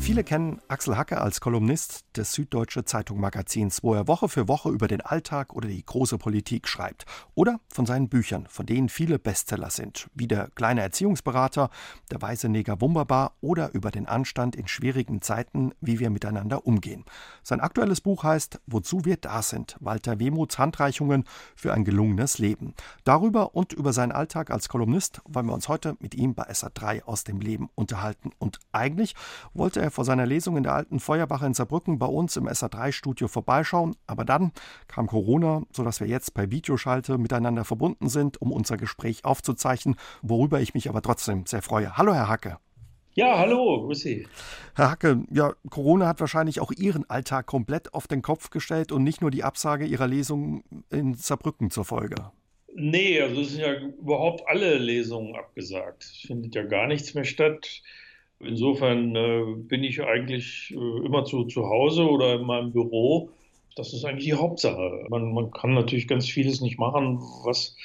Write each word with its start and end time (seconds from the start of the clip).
Viele 0.00 0.24
kennen 0.24 0.60
Axel 0.66 0.96
Hacke 0.96 1.20
als 1.20 1.42
Kolumnist 1.42 2.04
des 2.16 2.32
Süddeutsche 2.32 2.84
Zeitung 2.84 3.20
Magazins, 3.20 3.82
wo 3.82 3.94
er 3.94 4.08
Woche 4.08 4.30
für 4.30 4.48
Woche 4.48 4.70
über 4.70 4.88
den 4.88 5.02
Alltag 5.02 5.52
oder 5.52 5.68
die 5.68 5.84
große 5.84 6.16
Politik 6.16 6.66
schreibt. 6.68 7.04
Oder 7.34 7.60
von 7.68 7.84
seinen 7.84 8.08
Büchern, 8.08 8.46
von 8.48 8.64
denen 8.64 8.88
viele 8.88 9.18
Bestseller 9.18 9.70
sind, 9.70 10.08
wie 10.14 10.26
der 10.26 10.48
kleine 10.54 10.80
Erziehungsberater, 10.80 11.68
der 12.10 12.22
weise 12.22 12.48
Neger 12.48 12.80
Wunderbar 12.80 13.34
oder 13.42 13.72
über 13.74 13.90
den 13.90 14.06
Anstand 14.06 14.56
in 14.56 14.66
schwierigen 14.66 15.20
Zeiten, 15.20 15.72
wie 15.80 16.00
wir 16.00 16.08
miteinander 16.08 16.66
umgehen. 16.66 17.04
Sein 17.42 17.60
aktuelles 17.60 18.00
Buch 18.00 18.24
heißt 18.24 18.58
Wozu 18.66 19.04
wir 19.04 19.18
da 19.18 19.42
sind, 19.42 19.76
Walter 19.80 20.18
Wehmuts 20.18 20.58
Handreichungen 20.58 21.24
für 21.54 21.74
ein 21.74 21.84
gelungenes 21.84 22.38
Leben. 22.38 22.74
Darüber 23.04 23.54
und 23.54 23.74
über 23.74 23.92
seinen 23.92 24.12
Alltag 24.12 24.50
als 24.50 24.70
Kolumnist 24.70 25.20
wollen 25.26 25.46
wir 25.46 25.54
uns 25.54 25.68
heute 25.68 25.96
mit 26.00 26.14
ihm 26.14 26.34
bei 26.34 26.48
SA3 26.50 27.04
aus 27.04 27.22
dem 27.22 27.38
Leben 27.38 27.68
unterhalten. 27.74 28.30
Und 28.38 28.58
eigentlich 28.72 29.14
wollte 29.52 29.80
er 29.80 29.89
vor 29.90 30.04
seiner 30.04 30.26
Lesung 30.26 30.56
in 30.56 30.62
der 30.62 30.74
alten 30.74 31.00
Feuerwache 31.00 31.46
in 31.46 31.54
Saarbrücken 31.54 31.98
bei 31.98 32.06
uns 32.06 32.36
im 32.36 32.48
SA3-Studio 32.48 33.28
vorbeischauen. 33.28 33.96
Aber 34.06 34.24
dann 34.24 34.52
kam 34.88 35.06
Corona, 35.06 35.62
sodass 35.72 36.00
wir 36.00 36.06
jetzt 36.06 36.34
per 36.34 36.50
Videoschalte 36.50 37.18
miteinander 37.18 37.64
verbunden 37.64 38.08
sind, 38.08 38.40
um 38.40 38.52
unser 38.52 38.76
Gespräch 38.76 39.24
aufzuzeichnen, 39.24 39.96
worüber 40.22 40.60
ich 40.60 40.74
mich 40.74 40.88
aber 40.88 41.02
trotzdem 41.02 41.46
sehr 41.46 41.62
freue. 41.62 41.96
Hallo, 41.96 42.14
Herr 42.14 42.28
Hacke. 42.28 42.58
Ja, 43.14 43.38
hallo, 43.38 43.86
grüß 43.86 44.00
Sie. 44.00 44.26
Herr 44.76 44.90
Hacke, 44.92 45.24
ja, 45.30 45.52
Corona 45.68 46.06
hat 46.06 46.20
wahrscheinlich 46.20 46.60
auch 46.60 46.70
Ihren 46.70 47.08
Alltag 47.10 47.46
komplett 47.46 47.92
auf 47.92 48.06
den 48.06 48.22
Kopf 48.22 48.50
gestellt 48.50 48.92
und 48.92 49.02
nicht 49.02 49.20
nur 49.20 49.32
die 49.32 49.42
Absage 49.42 49.84
Ihrer 49.84 50.06
Lesung 50.06 50.62
in 50.90 51.14
Saarbrücken 51.14 51.70
zur 51.70 51.84
Folge. 51.84 52.30
Nee, 52.74 53.20
also 53.20 53.40
es 53.40 53.50
sind 53.50 53.60
ja 53.60 53.74
überhaupt 53.74 54.44
alle 54.46 54.78
Lesungen 54.78 55.34
abgesagt. 55.34 56.04
Es 56.04 56.24
findet 56.26 56.54
ja 56.54 56.62
gar 56.62 56.86
nichts 56.86 57.14
mehr 57.14 57.24
statt. 57.24 57.82
Insofern 58.40 59.14
äh, 59.14 59.44
bin 59.56 59.84
ich 59.84 60.02
eigentlich 60.02 60.74
äh, 60.74 61.06
immer 61.06 61.24
zu, 61.24 61.44
zu 61.44 61.66
Hause 61.66 62.08
oder 62.08 62.36
in 62.36 62.46
meinem 62.46 62.72
Büro. 62.72 63.30
Das 63.76 63.92
ist 63.92 64.04
eigentlich 64.04 64.24
die 64.24 64.34
Hauptsache. 64.34 65.06
Man, 65.10 65.32
man 65.34 65.50
kann 65.50 65.74
natürlich 65.74 66.08
ganz 66.08 66.26
vieles 66.26 66.62
nicht 66.62 66.78
machen, 66.78 67.18
was, 67.44 67.76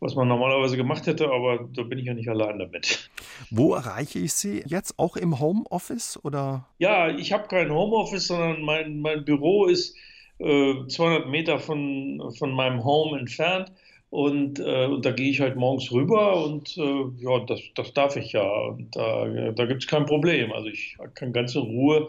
was 0.00 0.14
man 0.14 0.26
normalerweise 0.26 0.78
gemacht 0.78 1.06
hätte, 1.06 1.30
aber 1.30 1.68
da 1.74 1.82
bin 1.82 1.98
ich 1.98 2.06
ja 2.06 2.14
nicht 2.14 2.28
allein 2.28 2.58
damit. 2.58 3.10
Wo 3.50 3.74
erreiche 3.74 4.18
ich 4.18 4.32
Sie 4.32 4.62
jetzt? 4.66 4.98
Auch 4.98 5.16
im 5.16 5.38
Homeoffice 5.40 6.18
oder? 6.24 6.66
Ja, 6.78 7.10
ich 7.10 7.32
habe 7.32 7.48
kein 7.48 7.70
Homeoffice, 7.70 8.28
sondern 8.28 8.62
mein, 8.62 9.00
mein 9.00 9.24
Büro 9.26 9.66
ist 9.66 9.94
äh, 10.38 10.86
200 10.86 11.28
Meter 11.28 11.58
von, 11.58 12.32
von 12.38 12.52
meinem 12.52 12.82
Home 12.82 13.18
entfernt. 13.18 13.72
Und, 14.10 14.58
äh, 14.58 14.86
und 14.86 15.04
da 15.04 15.10
gehe 15.10 15.30
ich 15.30 15.40
halt 15.40 15.56
morgens 15.56 15.92
rüber 15.92 16.42
und 16.44 16.76
äh, 16.78 17.04
ja, 17.18 17.40
das, 17.40 17.60
das 17.74 17.92
darf 17.92 18.16
ich 18.16 18.32
ja. 18.32 18.48
Und 18.68 18.96
da, 18.96 19.52
da 19.52 19.66
gibt 19.66 19.82
es 19.82 19.88
kein 19.88 20.06
Problem. 20.06 20.52
Also 20.52 20.68
ich 20.68 20.96
kann 21.14 21.32
ganz 21.32 21.54
in 21.54 21.62
Ruhe 21.62 22.08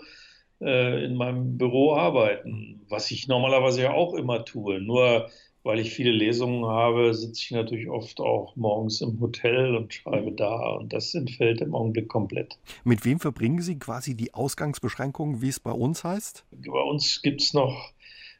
äh, 0.62 1.04
in 1.04 1.16
meinem 1.16 1.58
Büro 1.58 1.96
arbeiten, 1.96 2.86
was 2.88 3.12
ich 3.12 3.28
normalerweise 3.28 3.82
ja 3.82 3.94
auch 3.94 4.14
immer 4.14 4.46
tue. 4.46 4.80
Nur 4.80 5.30
weil 5.64 5.80
ich 5.80 5.94
viele 5.94 6.12
Lesungen 6.12 6.66
habe, 6.66 7.14
sitze 7.14 7.42
ich 7.44 7.52
natürlich 7.52 7.90
oft 7.90 8.20
auch 8.22 8.56
morgens 8.56 9.02
im 9.02 9.20
Hotel 9.20 9.76
und 9.76 9.94
schreibe 9.94 10.32
da. 10.32 10.76
Und 10.78 10.94
das 10.94 11.14
entfällt 11.14 11.62
im 11.62 11.76
Augenblick 11.76 12.08
komplett. 12.08 12.58
Mit 12.86 13.04
wem 13.04 13.20
verbringen 13.20 13.62
Sie 13.62 13.78
quasi 13.78 14.16
die 14.16 14.34
Ausgangsbeschränkungen, 14.34 15.42
wie 15.42 15.50
es 15.50 15.60
bei 15.60 15.72
uns 15.72 16.04
heißt? 16.04 16.46
Bei 16.52 16.82
uns 16.82 17.22
gibt 17.22 17.42
es 17.42 17.54
noch 17.54 17.92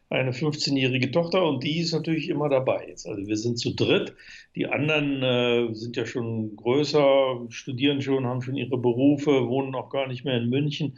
eine 0.10 0.32
15-jährige 0.32 1.12
Tochter 1.12 1.46
und 1.46 1.64
die 1.64 1.80
ist 1.80 1.94
natürlich 1.94 2.30
immer 2.30 2.50
dabei. 2.50 2.88
Jetzt. 2.88 3.08
Also 3.08 3.28
wir 3.28 3.38
sind 3.38 3.60
zu 3.60 3.76
dritt. 3.76 4.16
Die 4.56 4.66
anderen 4.66 5.22
äh, 5.22 5.74
sind 5.74 5.96
ja 5.98 6.06
schon 6.06 6.56
größer, 6.56 7.46
studieren 7.50 8.02
schon, 8.02 8.26
haben 8.26 8.42
schon 8.42 8.56
ihre 8.56 8.78
Berufe, 8.78 9.48
wohnen 9.48 9.76
auch 9.76 9.90
gar 9.90 10.08
nicht 10.08 10.26
mehr 10.26 10.38
in 10.38 10.50
München, 10.50 10.98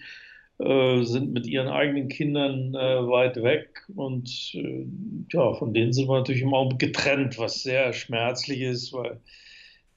äh, 0.60 1.04
sind 1.04 1.34
mit 1.34 1.46
ihren 1.46 1.68
eigenen 1.68 2.08
Kindern 2.08 2.74
äh, 2.74 3.08
weit 3.08 3.36
weg 3.44 3.84
und 3.96 4.54
äh, 4.54 4.86
ja, 5.30 5.54
von 5.56 5.74
denen 5.74 5.92
sind 5.92 6.08
wir 6.08 6.18
natürlich 6.18 6.44
im 6.44 6.54
Augenblick 6.54 6.94
getrennt, 6.94 7.38
was 7.38 7.64
sehr 7.64 7.92
schmerzlich 7.92 8.62
ist, 8.62 8.94
weil 8.94 9.20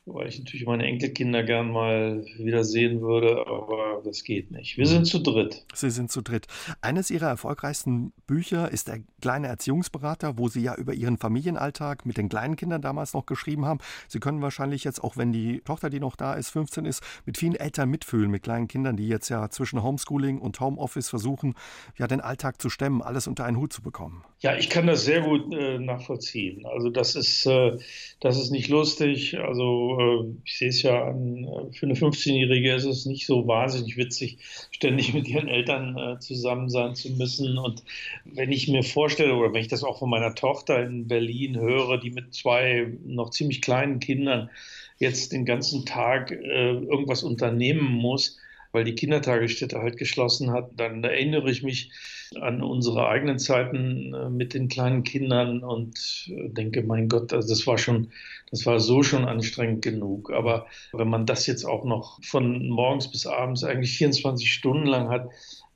weil 0.06 0.28
ich 0.28 0.38
natürlich 0.38 0.66
meine 0.66 0.84
Enkelkinder 0.84 1.42
gern 1.42 1.70
mal 1.70 2.24
wieder 2.36 2.62
sehen 2.64 3.00
würde, 3.00 3.46
aber 3.46 4.02
das 4.04 4.22
geht 4.22 4.50
nicht. 4.50 4.76
Wir 4.76 4.86
sind 4.86 5.06
zu 5.06 5.18
dritt. 5.18 5.64
Sie 5.72 5.90
sind 5.90 6.10
zu 6.10 6.20
dritt. 6.20 6.46
Eines 6.82 7.10
Ihrer 7.10 7.28
erfolgreichsten 7.28 8.12
Bücher 8.26 8.70
ist 8.70 8.88
der 8.88 9.00
kleine 9.22 9.46
Erziehungsberater, 9.46 10.36
wo 10.36 10.48
Sie 10.48 10.60
ja 10.60 10.74
über 10.74 10.92
Ihren 10.92 11.16
Familienalltag 11.16 12.04
mit 12.04 12.18
den 12.18 12.28
kleinen 12.28 12.56
Kindern 12.56 12.82
damals 12.82 13.14
noch 13.14 13.24
geschrieben 13.24 13.64
haben. 13.64 13.80
Sie 14.06 14.20
können 14.20 14.42
wahrscheinlich 14.42 14.84
jetzt, 14.84 15.02
auch 15.02 15.16
wenn 15.16 15.32
die 15.32 15.62
Tochter, 15.64 15.88
die 15.88 16.00
noch 16.00 16.16
da 16.16 16.34
ist, 16.34 16.50
15 16.50 16.84
ist, 16.84 17.02
mit 17.24 17.38
vielen 17.38 17.54
Eltern 17.54 17.88
mitfühlen, 17.88 18.30
mit 18.30 18.42
kleinen 18.42 18.68
Kindern, 18.68 18.98
die 18.98 19.08
jetzt 19.08 19.30
ja 19.30 19.48
zwischen 19.48 19.82
Homeschooling 19.82 20.38
und 20.38 20.60
Homeoffice 20.60 21.08
versuchen, 21.08 21.54
ja 21.96 22.06
den 22.06 22.20
Alltag 22.20 22.60
zu 22.60 22.68
stemmen, 22.68 23.00
alles 23.00 23.26
unter 23.26 23.46
einen 23.46 23.56
Hut 23.56 23.72
zu 23.72 23.80
bekommen. 23.80 24.22
Ja, 24.40 24.54
ich 24.54 24.68
kann 24.68 24.86
das 24.86 25.06
sehr 25.06 25.22
gut 25.22 25.54
äh, 25.54 25.78
nachvollziehen. 25.78 26.66
Also 26.66 26.90
das 26.90 27.14
ist, 27.14 27.46
äh, 27.46 27.78
das 28.20 28.36
ist 28.36 28.50
nicht 28.50 28.68
lustig. 28.68 29.38
Also 29.38 29.93
äh, 29.98 30.24
ich 30.44 30.58
sehe 30.58 30.68
es 30.68 30.82
ja 30.82 31.04
an, 31.08 31.44
äh, 31.44 31.72
für 31.72 31.86
eine 31.86 31.94
15-Jährige 31.94 32.74
ist 32.74 32.84
es 32.84 33.06
nicht 33.06 33.26
so 33.26 33.46
wahnsinnig 33.46 33.96
witzig, 33.96 34.38
ständig 34.70 35.14
mit 35.14 35.28
ihren 35.28 35.48
Eltern 35.48 35.96
äh, 35.96 36.18
zusammen 36.18 36.68
sein 36.68 36.94
zu 36.94 37.10
müssen. 37.12 37.58
Und 37.58 37.82
wenn 38.24 38.52
ich 38.52 38.68
mir 38.68 38.82
vorstelle, 38.82 39.34
oder 39.34 39.52
wenn 39.52 39.60
ich 39.60 39.68
das 39.68 39.84
auch 39.84 39.98
von 39.98 40.10
meiner 40.10 40.34
Tochter 40.34 40.82
in 40.82 41.08
Berlin 41.08 41.58
höre, 41.58 41.98
die 41.98 42.10
mit 42.10 42.34
zwei 42.34 42.92
noch 43.04 43.30
ziemlich 43.30 43.62
kleinen 43.62 44.00
Kindern 44.00 44.50
jetzt 44.98 45.32
den 45.32 45.44
ganzen 45.44 45.84
Tag 45.84 46.30
irgendwas 46.30 47.24
unternehmen 47.24 47.90
muss, 47.90 48.38
weil 48.74 48.84
die 48.84 48.96
Kindertagesstätte 48.96 49.78
halt 49.78 49.96
geschlossen 49.96 50.50
hat, 50.50 50.72
dann 50.76 51.02
erinnere 51.04 51.50
ich 51.50 51.62
mich 51.62 51.92
an 52.40 52.60
unsere 52.62 53.06
eigenen 53.08 53.38
Zeiten 53.38 54.12
äh, 54.12 54.28
mit 54.28 54.52
den 54.52 54.68
kleinen 54.68 55.04
Kindern 55.04 55.62
und 55.62 56.28
äh, 56.28 56.48
denke, 56.48 56.82
mein 56.82 57.08
Gott, 57.08 57.32
also 57.32 57.48
das 57.48 57.66
war 57.66 57.78
schon, 57.78 58.10
das 58.50 58.66
war 58.66 58.80
so 58.80 59.04
schon 59.04 59.24
anstrengend 59.24 59.82
genug. 59.82 60.32
Aber 60.32 60.66
wenn 60.92 61.08
man 61.08 61.24
das 61.24 61.46
jetzt 61.46 61.64
auch 61.64 61.84
noch 61.84 62.22
von 62.24 62.68
morgens 62.68 63.10
bis 63.10 63.26
abends 63.26 63.62
eigentlich 63.62 63.96
24 63.96 64.52
Stunden 64.52 64.86
lang 64.86 65.08
hat, 65.08 65.30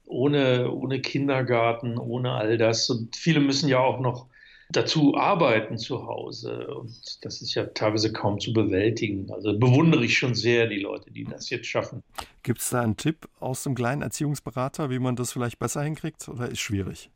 ohne, 0.07 0.73
ohne 0.73 1.01
Kindergarten, 1.01 1.99
ohne 1.99 2.33
all 2.33 2.59
das. 2.59 2.91
Und 2.91 3.15
viele 3.15 3.41
müssen 3.41 3.69
ja 3.69 3.79
auch 3.79 4.01
noch 4.01 4.27
dazu 4.71 5.17
arbeiten 5.17 5.79
zu 5.79 6.07
Hause. 6.07 6.67
Und 6.75 7.25
das 7.25 7.41
ist 7.41 7.55
ja 7.55 7.65
teilweise 7.67 8.13
kaum 8.13 8.39
zu 8.39 8.53
bewältigen. 8.53 9.31
Also 9.33 9.59
bewundere 9.59 10.05
ich 10.05 10.19
schon 10.19 10.35
sehr 10.35 10.67
die 10.67 10.81
Leute, 10.81 11.11
die 11.11 11.25
das 11.25 11.51
jetzt 11.51 11.67
schaffen. 11.67 12.03
Gibt 12.43 12.61
es 12.61 12.71
da 12.71 12.83
einen 12.83 12.97
Tipp 12.97 13.29
aus 13.41 13.63
dem 13.63 13.75
kleinen 13.75 14.03
Erziehungsberater, 14.03 14.91
wie 14.91 14.99
man 14.99 15.17
das 15.17 15.33
vielleicht 15.33 15.59
besser 15.59 15.83
hinkriegt 15.83 16.29
oder 16.29 16.49
ist 16.49 16.61
schwierig? 16.61 17.11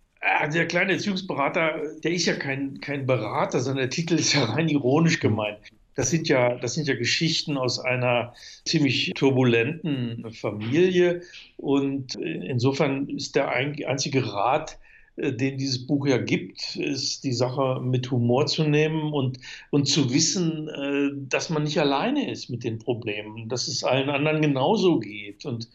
Der 0.54 0.66
kleine 0.66 0.92
Erziehungsberater, 0.92 1.82
der 2.02 2.12
ist 2.12 2.26
ja 2.26 2.34
kein, 2.34 2.80
kein 2.80 3.06
Berater, 3.06 3.60
sondern 3.60 3.82
der 3.82 3.90
Titel 3.90 4.14
ist 4.14 4.32
ja 4.32 4.44
rein 4.44 4.69
ironisch 4.69 5.20
gemeint. 5.20 5.58
Das 5.94 6.10
sind 6.10 6.28
ja, 6.28 6.54
das 6.54 6.74
sind 6.74 6.88
ja 6.88 6.94
Geschichten 6.94 7.58
aus 7.58 7.78
einer 7.78 8.32
ziemlich 8.64 9.12
turbulenten 9.14 10.32
Familie. 10.32 11.22
Und 11.58 12.14
insofern 12.14 13.08
ist 13.08 13.36
der 13.36 13.50
einzige 13.50 14.32
Rat, 14.32 14.78
den 15.17 15.59
dieses 15.59 15.87
Buch 15.87 16.06
ja 16.06 16.19
gibt, 16.19 16.77
ist 16.77 17.25
die 17.25 17.33
Sache 17.33 17.81
mit 17.83 18.11
Humor 18.11 18.47
zu 18.47 18.65
nehmen 18.65 19.12
und, 19.12 19.39
und 19.71 19.87
zu 19.87 20.12
wissen, 20.12 20.69
äh, 20.69 21.11
dass 21.28 21.50
man 21.50 21.65
nicht 21.65 21.78
alleine 21.78 22.31
ist 22.31 22.49
mit 22.49 22.65
den 22.65 22.78
Problemen, 22.78 23.49
dass 23.49 23.69
es 23.69 23.84
allen 23.84 24.09
anderen 24.09 24.41
genauso 24.41 24.99
geht. 24.99 25.45
Und 25.45 25.69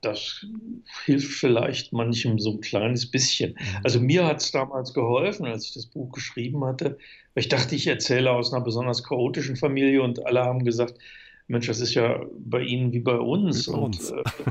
das 0.00 0.46
hilft 1.04 1.32
vielleicht 1.32 1.92
manchem 1.92 2.38
so 2.38 2.52
ein 2.52 2.60
kleines 2.60 3.10
bisschen. 3.10 3.52
Mhm. 3.52 3.80
Also 3.84 4.00
mir 4.00 4.26
hat 4.26 4.40
es 4.40 4.50
damals 4.50 4.94
geholfen, 4.94 5.46
als 5.46 5.66
ich 5.66 5.74
das 5.74 5.86
Buch 5.86 6.10
geschrieben 6.12 6.64
hatte, 6.64 6.96
weil 7.34 7.42
ich 7.42 7.48
dachte, 7.48 7.74
ich 7.74 7.86
erzähle 7.86 8.30
aus 8.30 8.52
einer 8.52 8.64
besonders 8.64 9.04
chaotischen 9.04 9.56
Familie 9.56 10.02
und 10.02 10.24
alle 10.24 10.40
haben 10.40 10.64
gesagt, 10.64 10.98
Mensch, 11.48 11.66
das 11.66 11.80
ist 11.80 11.94
ja 11.94 12.20
bei 12.38 12.62
Ihnen 12.62 12.92
wie 12.92 13.00
bei 13.00 13.16
uns. 13.16 13.68
Uns. 13.68 14.10
Und, 14.10 14.18
äh, 14.18 14.50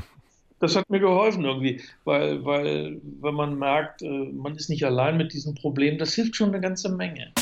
das 0.60 0.76
hat 0.76 0.88
mir 0.90 1.00
geholfen 1.00 1.44
irgendwie, 1.44 1.80
weil, 2.04 2.44
weil 2.44 3.00
wenn 3.20 3.34
man 3.34 3.58
merkt, 3.58 4.02
äh, 4.02 4.08
man 4.08 4.54
ist 4.54 4.68
nicht 4.68 4.84
allein 4.84 5.16
mit 5.16 5.32
diesem 5.32 5.54
Problem, 5.54 5.98
das 5.98 6.14
hilft 6.14 6.36
schon 6.36 6.50
eine 6.50 6.60
ganze 6.60 6.90
Menge. 6.90 7.32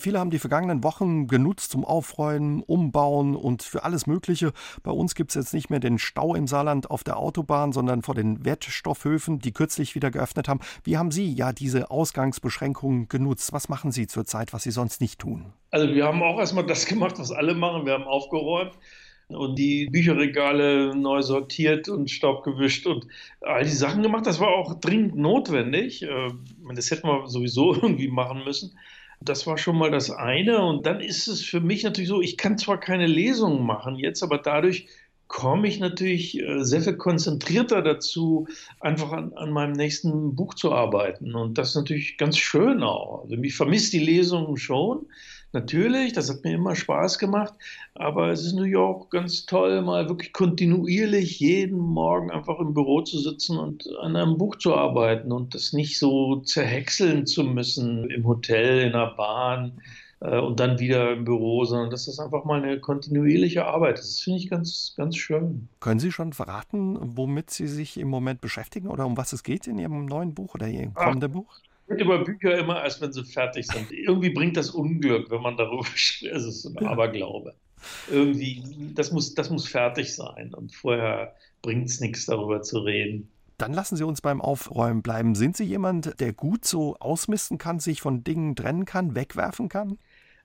Viele 0.00 0.20
haben 0.20 0.30
die 0.30 0.38
vergangenen 0.38 0.84
Wochen 0.84 1.26
genutzt 1.26 1.72
zum 1.72 1.84
Aufräumen, 1.84 2.62
Umbauen 2.62 3.34
und 3.34 3.62
für 3.62 3.82
alles 3.82 4.06
Mögliche. 4.06 4.52
Bei 4.84 4.92
uns 4.92 5.16
gibt 5.16 5.32
es 5.32 5.34
jetzt 5.34 5.54
nicht 5.54 5.70
mehr 5.70 5.80
den 5.80 5.98
Stau 5.98 6.36
im 6.36 6.46
Saarland 6.46 6.90
auf 6.90 7.02
der 7.02 7.16
Autobahn, 7.16 7.72
sondern 7.72 8.02
vor 8.02 8.14
den 8.14 8.44
Wertstoffhöfen, 8.44 9.40
die 9.40 9.52
kürzlich 9.52 9.96
wieder 9.96 10.12
geöffnet 10.12 10.48
haben. 10.48 10.60
Wie 10.84 10.96
haben 10.96 11.10
Sie 11.10 11.32
ja 11.32 11.52
diese 11.52 11.90
Ausgangsbeschränkungen 11.90 13.08
genutzt? 13.08 13.52
Was 13.52 13.68
machen 13.68 13.90
Sie 13.90 14.06
zurzeit, 14.06 14.52
was 14.52 14.62
Sie 14.62 14.70
sonst 14.70 15.00
nicht 15.00 15.18
tun? 15.18 15.52
Also 15.72 15.92
wir 15.92 16.06
haben 16.06 16.22
auch 16.22 16.38
erstmal 16.38 16.64
das 16.64 16.86
gemacht, 16.86 17.18
was 17.18 17.32
alle 17.32 17.54
machen. 17.54 17.84
Wir 17.84 17.94
haben 17.94 18.04
aufgeräumt 18.04 18.72
und 19.28 19.58
die 19.58 19.86
Bücherregale 19.86 20.94
neu 20.96 21.22
sortiert 21.22 21.88
und 21.88 22.10
Staub 22.10 22.44
gewischt 22.44 22.86
und 22.86 23.06
all 23.40 23.64
die 23.64 23.70
Sachen 23.70 24.02
gemacht. 24.02 24.26
Das 24.26 24.40
war 24.40 24.48
auch 24.48 24.80
dringend 24.80 25.16
notwendig. 25.16 26.02
Äh, 26.02 26.30
das 26.74 26.90
hätten 26.90 27.06
wir 27.06 27.28
sowieso 27.28 27.74
irgendwie 27.82 28.08
machen 28.08 28.42
müssen. 28.44 28.78
Das 29.20 29.46
war 29.46 29.58
schon 29.58 29.76
mal 29.76 29.90
das 29.90 30.10
eine. 30.10 30.62
Und 30.62 30.86
dann 30.86 31.00
ist 31.00 31.26
es 31.26 31.44
für 31.44 31.60
mich 31.60 31.82
natürlich 31.82 32.08
so, 32.08 32.22
ich 32.22 32.36
kann 32.36 32.56
zwar 32.56 32.80
keine 32.80 33.06
Lesungen 33.06 33.66
machen 33.66 33.96
jetzt, 33.96 34.22
aber 34.22 34.38
dadurch 34.38 34.86
komme 35.26 35.68
ich 35.68 35.78
natürlich 35.78 36.40
äh, 36.40 36.64
sehr 36.64 36.80
viel 36.80 36.96
konzentrierter 36.96 37.82
dazu, 37.82 38.48
einfach 38.80 39.12
an, 39.12 39.34
an, 39.34 39.50
meinem 39.50 39.72
nächsten 39.72 40.34
Buch 40.34 40.54
zu 40.54 40.72
arbeiten. 40.72 41.34
Und 41.34 41.58
das 41.58 41.70
ist 41.70 41.74
natürlich 41.76 42.16
ganz 42.16 42.38
schön 42.38 42.82
auch. 42.82 43.24
Also 43.24 43.36
ich 43.36 43.54
vermisse 43.54 43.90
die 43.90 44.04
Lesungen 44.04 44.56
schon. 44.56 45.06
Natürlich, 45.52 46.12
das 46.12 46.28
hat 46.28 46.44
mir 46.44 46.54
immer 46.54 46.74
Spaß 46.74 47.18
gemacht, 47.18 47.54
aber 47.94 48.30
es 48.30 48.44
ist 48.44 48.52
natürlich 48.52 48.76
auch 48.76 49.08
ganz 49.08 49.46
toll, 49.46 49.80
mal 49.80 50.08
wirklich 50.08 50.34
kontinuierlich 50.34 51.40
jeden 51.40 51.78
Morgen 51.78 52.30
einfach 52.30 52.58
im 52.58 52.74
Büro 52.74 53.00
zu 53.00 53.18
sitzen 53.18 53.58
und 53.58 53.88
an 54.02 54.14
einem 54.14 54.36
Buch 54.36 54.56
zu 54.56 54.74
arbeiten 54.74 55.32
und 55.32 55.54
das 55.54 55.72
nicht 55.72 55.98
so 55.98 56.36
zerhäckseln 56.40 57.26
zu 57.26 57.44
müssen 57.44 58.10
im 58.10 58.26
Hotel, 58.26 58.80
in 58.80 58.92
der 58.92 59.14
Bahn 59.16 59.80
äh, 60.20 60.38
und 60.38 60.60
dann 60.60 60.78
wieder 60.78 61.12
im 61.12 61.24
Büro, 61.24 61.64
sondern 61.64 61.90
dass 61.90 62.04
das 62.04 62.18
einfach 62.18 62.44
mal 62.44 62.62
eine 62.62 62.78
kontinuierliche 62.78 63.64
Arbeit 63.64 63.98
ist. 63.98 64.16
Das 64.16 64.20
finde 64.20 64.40
ich 64.40 64.50
ganz, 64.50 64.92
ganz 64.98 65.16
schön. 65.16 65.68
Können 65.80 66.00
Sie 66.00 66.12
schon 66.12 66.34
verraten, 66.34 66.98
womit 67.16 67.50
Sie 67.50 67.68
sich 67.68 67.98
im 67.98 68.08
Moment 68.08 68.42
beschäftigen 68.42 68.88
oder 68.88 69.06
um 69.06 69.16
was 69.16 69.32
es 69.32 69.42
geht 69.42 69.66
in 69.66 69.78
Ihrem 69.78 70.04
neuen 70.04 70.34
Buch 70.34 70.54
oder 70.54 70.68
Ihrem 70.68 70.92
kommenden 70.92 71.32
Buch? 71.32 71.60
Ich 71.88 71.94
rede 71.94 72.04
über 72.04 72.22
Bücher 72.22 72.58
immer 72.58 72.82
erst, 72.82 73.00
wenn 73.00 73.12
sie 73.12 73.24
fertig 73.24 73.66
sind. 73.66 73.90
Irgendwie 73.90 74.28
bringt 74.30 74.58
das 74.58 74.70
Unglück, 74.70 75.30
wenn 75.30 75.40
man 75.40 75.56
darüber 75.56 75.84
spricht. 75.94 76.32
Es 76.32 76.44
ist 76.44 76.66
ein 76.66 76.86
Aberglaube. 76.86 77.54
Irgendwie, 78.10 78.62
das 78.94 79.10
muss, 79.10 79.34
das 79.34 79.48
muss 79.50 79.66
fertig 79.66 80.14
sein 80.14 80.52
und 80.52 80.74
vorher 80.74 81.34
bringt 81.62 81.88
es 81.88 82.00
nichts, 82.00 82.26
darüber 82.26 82.60
zu 82.60 82.80
reden. 82.80 83.30
Dann 83.56 83.72
lassen 83.72 83.96
Sie 83.96 84.04
uns 84.04 84.20
beim 84.20 84.40
Aufräumen 84.40 85.02
bleiben. 85.02 85.34
Sind 85.34 85.56
Sie 85.56 85.64
jemand, 85.64 86.20
der 86.20 86.32
gut 86.32 86.64
so 86.64 86.96
ausmisten 86.98 87.56
kann, 87.56 87.80
sich 87.80 88.00
von 88.00 88.22
Dingen 88.22 88.54
trennen 88.54 88.84
kann, 88.84 89.14
wegwerfen 89.14 89.68
kann? 89.68 89.98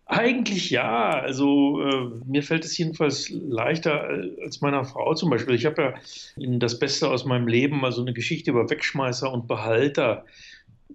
Eigentlich 0.05 0.69
ja. 0.69 1.11
Also 1.11 1.81
äh, 1.81 2.09
mir 2.25 2.43
fällt 2.43 2.65
es 2.65 2.77
jedenfalls 2.77 3.29
leichter 3.29 4.09
äh, 4.09 4.43
als 4.43 4.61
meiner 4.61 4.83
Frau 4.85 5.13
zum 5.13 5.29
Beispiel. 5.29 5.55
Ich 5.55 5.65
habe 5.65 5.81
ja 5.81 5.93
in 6.35 6.59
das 6.59 6.79
Beste 6.79 7.09
aus 7.09 7.25
meinem 7.25 7.47
Leben 7.47 7.79
mal 7.79 7.91
so 7.91 8.01
eine 8.01 8.13
Geschichte 8.13 8.51
über 8.51 8.69
Wegschmeißer 8.69 9.31
und 9.31 9.47
Behalter 9.47 10.25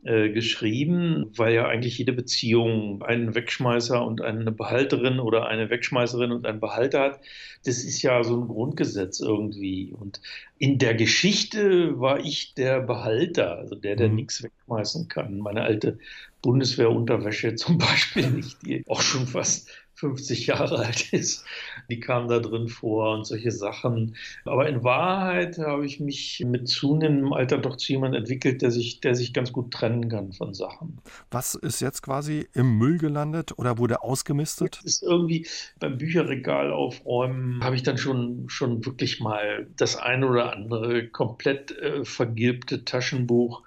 äh, 0.05 0.31
geschrieben, 0.31 1.33
weil 1.37 1.55
ja 1.55 1.67
eigentlich 1.67 1.99
jede 1.99 2.13
Beziehung 2.13 3.03
einen 3.03 3.35
Wegschmeißer 3.35 4.05
und 4.05 4.21
eine 4.21 4.53
Behalterin 4.53 5.19
oder 5.19 5.49
eine 5.49 5.71
Wegschmeißerin 5.71 6.31
und 6.33 6.47
einen 6.47 6.61
Behalter 6.61 7.01
hat. 7.01 7.21
Das 7.65 7.85
ist 7.85 8.03
ja 8.03 8.23
so 8.23 8.41
ein 8.41 8.49
Grundgesetz 8.49 9.21
irgendwie. 9.21 9.93
Und 9.99 10.21
in 10.59 10.79
der 10.79 10.95
Geschichte 10.95 11.99
war 11.99 12.21
ich 12.21 12.55
der 12.55 12.81
Behalter, 12.81 13.59
also 13.59 13.75
der, 13.75 13.97
der 13.97 14.09
mhm. 14.09 14.15
nichts 14.15 14.43
wegschmeißen 14.43 15.09
kann. 15.09 15.39
Meine 15.39 15.63
alte 15.63 15.99
Bundeswehrunterwäsche 16.43 17.55
zum 17.57 17.79
Beispiel 17.79 18.31
nicht, 18.31 18.65
die 18.65 18.85
auch 18.87 19.03
schon 19.03 19.27
fast 19.27 19.69
50 19.95 20.47
Jahre 20.47 20.79
alt 20.79 21.13
ist. 21.13 21.45
Die 21.89 22.01
kam 22.01 22.29
da 22.29 22.39
drin 22.39 22.69
vor 22.69 23.15
und 23.15 23.25
solche 23.25 23.51
Sachen. 23.51 24.15
Aber 24.45 24.69
in 24.69 24.85
Wahrheit 24.85 25.59
habe 25.59 25.87
ich 25.87 26.01
mich 26.01 26.45
mit 26.47 26.69
zunehmendem 26.69 27.33
Alter 27.33 27.59
doch 27.59 27.77
zu 27.77 27.93
jemandem 27.93 28.23
entwickelt, 28.23 28.61
der 28.61 28.71
sich, 28.71 29.01
der 29.01 29.15
sich 29.15 29.33
ganz 29.33 29.53
gut 29.53 29.73
trennen 29.73 30.09
kann 30.09 30.33
von 30.33 30.53
Sachen. 30.53 30.99
Was 31.31 31.55
ist 31.55 31.81
jetzt 31.81 32.03
quasi 32.03 32.47
im 32.53 32.77
Müll 32.77 32.99
gelandet 32.99 33.59
oder 33.59 33.79
wurde 33.79 34.03
ausgemistet? 34.03 34.77
Das 34.77 34.85
ist 34.85 35.03
irgendwie 35.03 35.47
beim 35.79 35.97
Bücherregal 35.97 36.73
aufräumen, 36.73 37.65
habe 37.65 37.77
ich 37.77 37.83
dann 37.83 37.97
schon, 37.97 38.49
schon 38.49 38.85
wirklich 38.85 39.21
mal 39.21 39.67
das 39.77 39.97
eine 39.97 40.29
oder 40.29 40.53
andere 40.53 41.09
komplett 41.09 41.71
äh, 41.79 42.05
vergilbte 42.05 42.85
Taschenbuch 42.85 43.63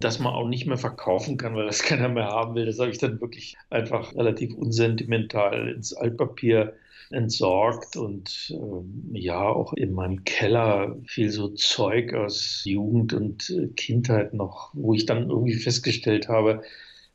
das 0.00 0.18
man 0.18 0.32
auch 0.32 0.48
nicht 0.48 0.66
mehr 0.66 0.78
verkaufen 0.78 1.36
kann, 1.36 1.54
weil 1.54 1.66
das 1.66 1.82
keiner 1.84 2.08
mehr 2.08 2.28
haben 2.28 2.54
will. 2.54 2.66
Das 2.66 2.78
habe 2.78 2.90
ich 2.90 2.98
dann 2.98 3.20
wirklich 3.20 3.56
einfach 3.68 4.14
relativ 4.14 4.54
unsentimental 4.54 5.68
ins 5.68 5.92
Altpapier 5.92 6.72
entsorgt 7.10 7.96
und 7.96 8.52
ähm, 8.54 9.10
ja, 9.12 9.48
auch 9.48 9.72
in 9.72 9.92
meinem 9.92 10.24
Keller 10.24 10.96
viel 11.06 11.30
so 11.30 11.48
Zeug 11.48 12.14
aus 12.14 12.62
Jugend 12.64 13.12
und 13.12 13.50
äh, 13.50 13.68
Kindheit 13.68 14.32
noch, 14.34 14.70
wo 14.74 14.94
ich 14.94 15.06
dann 15.06 15.28
irgendwie 15.28 15.54
festgestellt 15.54 16.28
habe, 16.28 16.62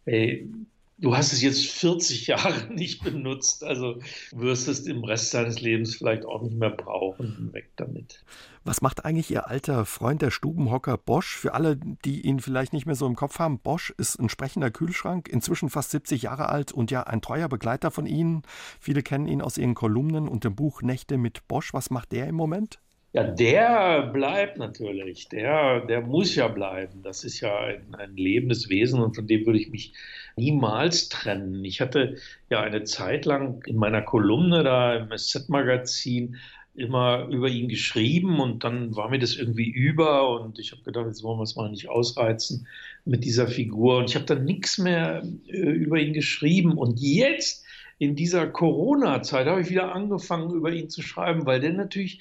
ey, 0.06 0.50
du 0.98 1.16
hast 1.16 1.34
es 1.34 1.42
jetzt 1.42 1.66
40 1.68 2.28
Jahre 2.28 2.74
nicht 2.74 3.04
benutzt, 3.04 3.64
also 3.64 4.00
wirst 4.32 4.68
es 4.68 4.82
im 4.82 5.04
Rest 5.04 5.34
deines 5.34 5.62
Lebens 5.62 5.96
vielleicht 5.96 6.26
auch 6.26 6.42
nicht 6.42 6.56
mehr 6.56 6.70
brauchen. 6.70 7.50
Weg 7.54 7.70
damit. 7.76 8.24
Was 8.64 8.82
macht 8.82 9.06
eigentlich 9.06 9.30
Ihr 9.30 9.48
alter 9.48 9.86
Freund, 9.86 10.22
der 10.22 10.32
Stubenhocker 10.32 10.98
Bosch? 10.98 11.36
Für 11.36 11.54
alle, 11.54 11.78
die 11.78 12.22
ihn 12.22 12.40
vielleicht 12.40 12.74
nicht 12.74 12.86
mehr 12.86 12.96
so 12.96 13.06
im 13.06 13.16
Kopf 13.16 13.38
haben, 13.38 13.60
Bosch 13.60 13.94
ist 13.98 14.20
ein 14.20 14.30
sprechender 14.30 14.72
Kühlschrank, 14.72 15.28
inzwischen 15.28 15.70
fast 15.70 15.92
70 15.92 16.24
Jahre 16.24 16.50
alt 16.50 16.72
und 16.72 16.90
ja 16.90 17.04
ein 17.04 17.22
treuer 17.22 17.48
Begleiter 17.48 17.92
von 17.92 18.08
Ihnen. 18.08 18.42
Viele 18.80 19.04
kennen 19.04 19.28
ihn 19.28 19.42
aus 19.42 19.58
Ihren 19.58 19.76
Kolumnen 19.76 20.28
und 20.28 20.44
dem 20.44 20.56
Buch 20.56 20.82
Nächte 20.82 21.18
mit 21.18 21.48
Bosch. 21.48 21.74
Was 21.74 21.92
macht 21.92 22.12
der 22.12 22.28
im 22.28 22.36
Moment? 22.36 22.80
Ja, 23.16 23.24
der 23.24 24.10
bleibt 24.12 24.58
natürlich. 24.58 25.30
Der, 25.30 25.86
der 25.86 26.02
muss 26.02 26.36
ja 26.36 26.50
bleiben. 26.50 27.02
Das 27.02 27.24
ist 27.24 27.40
ja 27.40 27.58
ein, 27.62 27.96
ein 27.96 28.18
lebendes 28.18 28.68
Wesen 28.68 29.02
und 29.02 29.16
von 29.16 29.26
dem 29.26 29.46
würde 29.46 29.58
ich 29.58 29.70
mich 29.70 29.94
niemals 30.36 31.08
trennen. 31.08 31.64
Ich 31.64 31.80
hatte 31.80 32.18
ja 32.50 32.60
eine 32.60 32.84
Zeit 32.84 33.24
lang 33.24 33.64
in 33.68 33.78
meiner 33.78 34.02
Kolumne 34.02 34.64
da 34.64 34.96
im 34.98 35.18
SZ-Magazin 35.18 36.36
immer 36.76 37.30
über 37.30 37.48
ihn 37.48 37.70
geschrieben 37.70 38.42
und 38.42 38.66
dann 38.66 38.98
war 38.98 39.10
mir 39.10 39.20
das 39.20 39.38
irgendwie 39.38 39.70
über 39.70 40.42
und 40.42 40.60
ich 40.60 40.74
habe 40.74 40.84
gedacht, 40.84 41.06
jetzt 41.06 41.24
wollen 41.24 41.40
wir 41.40 41.44
es 41.44 41.56
mal 41.56 41.70
nicht 41.70 41.88
ausreizen 41.88 42.68
mit 43.06 43.24
dieser 43.24 43.48
Figur 43.48 44.00
und 44.00 44.10
ich 44.10 44.16
habe 44.16 44.26
dann 44.26 44.44
nichts 44.44 44.78
mehr 44.78 45.24
äh, 45.48 45.56
über 45.56 46.00
ihn 46.00 46.12
geschrieben 46.12 46.78
und 46.78 47.00
jetzt 47.00 47.64
in 47.98 48.18
dieser 48.18 48.48
Corona-Zeit 48.48 49.48
habe 49.48 49.62
ich 49.62 49.70
wieder 49.70 49.96
angefangen, 49.96 50.54
über 50.54 50.70
ihn 50.74 50.90
zu 50.90 51.02
schreiben, 51.02 51.46
weil 51.46 51.62
der 51.62 51.72
natürlich 51.72 52.20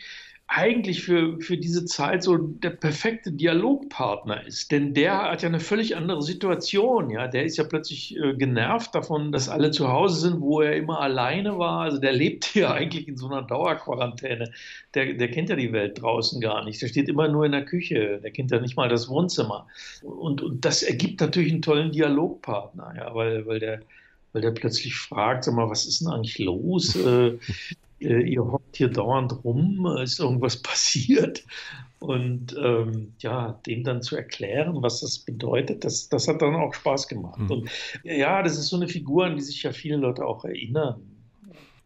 eigentlich 0.56 1.02
für, 1.02 1.40
für 1.40 1.56
diese 1.56 1.84
Zeit 1.84 2.22
so 2.22 2.36
der 2.36 2.70
perfekte 2.70 3.32
Dialogpartner 3.32 4.46
ist. 4.46 4.70
Denn 4.70 4.94
der 4.94 5.30
hat 5.30 5.42
ja 5.42 5.48
eine 5.48 5.58
völlig 5.58 5.96
andere 5.96 6.22
Situation. 6.22 7.10
Ja? 7.10 7.26
Der 7.26 7.44
ist 7.44 7.56
ja 7.56 7.64
plötzlich 7.64 8.16
äh, 8.16 8.34
genervt 8.34 8.94
davon, 8.94 9.32
dass 9.32 9.48
alle 9.48 9.72
zu 9.72 9.88
Hause 9.88 10.20
sind, 10.20 10.40
wo 10.40 10.60
er 10.60 10.76
immer 10.76 11.00
alleine 11.00 11.58
war. 11.58 11.80
Also 11.80 11.98
der 11.98 12.12
lebt 12.12 12.44
hier 12.44 12.70
eigentlich 12.74 13.08
in 13.08 13.16
so 13.16 13.26
einer 13.26 13.42
Dauerquarantäne. 13.42 14.52
Der, 14.94 15.14
der 15.14 15.30
kennt 15.30 15.48
ja 15.48 15.56
die 15.56 15.72
Welt 15.72 16.00
draußen 16.00 16.40
gar 16.40 16.64
nicht. 16.64 16.80
Der 16.80 16.86
steht 16.86 17.08
immer 17.08 17.26
nur 17.26 17.44
in 17.44 17.52
der 17.52 17.64
Küche. 17.64 18.20
Der 18.22 18.30
kennt 18.30 18.52
ja 18.52 18.60
nicht 18.60 18.76
mal 18.76 18.88
das 18.88 19.08
Wohnzimmer. 19.08 19.66
Und, 20.02 20.40
und 20.40 20.64
das 20.64 20.84
ergibt 20.84 21.20
natürlich 21.20 21.52
einen 21.52 21.62
tollen 21.62 21.90
Dialogpartner, 21.90 22.94
ja? 22.96 23.14
weil, 23.14 23.44
weil 23.46 23.58
der 23.58 23.80
weil 24.34 24.42
der 24.42 24.50
plötzlich 24.50 24.96
fragt, 24.96 25.44
sag 25.44 25.54
mal, 25.54 25.70
was 25.70 25.87
ist 25.87 26.02
denn 26.02 26.09
eigentlich 26.09 26.38
los? 26.38 26.99
Äh, 27.04 27.38
äh, 28.00 28.23
ihr 28.23 28.44
hockt 28.44 28.76
hier 28.76 28.88
dauernd 28.88 29.44
rum, 29.44 29.87
ist 30.02 30.18
irgendwas 30.18 30.56
passiert? 30.62 31.44
Und 32.00 32.54
ähm, 32.62 33.14
ja, 33.20 33.59
dem 33.66 33.82
dann 33.85 34.02
zu 34.02 34.16
erklären, 34.16 34.82
was 34.82 35.00
das 35.00 35.20
bedeutet, 35.20 35.85
das, 35.85 36.09
das 36.09 36.28
hat 36.28 36.42
dann 36.42 36.54
auch 36.54 36.75
Spaß 36.75 37.09
gemacht. 37.09 37.38
Mhm. 37.38 37.50
Und 37.50 37.70
ja, 38.02 38.42
das 38.42 38.59
ist 38.59 38.68
so 38.68 38.76
eine 38.76 38.88
Figur, 38.88 39.25
an 39.25 39.37
die 39.37 39.42
sich 39.42 39.62
ja 39.62 39.73
viele 39.73 39.97
Leute 39.97 40.26
auch 40.26 40.44
erinnern. 40.44 41.00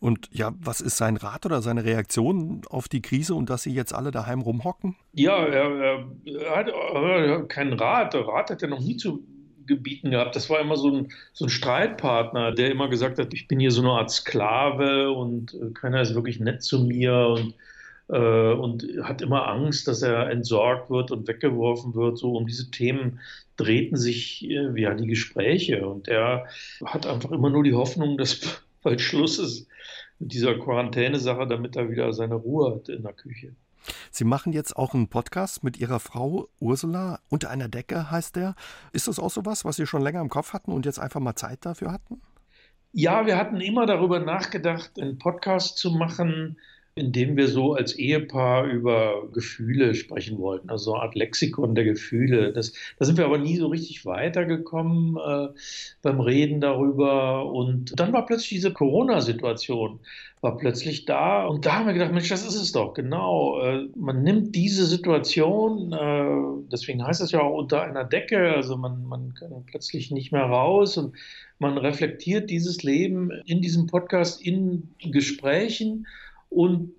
Und 0.01 0.29
ja, 0.33 0.53
was 0.61 0.81
ist 0.81 0.97
sein 0.97 1.17
Rat 1.17 1.45
oder 1.47 1.61
seine 1.61 1.85
Reaktion 1.85 2.63
auf 2.69 2.89
die 2.89 3.03
Krise 3.03 3.35
und 3.35 3.51
dass 3.51 3.63
sie 3.63 3.73
jetzt 3.73 3.95
alle 3.95 4.11
daheim 4.11 4.41
rumhocken? 4.41 4.97
Ja, 5.13 5.45
er, 5.45 6.07
er 6.25 6.57
hat 6.57 6.69
er 6.69 7.39
hat 7.39 7.49
keinen 7.49 7.73
Rat. 7.75 8.15
Der 8.15 8.27
Rat 8.27 8.51
hat 8.51 8.63
er 8.63 8.69
noch 8.69 8.81
nie 8.81 8.97
zu 8.97 9.25
Gebieten 9.69 10.11
gehabt. 10.11 10.35
Das 10.35 10.51
war 10.51 10.61
immer 10.61 10.77
so 10.77 10.91
ein, 10.91 11.13
so 11.33 11.47
ein 11.47 11.51
Streitpartner, 11.51 12.53
der 12.53 12.71
immer 12.71 12.89
gesagt 12.89 13.19
hat, 13.19 13.33
ich 13.33 13.47
bin 13.47 13.61
hier 13.61 13.71
so 13.71 13.83
eine 13.83 13.93
Art 13.93 14.11
Sklave 14.11 15.13
und 15.13 15.55
äh, 15.55 15.71
keiner 15.73 16.01
ist 16.01 16.15
wirklich 16.15 16.41
nett 16.41 16.63
zu 16.63 16.83
mir 16.85 17.15
und, 17.29 17.55
äh, 18.09 18.53
und 18.53 18.85
hat 19.03 19.23
immer 19.23 19.47
Angst, 19.49 19.87
dass 19.87 20.03
er 20.03 20.31
entsorgt 20.31 20.91
wird 20.91 21.13
und 21.13 21.29
weggeworfen 21.29 21.95
wird. 21.95 22.19
So 22.19 22.33
um 22.33 22.47
diese 22.47 22.71
Themen 22.71 23.21
drehten 23.57 23.97
sich 23.97 24.45
äh, 24.51 24.81
ja 24.81 24.95
die 24.95 25.07
Gespräche 25.07 25.87
und 25.87 26.09
er 26.09 26.47
hat 26.85 27.07
einfach 27.07 27.31
immer 27.31 27.51
nur 27.51 27.63
die 27.63 27.75
Hoffnung, 27.75 28.19
dass 28.19 28.63
bald 28.83 29.01
Schluss 29.01 29.39
ist 29.39 29.69
mit 30.19 30.33
dieser 30.33 30.59
Quarantäne-Sache, 30.59 31.47
damit 31.47 31.77
er 31.77 31.91
wieder 31.91 32.13
seine 32.13 32.35
Ruhe 32.35 32.75
hat 32.75 32.89
in 32.89 33.03
der 33.03 33.13
Küche. 33.13 33.55
Sie 34.11 34.25
machen 34.25 34.53
jetzt 34.53 34.77
auch 34.77 34.95
einen 34.95 35.09
Podcast 35.09 35.65
mit 35.65 35.79
Ihrer 35.79 36.01
Frau 36.01 36.49
Ursula. 36.61 37.21
Unter 37.29 37.51
einer 37.51 37.69
Decke 37.69 38.11
heißt 38.11 38.37
der. 38.37 38.55
Ist 38.93 39.09
das 39.09 39.19
auch 39.19 39.31
so 39.31 39.45
was, 39.45 39.65
was 39.65 39.77
Sie 39.77 39.87
schon 39.87 40.03
länger 40.03 40.21
im 40.21 40.29
Kopf 40.29 40.53
hatten 40.53 40.73
und 40.73 40.87
jetzt 40.87 40.99
einfach 40.99 41.21
mal 41.21 41.37
Zeit 41.37 41.65
dafür 41.65 41.93
hatten? 41.93 42.21
Ja, 42.93 43.27
wir 43.27 43.37
hatten 43.37 43.61
immer 43.61 43.87
darüber 43.87 44.19
nachgedacht, 44.19 44.99
einen 44.99 45.19
Podcast 45.19 45.79
zu 45.79 45.91
machen 45.91 46.59
in 46.99 47.13
dem 47.13 47.37
wir 47.37 47.49
so 47.49 47.75
als 47.75 47.95
Ehepaar 47.95 48.65
über 48.65 49.29
Gefühle 49.33 49.95
sprechen 49.95 50.39
wollten, 50.39 50.69
also 50.69 50.95
eine 50.95 51.03
Art 51.03 51.15
Lexikon 51.15 51.75
der 51.75 51.85
Gefühle. 51.85 52.53
Das, 52.53 52.73
da 52.99 53.05
sind 53.05 53.17
wir 53.17 53.25
aber 53.25 53.39
nie 53.39 53.57
so 53.57 53.69
richtig 53.69 54.05
weitergekommen 54.05 55.17
äh, 55.17 55.49
beim 56.03 56.21
Reden 56.21 56.61
darüber. 56.61 57.51
Und 57.53 57.99
dann 57.99 58.13
war 58.13 58.27
plötzlich 58.27 58.51
diese 58.51 58.73
Corona-Situation, 58.73 60.01
war 60.41 60.57
plötzlich 60.57 61.05
da. 61.05 61.47
Und 61.47 61.67
da 61.67 61.77
haben 61.77 61.87
wir 61.87 61.93
gedacht, 61.93 62.13
Mensch, 62.13 62.29
das 62.29 62.47
ist 62.47 62.61
es 62.61 62.73
doch, 62.73 62.95
genau. 62.95 63.61
Äh, 63.63 63.89
man 63.95 64.23
nimmt 64.23 64.55
diese 64.55 64.85
Situation, 64.85 65.93
äh, 65.93 66.69
deswegen 66.73 67.07
heißt 67.07 67.21
es 67.21 67.31
ja 67.31 67.41
auch 67.41 67.57
unter 67.57 67.83
einer 67.83 68.05
Decke, 68.05 68.55
also 68.55 68.77
man, 68.77 69.05
man 69.05 69.35
kann 69.35 69.65
plötzlich 69.67 70.11
nicht 70.11 70.33
mehr 70.33 70.45
raus 70.45 70.97
und 70.97 71.15
man 71.61 71.79
reflektiert 71.79 72.51
dieses 72.51 72.83
Leben 72.83 73.31
in 73.47 73.61
diesem 73.61 73.87
Podcast, 73.87 74.43
in 74.43 74.91
Gesprächen 75.01 76.07
und 76.51 76.93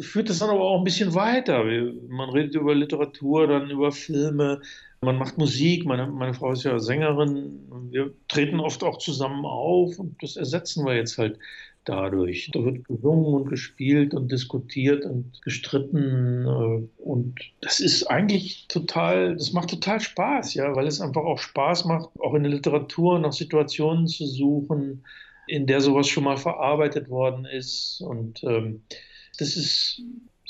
führt 0.00 0.28
das 0.28 0.38
dann 0.40 0.50
aber 0.50 0.62
auch 0.62 0.78
ein 0.78 0.84
bisschen 0.84 1.14
weiter. 1.14 1.64
Man 2.08 2.30
redet 2.30 2.54
über 2.54 2.74
Literatur, 2.74 3.46
dann 3.46 3.70
über 3.70 3.92
Filme, 3.92 4.60
man 5.00 5.16
macht 5.16 5.38
Musik. 5.38 5.84
Meine, 5.86 6.06
meine 6.06 6.34
Frau 6.34 6.52
ist 6.52 6.64
ja 6.64 6.78
Sängerin. 6.78 7.60
Wir 7.90 8.12
treten 8.28 8.60
oft 8.60 8.82
auch 8.82 8.98
zusammen 8.98 9.44
auf 9.44 9.98
und 9.98 10.16
das 10.22 10.36
ersetzen 10.36 10.84
wir 10.84 10.96
jetzt 10.96 11.18
halt 11.18 11.38
dadurch. 11.84 12.50
Da 12.52 12.64
wird 12.64 12.84
gesungen 12.84 13.34
und 13.34 13.48
gespielt 13.48 14.14
und 14.14 14.32
diskutiert 14.32 15.04
und 15.04 15.40
gestritten 15.42 16.46
äh, 16.46 17.02
und 17.02 17.34
das 17.60 17.80
ist 17.80 18.04
eigentlich 18.04 18.66
total, 18.68 19.36
das 19.36 19.52
macht 19.52 19.70
total 19.70 20.00
Spaß, 20.00 20.54
ja, 20.54 20.74
weil 20.74 20.86
es 20.86 21.00
einfach 21.00 21.24
auch 21.24 21.38
Spaß 21.38 21.84
macht, 21.84 22.08
auch 22.18 22.34
in 22.34 22.42
der 22.42 22.52
Literatur 22.52 23.18
nach 23.18 23.32
Situationen 23.32 24.06
zu 24.06 24.26
suchen, 24.26 25.04
in 25.46 25.66
der 25.66 25.80
sowas 25.80 26.08
schon 26.08 26.24
mal 26.24 26.36
verarbeitet 26.36 27.08
worden 27.08 27.44
ist. 27.44 28.00
Und 28.00 28.42
ähm, 28.44 28.84
das 29.38 29.56
ist 29.56 30.02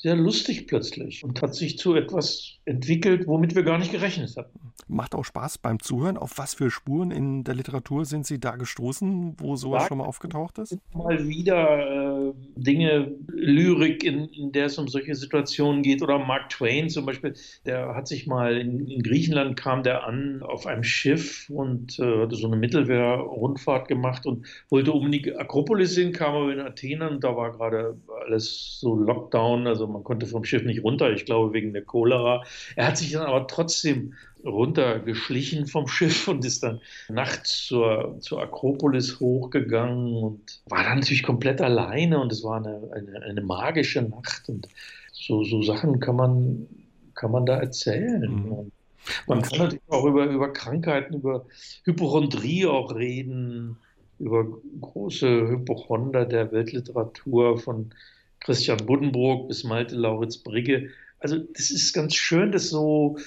sehr 0.04 0.16
lustig 0.16 0.66
plötzlich 0.66 1.24
und 1.24 1.40
hat 1.40 1.54
sich 1.54 1.78
zu 1.78 1.94
etwas 1.94 2.58
entwickelt, 2.66 3.26
womit 3.26 3.54
wir 3.54 3.62
gar 3.62 3.78
nicht 3.78 3.90
gerechnet 3.90 4.36
hatten. 4.36 4.60
Macht 4.86 5.14
auch 5.14 5.24
Spaß 5.24 5.58
beim 5.58 5.80
Zuhören. 5.80 6.18
Auf 6.18 6.36
was 6.36 6.52
für 6.52 6.70
Spuren 6.70 7.10
in 7.10 7.42
der 7.42 7.54
Literatur 7.54 8.04
sind 8.04 8.26
Sie 8.26 8.38
da 8.38 8.56
gestoßen, 8.56 9.36
wo 9.38 9.56
sowas 9.56 9.84
Sag, 9.84 9.88
schon 9.88 9.98
mal 9.98 10.04
aufgetaucht 10.04 10.58
ist? 10.58 10.76
Mal 10.94 11.26
wieder 11.26 12.28
äh, 12.28 12.34
Dinge, 12.54 13.14
Lyrik, 13.28 14.04
in, 14.04 14.28
in, 14.28 14.52
der 14.52 14.66
es 14.66 14.76
um 14.76 14.88
solche 14.88 15.14
Situationen 15.14 15.82
geht. 15.82 16.02
Oder 16.02 16.18
Mark 16.18 16.50
Twain 16.50 16.90
zum 16.90 17.06
Beispiel, 17.06 17.32
der 17.64 17.94
hat 17.94 18.06
sich 18.06 18.26
mal 18.26 18.58
in, 18.58 18.86
in 18.86 19.02
Griechenland 19.02 19.56
kam 19.56 19.82
der 19.82 20.04
an 20.04 20.42
auf 20.42 20.66
einem 20.66 20.84
Schiff 20.84 21.48
und 21.48 21.98
äh, 21.98 22.22
hatte 22.22 22.36
so 22.36 22.46
eine 22.46 22.56
Mittelwehr-Rundfahrt 22.56 23.88
gemacht 23.88 24.26
und 24.26 24.46
wollte 24.68 24.92
um 24.92 25.10
die 25.10 25.34
Akropolis 25.34 25.94
sehen, 25.94 26.12
kam 26.12 26.34
aber 26.34 26.52
in 26.52 26.60
Athen 26.60 27.00
und 27.00 27.24
da 27.24 27.34
war 27.34 27.52
gerade 27.52 27.96
alles 28.26 28.78
so 28.80 28.94
Lockdown, 28.94 29.66
also 29.66 29.93
man 29.94 30.04
konnte 30.04 30.26
vom 30.26 30.44
Schiff 30.44 30.64
nicht 30.64 30.82
runter, 30.84 31.10
ich 31.12 31.24
glaube 31.24 31.54
wegen 31.54 31.72
der 31.72 31.82
Cholera. 31.82 32.44
Er 32.76 32.88
hat 32.88 32.98
sich 32.98 33.12
dann 33.12 33.26
aber 33.26 33.46
trotzdem 33.46 34.14
runtergeschlichen 34.44 35.66
vom 35.66 35.88
Schiff 35.88 36.28
und 36.28 36.44
ist 36.44 36.62
dann 36.62 36.80
nachts 37.08 37.64
zur, 37.66 38.16
zur 38.20 38.42
Akropolis 38.42 39.18
hochgegangen 39.20 40.12
und 40.12 40.60
war 40.66 40.82
dann 40.82 40.98
natürlich 40.98 41.22
komplett 41.22 41.60
alleine 41.62 42.20
und 42.20 42.30
es 42.30 42.44
war 42.44 42.58
eine, 42.58 42.90
eine, 42.92 43.22
eine 43.22 43.40
magische 43.40 44.02
Nacht 44.02 44.48
und 44.48 44.68
so, 45.12 45.44
so 45.44 45.62
Sachen 45.62 46.00
kann 46.00 46.16
man, 46.16 46.66
kann 47.14 47.30
man 47.30 47.46
da 47.46 47.56
erzählen. 47.56 48.20
Mhm. 48.20 48.72
Man 49.26 49.42
kann 49.42 49.58
natürlich 49.58 49.82
auch 49.88 50.04
über, 50.04 50.26
über 50.26 50.52
Krankheiten, 50.52 51.14
über 51.14 51.46
Hypochondrie 51.84 52.66
auch 52.66 52.94
reden, 52.94 53.76
über 54.18 54.46
große 54.80 55.48
Hypochonder 55.48 56.24
der 56.24 56.52
Weltliteratur 56.52 57.58
von 57.58 57.90
Christian 58.44 58.78
Buddenbrook 58.86 59.48
bis 59.48 59.64
Malte 59.64 59.96
Lauritz 59.96 60.38
Brigge. 60.38 60.90
Also 61.18 61.38
das 61.38 61.70
ist 61.70 61.92
ganz 61.92 62.14
schön, 62.14 62.52
das 62.52 62.68
so, 62.68 63.18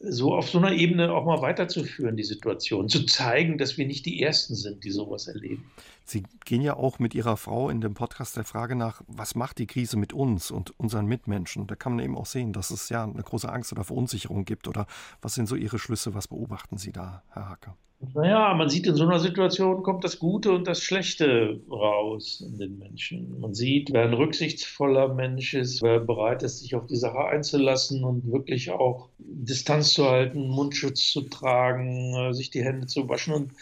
so 0.00 0.34
auf 0.34 0.50
so 0.50 0.58
einer 0.58 0.72
Ebene 0.72 1.12
auch 1.12 1.24
mal 1.24 1.40
weiterzuführen, 1.40 2.16
die 2.16 2.24
Situation, 2.24 2.88
zu 2.88 3.06
zeigen, 3.06 3.56
dass 3.56 3.78
wir 3.78 3.86
nicht 3.86 4.04
die 4.06 4.20
Ersten 4.20 4.54
sind, 4.54 4.84
die 4.84 4.90
sowas 4.90 5.28
erleben. 5.28 5.70
Sie 6.04 6.24
gehen 6.44 6.62
ja 6.62 6.76
auch 6.76 6.98
mit 6.98 7.14
Ihrer 7.14 7.36
Frau 7.36 7.70
in 7.70 7.80
dem 7.80 7.94
Podcast 7.94 8.36
der 8.36 8.44
Frage 8.44 8.74
nach, 8.74 9.02
was 9.06 9.34
macht 9.34 9.58
die 9.58 9.66
Krise 9.66 9.96
mit 9.96 10.12
uns 10.12 10.50
und 10.50 10.78
unseren 10.78 11.06
Mitmenschen? 11.06 11.66
Da 11.66 11.76
kann 11.76 11.96
man 11.96 12.04
eben 12.04 12.16
auch 12.16 12.26
sehen, 12.26 12.52
dass 12.52 12.70
es 12.70 12.88
ja 12.88 13.04
eine 13.04 13.22
große 13.22 13.50
Angst 13.50 13.72
oder 13.72 13.84
Verunsicherung 13.84 14.44
gibt. 14.44 14.68
Oder 14.68 14.86
was 15.22 15.34
sind 15.34 15.46
so 15.46 15.56
Ihre 15.56 15.78
Schlüsse? 15.78 16.14
Was 16.14 16.28
beobachten 16.28 16.78
Sie 16.78 16.92
da, 16.92 17.22
Herr 17.30 17.48
Hacke? 17.48 17.74
Naja, 18.14 18.54
man 18.54 18.70
sieht 18.70 18.86
in 18.86 18.94
so 18.94 19.04
einer 19.04 19.20
Situation 19.20 19.82
kommt 19.82 20.04
das 20.04 20.18
Gute 20.18 20.52
und 20.52 20.66
das 20.66 20.80
Schlechte 20.82 21.60
raus 21.70 22.40
in 22.40 22.56
den 22.56 22.78
Menschen. 22.78 23.38
Man 23.40 23.52
sieht, 23.52 23.92
wer 23.92 24.04
ein 24.04 24.14
rücksichtsvoller 24.14 25.12
Mensch 25.12 25.52
ist, 25.52 25.82
wer 25.82 26.00
bereit 26.00 26.42
ist, 26.42 26.60
sich 26.60 26.74
auf 26.74 26.86
die 26.86 26.96
Sache 26.96 27.26
einzulassen 27.26 28.02
und 28.02 28.32
wirklich 28.32 28.70
auch 28.70 29.10
Distanz 29.18 29.92
zu 29.92 30.06
halten, 30.08 30.48
Mundschutz 30.48 31.12
zu 31.12 31.22
tragen, 31.22 32.14
äh, 32.14 32.32
sich 32.32 32.48
die 32.50 32.64
Hände 32.64 32.86
zu 32.86 33.06
waschen. 33.06 33.34
Und, 33.34 33.52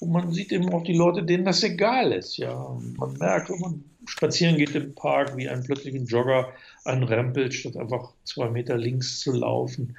und 0.00 0.12
man 0.12 0.32
sieht 0.32 0.52
eben 0.52 0.70
auch 0.70 0.82
die 0.82 0.96
Leute, 0.96 1.22
denen 1.22 1.44
das 1.44 1.62
egal 1.62 2.12
ist. 2.12 2.36
Ja, 2.36 2.78
man 2.96 3.12
merkt, 3.14 3.50
wenn 3.50 3.60
man 3.60 3.84
spazieren 4.06 4.56
geht 4.56 4.74
im 4.74 4.94
Park, 4.94 5.36
wie 5.36 5.48
ein 5.48 5.62
plötzlichen 5.62 6.06
Jogger 6.06 6.52
anrempelt, 6.84 7.54
statt 7.54 7.76
einfach 7.76 8.12
zwei 8.24 8.50
Meter 8.50 8.76
links 8.76 9.20
zu 9.20 9.32
laufen 9.32 9.96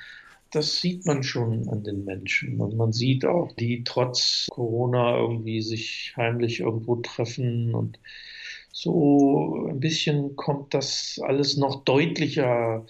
das 0.56 0.80
sieht 0.80 1.06
man 1.06 1.22
schon 1.22 1.68
an 1.68 1.84
den 1.84 2.06
Menschen. 2.06 2.62
Und 2.62 2.78
man 2.78 2.94
sieht 2.94 3.26
auch, 3.26 3.52
die 3.52 3.84
trotz 3.84 4.48
Corona 4.50 5.18
irgendwie 5.18 5.62
sich 5.62 6.14
heimlich 6.16 6.62
irgendwo 6.62 6.96
treffen. 6.96 7.76
Und 7.76 8.00
so 8.72 9.68
ein 9.70 9.82
bisschen 9.82 10.38
kommt 10.38 10.74
das 10.74 11.20
alles 11.22 11.58
noch 11.58 11.84
deutlicher 11.84 12.86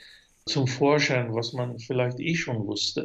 zum 0.46 0.68
Vorschein, 0.68 1.34
was 1.34 1.54
man 1.54 1.80
vielleicht 1.80 2.20
eh 2.20 2.36
schon 2.36 2.68
wusste. 2.68 3.04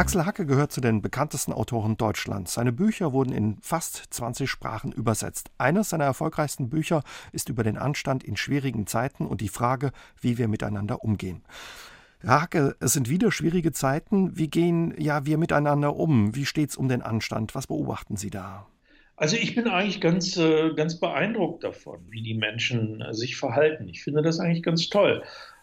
Axel 0.00 0.24
Hacke 0.24 0.46
gehört 0.46 0.72
zu 0.72 0.80
den 0.80 1.02
bekanntesten 1.02 1.52
Autoren 1.52 1.98
Deutschlands. 1.98 2.54
Seine 2.54 2.72
Bücher 2.72 3.12
wurden 3.12 3.34
in 3.34 3.58
fast 3.60 3.96
20 4.08 4.48
Sprachen 4.48 4.92
übersetzt. 4.92 5.50
Eines 5.58 5.90
seiner 5.90 6.04
erfolgreichsten 6.04 6.70
Bücher 6.70 7.02
ist 7.32 7.50
über 7.50 7.64
den 7.64 7.76
Anstand 7.76 8.24
in 8.24 8.38
schwierigen 8.38 8.86
Zeiten 8.86 9.26
und 9.26 9.42
die 9.42 9.50
Frage, 9.50 9.92
wie 10.18 10.38
wir 10.38 10.48
miteinander 10.48 11.04
umgehen. 11.04 11.42
Herr 12.20 12.40
Hacke, 12.40 12.76
es 12.80 12.94
sind 12.94 13.10
wieder 13.10 13.30
schwierige 13.30 13.72
Zeiten. 13.72 14.38
Wie 14.38 14.48
gehen 14.48 14.94
ja 14.96 15.26
wir 15.26 15.36
miteinander 15.36 15.94
um? 15.94 16.34
Wie 16.34 16.46
steht 16.46 16.70
es 16.70 16.76
um 16.76 16.88
den 16.88 17.02
Anstand? 17.02 17.54
Was 17.54 17.66
beobachten 17.66 18.16
Sie 18.16 18.30
da? 18.30 18.68
Also 19.16 19.36
ich 19.36 19.54
bin 19.54 19.68
eigentlich 19.68 20.00
ganz, 20.00 20.34
äh, 20.38 20.72
ganz 20.72 20.98
beeindruckt 20.98 21.62
davon, 21.62 22.00
wie 22.08 22.22
die 22.22 22.38
Menschen 22.38 23.02
äh, 23.02 23.12
sich 23.12 23.36
verhalten. 23.36 23.86
Ich 23.86 24.02
finde 24.02 24.22
das 24.22 24.40
eigentlich 24.40 24.62
ganz 24.62 24.88
toll. 24.88 25.22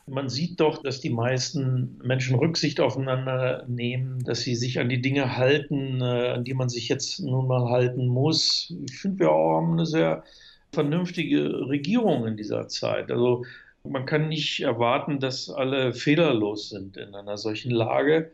Man 0.10 0.30
sieht 0.30 0.60
doch, 0.62 0.82
dass 0.82 1.02
die 1.02 1.10
meisten 1.10 2.00
Menschen 2.02 2.36
Rücksicht 2.36 2.80
aufeinander 2.80 3.66
nehmen, 3.68 4.24
dass 4.24 4.42
sie 4.42 4.56
sich 4.56 4.80
an 4.80 4.88
die 4.88 5.02
Dinge 5.02 5.36
halten, 5.36 6.02
äh, 6.02 6.30
an 6.30 6.46
die 6.46 6.54
man 6.54 6.70
sich 6.70 6.88
jetzt 6.88 7.20
nun 7.20 7.48
mal 7.48 7.70
halten 7.70 8.08
muss. 8.08 8.74
Ich 8.90 9.00
finde, 9.00 9.20
wir 9.20 9.32
haben 9.32 9.74
eine 9.74 9.86
sehr 9.86 10.24
vernünftige 10.72 11.68
Regierung 11.68 12.26
in 12.26 12.38
dieser 12.38 12.70
Zeit. 12.70 13.12
Also 13.12 13.44
man 13.84 14.06
kann 14.06 14.30
nicht 14.30 14.62
erwarten, 14.62 15.20
dass 15.20 15.50
alle 15.50 15.94
fehlerlos 15.94 16.70
sind 16.70 16.98
in 16.98 17.14
einer 17.14 17.38
solchen 17.38 17.72
Lage. 17.72 18.32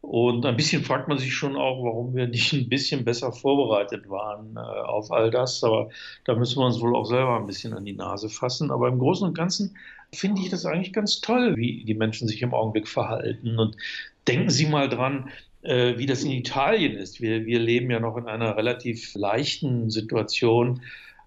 Und 0.00 0.46
ein 0.46 0.56
bisschen 0.56 0.84
fragt 0.84 1.08
man 1.08 1.18
sich 1.18 1.34
schon 1.34 1.56
auch, 1.56 1.82
warum 1.82 2.14
wir 2.14 2.28
nicht 2.28 2.52
ein 2.52 2.68
bisschen 2.68 3.04
besser 3.04 3.32
vorbereitet 3.32 4.08
waren 4.08 4.56
äh, 4.56 4.60
auf 4.60 5.10
all 5.10 5.30
das. 5.30 5.64
Aber 5.64 5.90
da 6.24 6.36
müssen 6.36 6.60
wir 6.60 6.66
uns 6.66 6.80
wohl 6.80 6.94
auch 6.94 7.04
selber 7.06 7.36
ein 7.36 7.46
bisschen 7.46 7.74
an 7.74 7.84
die 7.84 7.94
Nase 7.94 8.28
fassen. 8.28 8.70
Aber 8.70 8.88
im 8.88 8.98
Großen 9.00 9.26
und 9.26 9.36
Ganzen 9.36 9.76
finde 10.12 10.42
ich 10.42 10.50
das 10.50 10.64
eigentlich 10.64 10.92
ganz 10.92 11.20
toll, 11.20 11.56
wie 11.56 11.84
die 11.84 11.94
Menschen 11.94 12.28
sich 12.28 12.42
im 12.42 12.54
Augenblick 12.54 12.88
verhalten. 12.88 13.58
Und 13.58 13.76
denken 14.26 14.50
Sie 14.50 14.66
mal 14.66 14.88
dran, 14.88 15.30
äh, 15.62 15.98
wie 15.98 16.06
das 16.06 16.24
in 16.24 16.30
Italien 16.30 16.96
ist. 16.96 17.20
Wir, 17.20 17.46
wir 17.46 17.58
leben 17.58 17.90
ja 17.90 18.00
noch 18.00 18.16
in 18.16 18.26
einer 18.26 18.56
relativ 18.56 19.14
leichten 19.14 19.90
Situation 19.90 20.80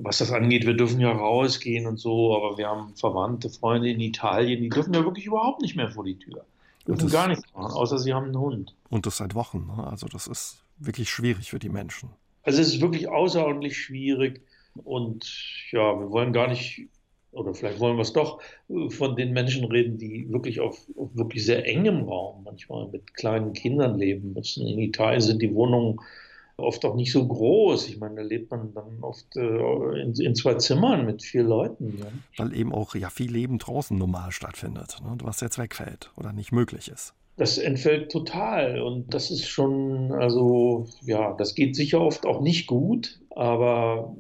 was 0.04 0.18
das 0.18 0.32
angeht, 0.32 0.66
wir 0.66 0.74
dürfen 0.74 1.00
ja 1.00 1.12
rausgehen 1.12 1.86
und 1.86 1.98
so, 1.98 2.36
aber 2.36 2.58
wir 2.58 2.68
haben 2.68 2.96
Verwandte, 2.96 3.50
Freunde 3.50 3.90
in 3.90 4.00
Italien, 4.00 4.62
die 4.62 4.70
dürfen 4.70 4.94
ja 4.94 5.04
wirklich 5.04 5.26
überhaupt 5.26 5.62
nicht 5.62 5.76
mehr 5.76 5.92
vor 5.92 6.04
die 6.04 6.18
Tür. 6.18 6.46
Dürfen 6.88 7.10
gar 7.10 7.28
nichts 7.28 7.44
machen, 7.54 7.74
außer 7.74 8.00
sie 8.00 8.14
haben 8.14 8.26
einen 8.26 8.40
Hund. 8.40 8.76
Und 8.90 9.06
das 9.06 9.18
seit 9.18 9.36
Wochen. 9.36 9.68
Ne? 9.68 9.86
Also 9.86 10.08
das 10.08 10.28
ist 10.28 10.64
wirklich 10.78 11.10
schwierig 11.10 11.50
für 11.50 11.60
die 11.60 11.70
Menschen. 11.70 12.10
Also 12.44 12.62
es 12.62 12.74
ist 12.74 12.82
wirklich 12.82 13.08
außerordentlich 13.08 13.78
schwierig. 13.78 14.42
Und 14.84 15.30
ja, 15.72 16.00
wir 16.00 16.10
wollen 16.10 16.34
gar 16.34 16.48
nicht, 16.48 16.88
oder 17.32 17.54
vielleicht 17.54 17.80
wollen 17.80 17.98
wir 17.98 18.02
es 18.02 18.14
doch, 18.14 18.42
von 18.90 19.16
den 19.16 19.34
Menschen 19.34 19.66
reden, 19.66 19.98
die 19.98 20.30
wirklich 20.32 20.60
auf, 20.60 20.78
auf 20.98 21.16
wirklich 21.16 21.46
sehr 21.46 21.66
engem 21.66 22.04
Raum 22.04 22.44
manchmal 22.44 22.88
mit 22.90 23.14
kleinen 23.14 23.54
Kindern 23.54 23.98
leben 23.98 24.34
müssen. 24.34 24.68
In 24.68 24.80
Italien 24.80 25.22
sind 25.22 25.42
die 25.42 25.54
Wohnungen 25.54 26.00
oft 26.58 26.86
auch 26.86 26.96
nicht 26.96 27.12
so 27.12 27.28
groß. 27.28 27.88
Ich 27.90 28.00
meine, 28.00 28.16
da 28.16 28.22
lebt 28.22 28.52
man 28.52 28.74
dann 28.74 29.00
oft 29.02 29.36
äh, 29.36 30.02
in, 30.02 30.14
in, 30.14 30.36
zwei 30.36 30.56
Zimmern 30.56 31.06
mit 31.06 31.24
vier 31.24 31.44
Leuten. 31.44 31.98
Ja. 32.00 32.08
Weil 32.38 32.56
eben 32.56 32.74
auch 32.74 32.96
ja 32.96 33.10
viel 33.10 33.32
Leben 33.32 33.58
draußen 33.58 33.98
normal 33.98 34.32
stattfindet, 34.32 34.98
ne? 35.04 35.18
was 35.24 35.42
jetzt 35.42 35.58
wegfällt 35.58 36.12
oder 36.18 36.34
nicht 36.34 36.52
möglich 36.52 36.90
ist. 36.90 37.14
Das 37.38 37.58
entfällt 37.58 38.12
total 38.12 38.82
und 38.82 39.14
das 39.14 39.32
ist 39.32 39.48
schon, 39.48 40.12
also 40.12 40.86
ja, 41.02 41.34
das 41.34 41.56
geht 41.56 41.76
sicher 41.76 42.02
oft 42.02 42.26
auch 42.26 42.42
nicht 42.42 42.68
gut, 42.68 43.20
aber 43.32 44.16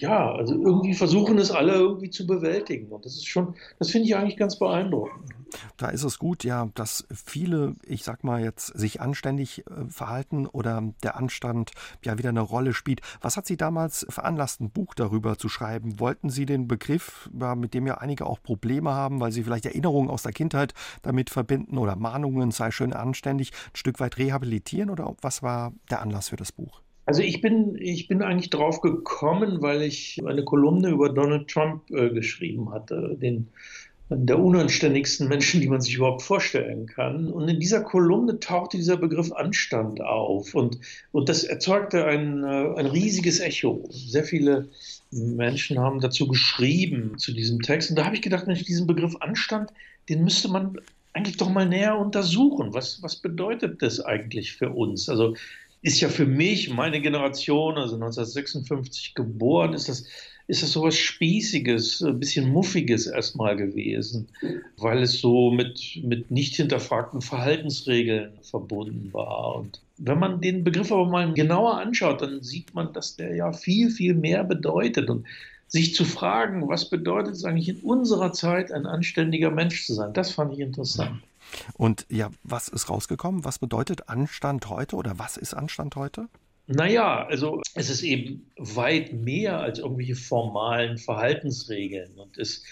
ja, 0.00 0.32
also 0.32 0.54
irgendwie 0.54 0.94
versuchen 0.94 1.38
es 1.38 1.50
alle 1.50 1.74
irgendwie 1.74 2.10
zu 2.10 2.26
bewältigen. 2.26 2.88
Und 2.90 3.04
das 3.04 3.14
ist 3.14 3.26
schon, 3.26 3.54
das 3.78 3.90
finde 3.90 4.08
ich 4.08 4.16
eigentlich 4.16 4.36
ganz 4.36 4.58
beeindruckend. 4.58 5.34
Da 5.76 5.88
ist 5.88 6.04
es 6.04 6.18
gut, 6.18 6.44
ja, 6.44 6.68
dass 6.74 7.06
viele, 7.10 7.74
ich 7.84 8.04
sag 8.04 8.22
mal 8.22 8.42
jetzt, 8.42 8.66
sich 8.66 9.00
anständig 9.00 9.64
äh, 9.66 9.88
verhalten 9.88 10.46
oder 10.46 10.82
der 11.02 11.16
Anstand 11.16 11.72
ja 12.04 12.18
wieder 12.18 12.28
eine 12.28 12.40
Rolle 12.40 12.74
spielt. 12.74 13.00
Was 13.20 13.36
hat 13.36 13.46
Sie 13.46 13.56
damals 13.56 14.06
veranlasst, 14.08 14.60
ein 14.60 14.70
Buch 14.70 14.94
darüber 14.94 15.38
zu 15.38 15.48
schreiben? 15.48 16.00
Wollten 16.00 16.30
Sie 16.30 16.46
den 16.46 16.68
Begriff, 16.68 17.30
mit 17.56 17.74
dem 17.74 17.86
ja 17.86 17.98
einige 17.98 18.26
auch 18.26 18.42
Probleme 18.42 18.90
haben, 18.90 19.20
weil 19.20 19.32
sie 19.32 19.42
vielleicht 19.42 19.66
Erinnerungen 19.66 20.10
aus 20.10 20.22
der 20.22 20.32
Kindheit 20.32 20.74
damit 21.02 21.30
verbinden 21.30 21.78
oder 21.78 21.96
Mahnungen, 21.96 22.50
sei 22.50 22.70
schön 22.70 22.92
anständig, 22.92 23.52
ein 23.52 23.76
Stück 23.76 24.00
weit 24.00 24.18
rehabilitieren 24.18 24.90
oder 24.90 25.14
was 25.22 25.42
war 25.42 25.72
der 25.90 26.02
Anlass 26.02 26.28
für 26.28 26.36
das 26.36 26.52
Buch? 26.52 26.82
Also 27.08 27.22
ich 27.22 27.40
bin, 27.40 27.74
ich 27.80 28.06
bin 28.06 28.20
eigentlich 28.20 28.50
drauf 28.50 28.82
gekommen, 28.82 29.62
weil 29.62 29.80
ich 29.80 30.20
eine 30.26 30.44
Kolumne 30.44 30.90
über 30.90 31.08
Donald 31.08 31.48
Trump 31.48 31.90
äh, 31.90 32.10
geschrieben 32.10 32.70
hatte, 32.70 33.16
den 33.18 33.48
der 34.10 34.38
unanständigsten 34.38 35.26
Menschen, 35.30 35.62
die 35.62 35.68
man 35.68 35.80
sich 35.80 35.94
überhaupt 35.94 36.20
vorstellen 36.20 36.84
kann. 36.84 37.32
Und 37.32 37.48
in 37.48 37.60
dieser 37.60 37.80
Kolumne 37.80 38.38
tauchte 38.40 38.76
dieser 38.76 38.98
Begriff 38.98 39.32
Anstand 39.32 40.02
auf 40.02 40.54
und, 40.54 40.80
und 41.12 41.30
das 41.30 41.44
erzeugte 41.44 42.04
ein, 42.04 42.44
äh, 42.44 42.74
ein 42.76 42.84
riesiges 42.84 43.40
Echo. 43.40 43.88
Sehr 43.90 44.24
viele 44.24 44.68
Menschen 45.10 45.78
haben 45.78 46.00
dazu 46.00 46.28
geschrieben, 46.28 47.16
zu 47.16 47.32
diesem 47.32 47.62
Text. 47.62 47.88
Und 47.88 47.96
da 47.96 48.04
habe 48.04 48.16
ich 48.16 48.22
gedacht, 48.22 48.46
Mensch, 48.46 48.64
diesen 48.64 48.86
Begriff 48.86 49.16
Anstand, 49.20 49.72
den 50.10 50.24
müsste 50.24 50.48
man 50.48 50.76
eigentlich 51.14 51.38
doch 51.38 51.48
mal 51.48 51.66
näher 51.66 51.96
untersuchen. 51.96 52.74
Was, 52.74 53.02
was 53.02 53.16
bedeutet 53.16 53.80
das 53.80 53.98
eigentlich 53.98 54.52
für 54.52 54.68
uns? 54.68 55.08
Also 55.08 55.34
ist 55.82 56.00
ja 56.00 56.08
für 56.08 56.26
mich, 56.26 56.70
meine 56.70 57.00
Generation, 57.00 57.76
also 57.76 57.94
1956 57.94 59.14
geboren, 59.14 59.74
ist 59.74 59.88
das, 59.88 60.04
ist 60.46 60.62
das 60.62 60.72
sowas 60.72 60.96
Spießiges, 60.96 62.02
ein 62.02 62.18
bisschen 62.18 62.50
Muffiges 62.50 63.06
erstmal 63.06 63.56
gewesen, 63.56 64.28
weil 64.78 65.02
es 65.02 65.20
so 65.20 65.50
mit, 65.50 66.00
mit 66.02 66.30
nicht 66.30 66.56
hinterfragten 66.56 67.20
Verhaltensregeln 67.20 68.32
verbunden 68.42 69.12
war. 69.12 69.56
Und 69.56 69.80
wenn 69.98 70.18
man 70.18 70.40
den 70.40 70.64
Begriff 70.64 70.90
aber 70.90 71.06
mal 71.06 71.32
genauer 71.34 71.78
anschaut, 71.78 72.22
dann 72.22 72.42
sieht 72.42 72.74
man, 72.74 72.92
dass 72.92 73.16
der 73.16 73.34
ja 73.34 73.52
viel, 73.52 73.90
viel 73.90 74.14
mehr 74.14 74.44
bedeutet. 74.44 75.10
Und 75.10 75.26
sich 75.68 75.94
zu 75.94 76.04
fragen, 76.04 76.66
was 76.68 76.88
bedeutet 76.88 77.34
es 77.34 77.44
eigentlich 77.44 77.68
in 77.68 77.80
unserer 77.80 78.32
Zeit, 78.32 78.72
ein 78.72 78.86
anständiger 78.86 79.50
Mensch 79.50 79.86
zu 79.86 79.94
sein, 79.94 80.14
das 80.14 80.32
fand 80.32 80.54
ich 80.54 80.60
interessant. 80.60 81.20
Und 81.74 82.06
ja, 82.08 82.30
was 82.42 82.68
ist 82.68 82.88
rausgekommen? 82.90 83.44
Was 83.44 83.58
bedeutet 83.58 84.08
Anstand 84.08 84.68
heute 84.68 84.96
oder 84.96 85.18
was 85.18 85.36
ist 85.36 85.54
Anstand 85.54 85.96
heute? 85.96 86.28
Naja, 86.66 87.26
also 87.26 87.62
es 87.74 87.88
ist 87.88 88.02
eben 88.02 88.50
weit 88.56 89.14
mehr 89.14 89.58
als 89.58 89.78
irgendwelche 89.78 90.16
formalen 90.16 90.98
Verhaltensregeln 90.98 92.18
und 92.18 92.36
es 92.36 92.62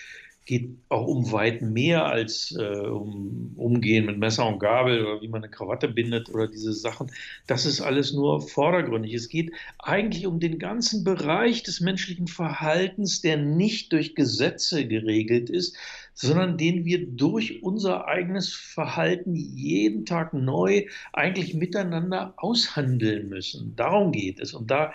geht 0.46 0.76
auch 0.88 1.06
um 1.06 1.32
weit 1.32 1.60
mehr 1.60 2.06
als 2.06 2.56
äh, 2.56 2.86
um 2.86 3.52
Umgehen 3.56 4.06
mit 4.06 4.16
Messer 4.16 4.46
und 4.46 4.60
Gabel 4.60 5.04
oder 5.04 5.20
wie 5.20 5.28
man 5.28 5.42
eine 5.42 5.50
Krawatte 5.50 5.88
bindet 5.88 6.28
oder 6.30 6.46
diese 6.46 6.72
Sachen. 6.72 7.10
Das 7.48 7.66
ist 7.66 7.80
alles 7.80 8.12
nur 8.12 8.40
vordergründig. 8.40 9.12
Es 9.12 9.28
geht 9.28 9.50
eigentlich 9.80 10.26
um 10.26 10.38
den 10.38 10.60
ganzen 10.60 11.02
Bereich 11.02 11.64
des 11.64 11.80
menschlichen 11.80 12.28
Verhaltens, 12.28 13.22
der 13.22 13.38
nicht 13.38 13.92
durch 13.92 14.14
Gesetze 14.14 14.86
geregelt 14.86 15.50
ist, 15.50 15.76
sondern 16.16 16.56
den 16.56 16.84
wir 16.86 17.06
durch 17.06 17.62
unser 17.62 18.08
eigenes 18.08 18.54
Verhalten 18.54 19.34
jeden 19.34 20.06
Tag 20.06 20.32
neu 20.32 20.86
eigentlich 21.12 21.54
miteinander 21.54 22.32
aushandeln 22.38 23.28
müssen. 23.28 23.76
Darum 23.76 24.12
geht 24.12 24.40
es. 24.40 24.54
Und 24.54 24.70
da, 24.70 24.92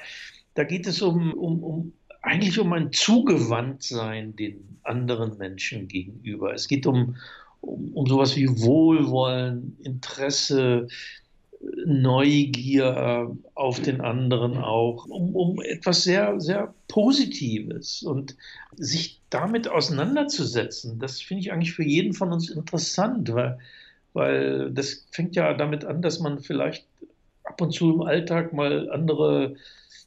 da 0.56 0.64
geht 0.64 0.88
es 0.88 1.02
um, 1.02 1.34
um, 1.34 1.64
um 1.64 1.94
eigentlich 2.24 2.60
um 2.60 2.74
ein 2.74 2.92
Zugewandtsein 2.92 4.36
den 4.36 4.80
anderen 4.84 5.38
Menschen 5.38 5.88
gegenüber. 5.88 6.54
Es 6.54 6.68
geht 6.68 6.88
um, 6.88 7.16
um, 7.62 7.94
um 7.94 8.08
sowas 8.08 8.36
wie 8.36 8.50
Wohlwollen, 8.50 9.78
Interesse, 9.84 10.88
Neugier 11.86 13.38
auf 13.54 13.80
den 13.80 14.02
anderen 14.02 14.58
auch, 14.58 15.06
um, 15.06 15.36
um 15.36 15.62
etwas 15.62 16.04
sehr, 16.04 16.40
sehr 16.40 16.74
Positives 16.88 18.04
und 18.04 18.36
sich 18.76 19.22
damit 19.30 19.68
auseinanderzusetzen, 19.68 21.00
das 21.00 21.22
finde 21.22 21.42
ich 21.42 21.52
eigentlich 21.52 21.74
für 21.74 21.84
jeden 21.84 22.14
von 22.14 22.34
uns 22.34 22.50
interessant, 22.50 23.34
weil, 23.34 23.60
weil 24.14 24.72
das 24.72 25.06
fängt 25.12 25.36
ja 25.36 25.54
damit 25.54 25.86
an, 25.86 26.02
dass 26.02 26.20
man 26.20 26.40
vielleicht 26.40 26.86
ab 27.44 27.62
und 27.62 27.72
zu 27.74 27.94
im 27.94 28.02
Alltag 28.02 28.54
mal 28.54 28.90
andere 28.90 29.56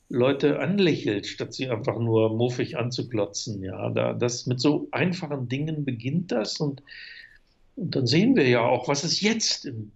Leute 0.09 0.61
anlächelt, 0.61 1.27
statt 1.27 1.55
sie 1.55 1.69
einfach 1.71 1.99
nur 1.99 2.37
muffig 2.37 2.77
anzuklotzen. 2.77 3.63
Ja, 3.63 3.91
da, 3.91 4.13
das 4.13 4.47
mit 4.47 4.61
so 4.61 4.89
einfachen 4.91 5.49
Dingen 5.49 5.85
beginnt 5.85 6.33
das 6.33 6.61
und, 6.61 6.83
und 7.77 7.95
dann 7.97 8.07
sehen 8.07 8.37
wir 8.37 8.49
ja 8.49 8.61
auch, 8.61 8.89
was 8.89 9.05
es 9.05 9.21
jetzt 9.21 9.65
im 9.65 9.93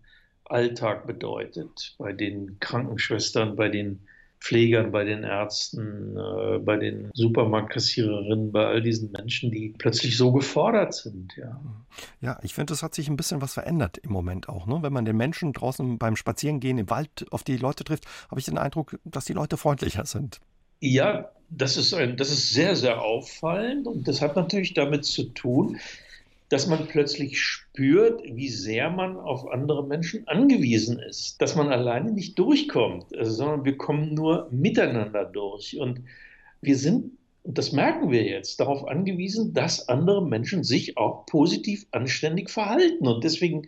Alltag 0.51 1.07
bedeutet 1.07 1.95
bei 1.99 2.13
den 2.13 2.59
Krankenschwestern, 2.61 3.57
bei 3.57 3.69
den 3.69 4.01
Pflegern, 4.41 4.93
bei 4.93 5.05
den 5.05 5.25
Ärzten, 5.25 6.17
äh, 6.17 6.59
bei 6.59 6.77
den 6.77 7.11
Supermarktkassiererinnen, 7.13 8.53
bei 8.53 8.67
all 8.67 8.83
diesen 8.83 9.11
Menschen, 9.11 9.51
die 9.51 9.75
plötzlich 9.77 10.17
so 10.17 10.33
gefordert 10.33 10.95
sind. 10.95 11.37
Ja, 11.37 11.61
ja 12.21 12.39
ich 12.43 12.55
finde, 12.55 12.73
es 12.73 12.83
hat 12.83 12.95
sich 12.95 13.09
ein 13.09 13.17
bisschen 13.17 13.43
was 13.43 13.55
verändert 13.55 13.99
im 13.99 14.13
Moment 14.13 14.49
auch. 14.49 14.67
Ne? 14.67 14.79
Wenn 14.81 14.93
man 14.93 15.05
den 15.05 15.17
Menschen 15.17 15.53
draußen 15.53 15.99
beim 15.99 16.15
Spazierengehen 16.15 16.79
im 16.79 16.89
Wald 16.89 17.27
auf 17.33 17.43
die 17.43 17.57
Leute 17.57 17.85
trifft, 17.85 18.07
habe 18.31 18.39
ich 18.39 18.47
den 18.47 18.59
Eindruck, 18.59 18.99
dass 19.05 19.25
die 19.25 19.33
Leute 19.33 19.57
freundlicher 19.57 20.07
sind. 20.07 20.41
Ja, 20.81 21.31
das 21.51 21.77
ist, 21.77 21.93
ein, 21.95 22.17
das 22.17 22.31
ist 22.31 22.51
sehr, 22.53 22.77
sehr 22.77 23.03
auffallend 23.03 23.87
und 23.87 24.07
das 24.07 24.21
hat 24.21 24.37
natürlich 24.37 24.75
damit 24.75 25.05
zu 25.05 25.25
tun, 25.25 25.79
dass 26.49 26.67
man 26.67 26.87
plötzlich 26.89 27.41
spürt, 27.41 28.23
wie 28.25 28.49
sehr 28.49 28.91
man 28.91 29.19
auf 29.19 29.49
andere 29.49 29.87
Menschen 29.87 30.27
angewiesen 30.27 30.99
ist, 30.99 31.41
dass 31.43 31.57
man 31.57 31.69
alleine 31.69 32.13
nicht 32.13 32.39
durchkommt, 32.39 33.15
also, 33.17 33.33
sondern 33.33 33.65
wir 33.65 33.77
kommen 33.77 34.15
nur 34.15 34.49
miteinander 34.51 35.25
durch. 35.27 35.79
Und 35.79 36.03
wir 36.63 36.77
sind, 36.77 37.13
und 37.43 37.59
das 37.59 37.73
merken 37.73 38.11
wir 38.11 38.25
jetzt, 38.25 38.61
darauf 38.61 38.87
angewiesen, 38.89 39.53
dass 39.53 39.89
andere 39.89 40.27
Menschen 40.27 40.65
sich 40.65 40.97
auch 40.97 41.27
positiv 41.27 41.87
anständig 41.91 42.51
verhalten. 42.51 43.07
Und 43.07 43.25
deswegen 43.25 43.67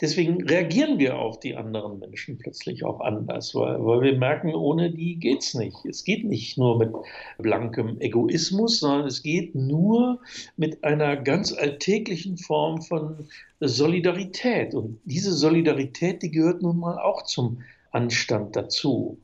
deswegen 0.00 0.42
reagieren 0.46 0.98
wir 0.98 1.18
auf 1.18 1.40
die 1.40 1.56
anderen 1.56 1.98
Menschen 1.98 2.38
plötzlich 2.38 2.84
auch 2.84 3.00
anders, 3.00 3.54
weil, 3.54 3.84
weil 3.84 4.02
wir 4.02 4.18
merken, 4.18 4.54
ohne 4.54 4.90
die 4.90 5.16
geht 5.16 5.40
es 5.40 5.54
nicht. 5.54 5.84
Es 5.84 6.04
geht 6.04 6.24
nicht 6.24 6.58
nur 6.58 6.78
mit 6.78 6.92
blankem 7.38 8.00
Egoismus, 8.00 8.80
sondern 8.80 9.06
es 9.06 9.22
geht 9.22 9.54
nur 9.54 10.20
mit 10.56 10.82
einer 10.84 11.16
ganz 11.16 11.52
alltäglichen 11.52 12.36
Form 12.36 12.82
von 12.82 13.28
Solidarität. 13.60 14.74
Und 14.74 15.00
diese 15.04 15.32
Solidarität, 15.32 16.22
die 16.22 16.30
gehört 16.30 16.62
nun 16.62 16.78
mal 16.78 16.98
auch 16.98 17.22
zum 17.22 17.62
Anstand 17.92 18.56
dazu 18.56 19.18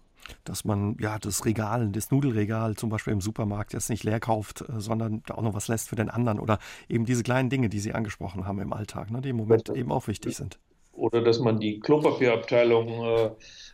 dass 0.45 0.65
man 0.65 0.97
ja 1.01 1.19
das 1.19 1.45
Regal, 1.45 1.89
das 1.91 2.11
Nudelregal 2.11 2.77
zum 2.77 2.91
Beispiel 2.91 3.13
im 3.13 3.21
Supermarkt 3.21 3.73
jetzt 3.73 3.91
nicht 3.91 4.05
leer 4.05 4.21
kauft, 4.21 4.63
äh, 4.63 4.81
sondern 4.81 5.23
auch 5.31 5.43
noch 5.43 5.55
was 5.55 5.69
lässt 5.69 5.89
für 5.89 5.97
den 5.97 6.09
anderen 6.09 6.39
oder 6.39 6.59
eben 6.89 7.05
diese 7.05 7.23
kleinen 7.23 7.51
Dinge, 7.51 7.69
die 7.69 7.81
Sie 7.81 7.93
angesprochen 7.93 8.47
haben 8.47 8.61
im 8.61 8.73
Alltag, 8.73 9.11
ne, 9.11 9.21
die 9.21 9.31
im 9.31 9.37
Moment 9.37 9.69
eben 9.69 9.93
auch 9.93 10.09
wichtig 10.09 10.37
sind. 10.37 10.59
Oder 10.93 11.23
dass 11.23 11.41
man 11.41 11.61
die 11.61 11.79
Klopapierabteilung 11.81 12.89
äh, 13.05 13.31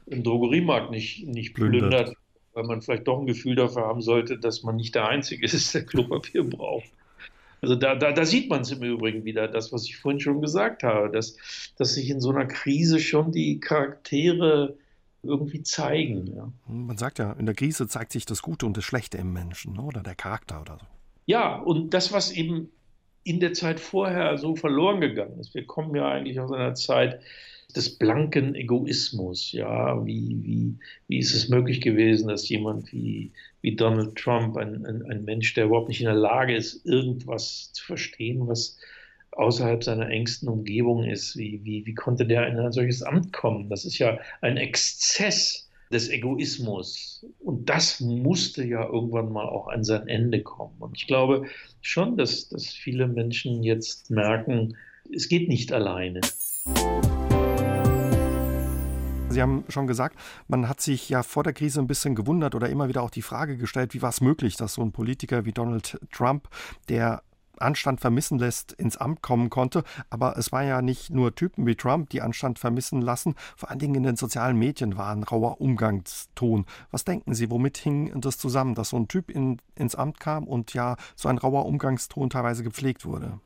im 0.06 0.24
Drogeriemarkt 0.24 0.90
nicht, 0.90 1.26
nicht 1.26 1.54
plündert, 1.54 1.90
plündert, 1.90 2.16
weil 2.54 2.64
man 2.64 2.82
vielleicht 2.82 3.06
doch 3.06 3.20
ein 3.20 3.26
Gefühl 3.26 3.54
dafür 3.54 3.82
haben 3.82 4.02
sollte, 4.02 4.38
dass 4.38 4.62
man 4.62 4.76
nicht 4.76 4.94
der 4.94 5.08
Einzige 5.08 5.44
ist, 5.46 5.74
der 5.74 5.84
Klopapier 5.86 6.44
braucht. 6.44 6.90
Also 7.60 7.76
da, 7.76 7.94
da, 7.94 8.10
da 8.10 8.24
sieht 8.24 8.50
man 8.50 8.62
es 8.62 8.72
im 8.72 8.82
Übrigen 8.82 9.24
wieder, 9.24 9.46
das, 9.46 9.72
was 9.72 9.84
ich 9.84 9.96
vorhin 9.96 10.18
schon 10.18 10.40
gesagt 10.40 10.82
habe, 10.82 11.10
dass, 11.10 11.36
dass 11.76 11.94
sich 11.94 12.10
in 12.10 12.20
so 12.20 12.30
einer 12.30 12.46
Krise 12.46 12.98
schon 12.98 13.30
die 13.30 13.60
Charaktere 13.60 14.76
irgendwie 15.22 15.62
zeigen. 15.62 16.34
Ja. 16.34 16.52
Man 16.66 16.98
sagt 16.98 17.18
ja, 17.18 17.32
in 17.32 17.46
der 17.46 17.54
Krise 17.54 17.86
zeigt 17.86 18.12
sich 18.12 18.26
das 18.26 18.42
Gute 18.42 18.66
und 18.66 18.76
das 18.76 18.84
Schlechte 18.84 19.18
im 19.18 19.32
Menschen 19.32 19.74
ne, 19.74 19.82
oder 19.82 20.02
der 20.02 20.14
Charakter 20.14 20.60
oder 20.60 20.78
so. 20.80 20.86
Ja, 21.26 21.56
und 21.56 21.94
das, 21.94 22.12
was 22.12 22.32
eben 22.32 22.70
in 23.24 23.38
der 23.40 23.52
Zeit 23.52 23.78
vorher 23.78 24.36
so 24.38 24.56
verloren 24.56 25.00
gegangen 25.00 25.38
ist. 25.38 25.54
Wir 25.54 25.64
kommen 25.64 25.94
ja 25.94 26.08
eigentlich 26.08 26.40
aus 26.40 26.50
einer 26.50 26.74
Zeit 26.74 27.20
des 27.76 27.96
blanken 27.98 28.54
Egoismus. 28.54 29.52
Ja, 29.52 30.04
wie, 30.04 30.38
wie, 30.42 30.74
wie 31.08 31.18
ist 31.18 31.34
es 31.34 31.48
möglich 31.48 31.80
gewesen, 31.80 32.28
dass 32.28 32.48
jemand 32.48 32.92
wie, 32.92 33.30
wie 33.60 33.76
Donald 33.76 34.16
Trump, 34.16 34.56
ein, 34.56 34.84
ein, 34.84 35.04
ein 35.10 35.24
Mensch, 35.24 35.54
der 35.54 35.66
überhaupt 35.66 35.88
nicht 35.88 36.00
in 36.00 36.06
der 36.06 36.14
Lage 36.14 36.54
ist, 36.54 36.84
irgendwas 36.84 37.72
zu 37.72 37.84
verstehen, 37.84 38.48
was 38.48 38.76
außerhalb 39.32 39.82
seiner 39.82 40.08
engsten 40.10 40.48
Umgebung 40.48 41.04
ist, 41.04 41.36
wie, 41.36 41.60
wie, 41.64 41.86
wie 41.86 41.94
konnte 41.94 42.26
der 42.26 42.46
in 42.48 42.58
ein 42.58 42.72
solches 42.72 43.02
Amt 43.02 43.32
kommen? 43.32 43.68
Das 43.68 43.84
ist 43.84 43.98
ja 43.98 44.18
ein 44.40 44.56
Exzess 44.56 45.68
des 45.92 46.08
Egoismus. 46.08 47.26
Und 47.40 47.68
das 47.68 48.00
musste 48.00 48.64
ja 48.64 48.84
irgendwann 48.84 49.32
mal 49.32 49.48
auch 49.48 49.68
an 49.68 49.84
sein 49.84 50.08
Ende 50.08 50.42
kommen. 50.42 50.74
Und 50.80 50.96
ich 50.96 51.06
glaube 51.06 51.46
schon, 51.80 52.16
dass, 52.16 52.48
dass 52.48 52.68
viele 52.68 53.06
Menschen 53.06 53.62
jetzt 53.62 54.10
merken, 54.10 54.76
es 55.14 55.28
geht 55.28 55.48
nicht 55.48 55.72
alleine. 55.72 56.20
Sie 59.28 59.40
haben 59.40 59.64
schon 59.68 59.86
gesagt, 59.86 60.18
man 60.46 60.68
hat 60.68 60.82
sich 60.82 61.08
ja 61.08 61.22
vor 61.22 61.42
der 61.42 61.54
Krise 61.54 61.80
ein 61.80 61.86
bisschen 61.86 62.14
gewundert 62.14 62.54
oder 62.54 62.68
immer 62.68 62.88
wieder 62.88 63.02
auch 63.02 63.10
die 63.10 63.22
Frage 63.22 63.56
gestellt, 63.56 63.94
wie 63.94 64.02
war 64.02 64.10
es 64.10 64.20
möglich, 64.20 64.56
dass 64.56 64.74
so 64.74 64.82
ein 64.82 64.92
Politiker 64.92 65.46
wie 65.46 65.52
Donald 65.52 65.98
Trump, 66.10 66.48
der 66.90 67.22
Anstand 67.62 68.00
vermissen 68.00 68.38
lässt, 68.38 68.72
ins 68.72 68.96
Amt 68.96 69.22
kommen 69.22 69.50
konnte. 69.50 69.84
Aber 70.10 70.36
es 70.36 70.52
war 70.52 70.64
ja 70.64 70.82
nicht 70.82 71.10
nur 71.10 71.34
Typen 71.34 71.66
wie 71.66 71.74
Trump, 71.74 72.10
die 72.10 72.20
Anstand 72.20 72.58
vermissen 72.58 73.00
lassen. 73.00 73.34
Vor 73.56 73.70
allen 73.70 73.78
Dingen 73.78 73.94
in 73.94 74.02
den 74.02 74.16
sozialen 74.16 74.58
Medien 74.58 74.96
war 74.96 75.12
ein 75.12 75.22
rauer 75.22 75.60
Umgangston. 75.60 76.66
Was 76.90 77.04
denken 77.04 77.34
Sie, 77.34 77.50
womit 77.50 77.78
hing 77.78 78.20
das 78.20 78.38
zusammen, 78.38 78.74
dass 78.74 78.90
so 78.90 78.96
ein 78.96 79.08
Typ 79.08 79.30
in, 79.30 79.58
ins 79.74 79.94
Amt 79.94 80.20
kam 80.20 80.46
und 80.46 80.74
ja 80.74 80.96
so 81.16 81.28
ein 81.28 81.38
rauer 81.38 81.66
Umgangston 81.66 82.30
teilweise 82.30 82.62
gepflegt 82.62 83.04
wurde? 83.04 83.40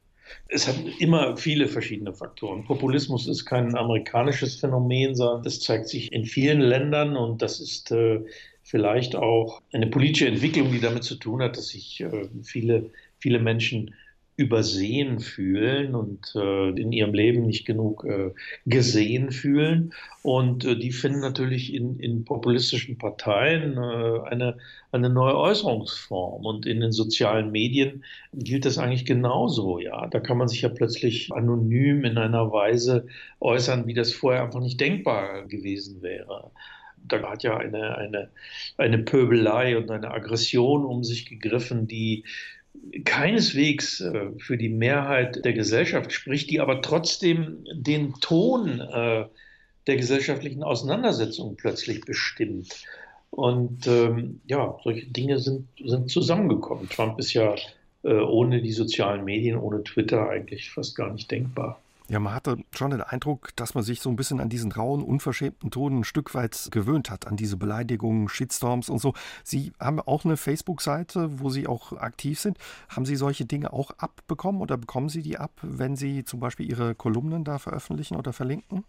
Es 0.49 0.67
hat 0.67 0.77
immer 0.99 1.37
viele 1.37 1.69
verschiedene 1.69 2.13
Faktoren. 2.13 2.65
Populismus 2.65 3.29
ist 3.29 3.45
kein 3.45 3.77
amerikanisches 3.77 4.57
Phänomen, 4.57 5.15
sondern 5.15 5.43
das 5.43 5.61
zeigt 5.61 5.89
sich 5.89 6.13
in 6.13 6.25
vielen 6.25 6.61
Ländern 6.61 7.17
und 7.17 7.43
das 7.43 7.61
ist 7.61 7.93
äh, 7.93 8.21
vielleicht 8.63 9.15
auch 9.15 9.63
eine 9.73 9.87
politische 9.87 10.27
Entwicklung, 10.27 10.73
die 10.73 10.81
damit 10.81 11.05
zu 11.05 11.17
tun 11.17 11.43
hat, 11.43 11.57
dass 11.57 11.69
sich 11.69 12.01
äh, 12.01 12.29
viele, 12.43 12.91
viele 13.19 13.39
Menschen 13.39 13.95
übersehen 14.37 15.19
fühlen 15.21 15.95
und 15.95 16.35
äh, 16.35 16.69
in 16.69 16.93
ihrem 16.93 17.15
Leben 17.15 17.47
nicht 17.47 17.65
genug 17.65 18.05
äh, 18.05 18.33
gesehen 18.67 19.31
fühlen. 19.31 19.95
Und 20.23 20.65
äh, 20.67 20.77
die 20.77 20.93
finden 20.93 21.21
natürlich 21.21 21.73
in, 21.73 21.99
in 21.99 22.25
populistischen 22.25 22.99
Parteien 22.99 23.79
äh, 23.79 24.21
eine, 24.29 24.59
eine 24.93 25.09
neue 25.09 25.39
Äußerungsform. 25.39 26.45
Und 26.45 26.67
in 26.67 26.81
den 26.81 26.93
sozialen 26.93 27.51
Medien 27.51 28.05
gilt 28.35 28.67
das 28.67 28.77
eigentlich 28.77 29.07
genauso. 29.07 29.79
Ja, 29.79 30.07
da 30.07 30.21
kann 30.21 30.37
man 30.37 30.49
sich 30.49 30.61
ja 30.63 30.69
plötzlich 30.69 31.33
anonym 31.33 32.05
in 32.05 32.19
einer 32.19 32.53
Weise 32.53 33.07
äußern, 33.41 33.87
wie 33.87 33.95
das 33.95 34.13
vorher 34.13 34.45
einfach 34.45 34.61
nicht 34.61 34.81
denkbar 34.81 35.47
gewesen 35.47 36.03
wäre 36.03 36.51
da 37.09 37.23
hat 37.23 37.43
ja 37.43 37.57
eine, 37.57 37.97
eine, 37.97 38.31
eine 38.77 38.99
Pöbelei 38.99 39.77
und 39.77 39.91
eine 39.91 40.11
Aggression 40.11 40.85
um 40.85 41.05
sich 41.05 41.27
gegriffen, 41.27 41.87
die 41.87 42.25
keineswegs 43.05 44.01
äh, 44.01 44.31
für 44.39 44.57
die 44.57 44.69
Mehrheit 44.69 45.45
der 45.45 45.53
Gesellschaft 45.53 46.13
spricht, 46.13 46.51
die 46.51 46.61
aber 46.61 46.83
trotzdem 46.83 47.65
den 47.73 48.15
Ton 48.21 48.81
äh, 48.81 49.27
der 49.87 49.97
gesellschaftlichen 49.97 50.63
Auseinandersetzung 50.63 51.57
plötzlich 51.57 52.01
bestimmt. 52.03 52.85
Und 53.31 53.87
ähm, 53.87 54.41
ja, 54.47 54.79
solche 54.83 55.07
Dinge 55.07 55.39
sind, 55.39 55.69
sind 55.85 56.11
zusammengekommen. 56.11 56.89
Trump 56.89 57.19
ist 57.19 57.35
ja 57.35 57.55
äh, 58.03 58.15
ohne 58.15 58.63
die 58.63 58.73
sozialen 58.73 59.25
Medien, 59.25 59.59
ohne 59.59 59.83
Twitter 59.85 60.29
eigentlich 60.29 60.71
fast 60.71 60.97
gar 60.97 61.13
nicht 61.13 61.31
denkbar. 61.31 61.81
Ja, 62.09 62.21
man 62.21 62.35
hatte 62.35 62.59
schon 62.71 62.93
den 62.93 63.01
Eindruck, 63.01 63.51
dass 63.57 63.75
man 63.75 63.83
sich 63.83 64.01
so 64.01 64.09
ein 64.09 64.15
bisschen 64.15 64.39
an 64.39 64.49
diesen 64.49 64.71
rauen, 64.71 65.03
unverschämten 65.03 65.73
Ton 65.73 65.99
ein 65.99 66.05
Stück 66.05 66.35
weit 66.35 66.69
gewöhnt 66.71 67.11
hat, 67.11 67.27
an 67.27 67.37
diese 67.37 67.57
Beleidigungen, 67.57 68.29
Shitstorms 68.29 68.89
und 68.89 69.01
so. 69.01 69.13
Sie 69.43 69.73
haben 69.81 69.99
auch 70.01 70.25
eine 70.25 70.37
Facebook-Seite, 70.37 71.41
wo 71.41 71.51
Sie 71.51 71.67
auch 71.67 71.93
aktiv 71.95 72.39
sind. 72.39 72.59
Haben 72.89 73.07
Sie 73.07 73.17
solche 73.17 73.45
Dinge 73.45 73.73
auch 73.73 73.91
abbekommen 73.99 74.61
oder 74.61 74.77
bekommen 74.77 75.09
Sie 75.09 75.23
die 75.23 75.37
ab, 75.37 75.51
wenn 75.63 75.97
Sie 75.97 76.25
zum 76.25 76.39
Beispiel 76.39 76.71
Ihre 76.71 76.95
Kolumnen 76.95 77.43
da 77.43 77.59
veröffentlichen 77.59 78.15
oder 78.15 78.33
verlinken? 78.33 78.85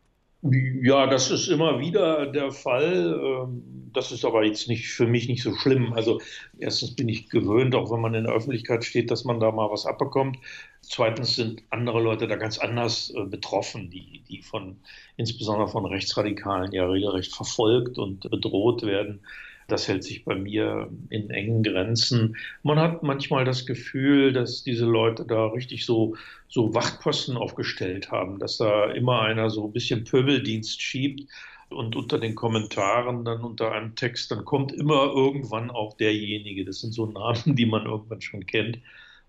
Ja, 0.52 1.08
das 1.08 1.32
ist 1.32 1.48
immer 1.48 1.80
wieder 1.80 2.28
der 2.28 2.52
Fall. 2.52 3.20
Ähm, 3.22 3.92
das 3.94 4.12
ist 4.12 4.26
aber 4.26 4.44
jetzt 4.46 4.68
nicht 4.68 4.90
für 4.90 5.08
mich 5.08 5.28
nicht 5.28 5.44
so 5.44 5.54
schlimm. 5.56 5.94
Also 5.94 6.22
erstens 6.60 6.96
bin 6.96 7.10
ich 7.10 7.30
gewöhnt, 7.30 7.74
auch 7.76 7.92
wenn 7.92 8.02
man 8.02 8.14
in 8.14 8.26
der 8.26 8.34
Öffentlichkeit 8.34 8.86
steht, 8.86 9.10
dass 9.10 9.26
man 9.26 9.40
da 9.40 9.52
mal 9.52 9.72
was 9.72 9.86
abbekommt. 9.86 10.38
Zweitens 10.82 11.36
sind 11.36 11.64
andere 11.70 12.02
Leute 12.02 12.28
da 12.28 12.36
ganz 12.36 12.60
anders 12.60 13.12
äh, 13.16 13.26
betroffen, 13.26 13.90
die, 13.90 14.24
die 14.30 14.42
von 14.42 14.78
insbesondere 15.18 15.68
von 15.68 15.86
Rechtsradikalen 15.86 16.72
ja 16.72 16.86
regelrecht 16.86 17.36
verfolgt 17.36 17.98
und 17.98 18.30
bedroht 18.30 18.84
werden. 18.84 19.22
Das 19.68 19.90
hält 19.90 20.06
sich 20.06 20.24
bei 20.24 20.36
mir 20.36 20.90
in 21.10 21.30
engen 21.30 21.62
Grenzen. 21.62 22.38
Man 22.64 22.80
hat 22.80 23.04
manchmal 23.04 23.44
das 23.44 23.66
Gefühl, 23.66 24.32
dass 24.32 24.64
diese 24.64 24.86
Leute 24.86 25.26
da 25.26 25.48
richtig 25.48 25.86
so, 25.86 26.16
so 26.48 26.74
Wachtposten 26.74 27.36
aufgestellt 27.36 28.10
haben, 28.10 28.40
dass 28.40 28.58
da 28.58 28.90
immer 28.92 29.22
einer 29.22 29.50
so 29.50 29.66
ein 29.66 29.74
bisschen 29.74 30.06
Pöbeldienst 30.06 30.82
schiebt 30.82 31.30
und 31.70 31.98
unter 31.98 32.18
den 32.18 32.36
Kommentaren 32.36 33.26
dann 33.26 33.42
unter 33.42 33.74
einem 33.74 33.96
Text, 33.96 34.32
dann 34.32 34.46
kommt 34.46 34.72
immer 34.72 35.12
irgendwann 35.14 35.70
auch 35.70 35.98
derjenige. 35.98 36.64
Das 36.64 36.80
sind 36.80 36.94
so 36.94 37.06
Namen, 37.06 37.58
die 37.58 37.66
man 37.66 37.86
irgendwann 37.86 38.22
schon 38.22 38.46
kennt, 38.46 38.80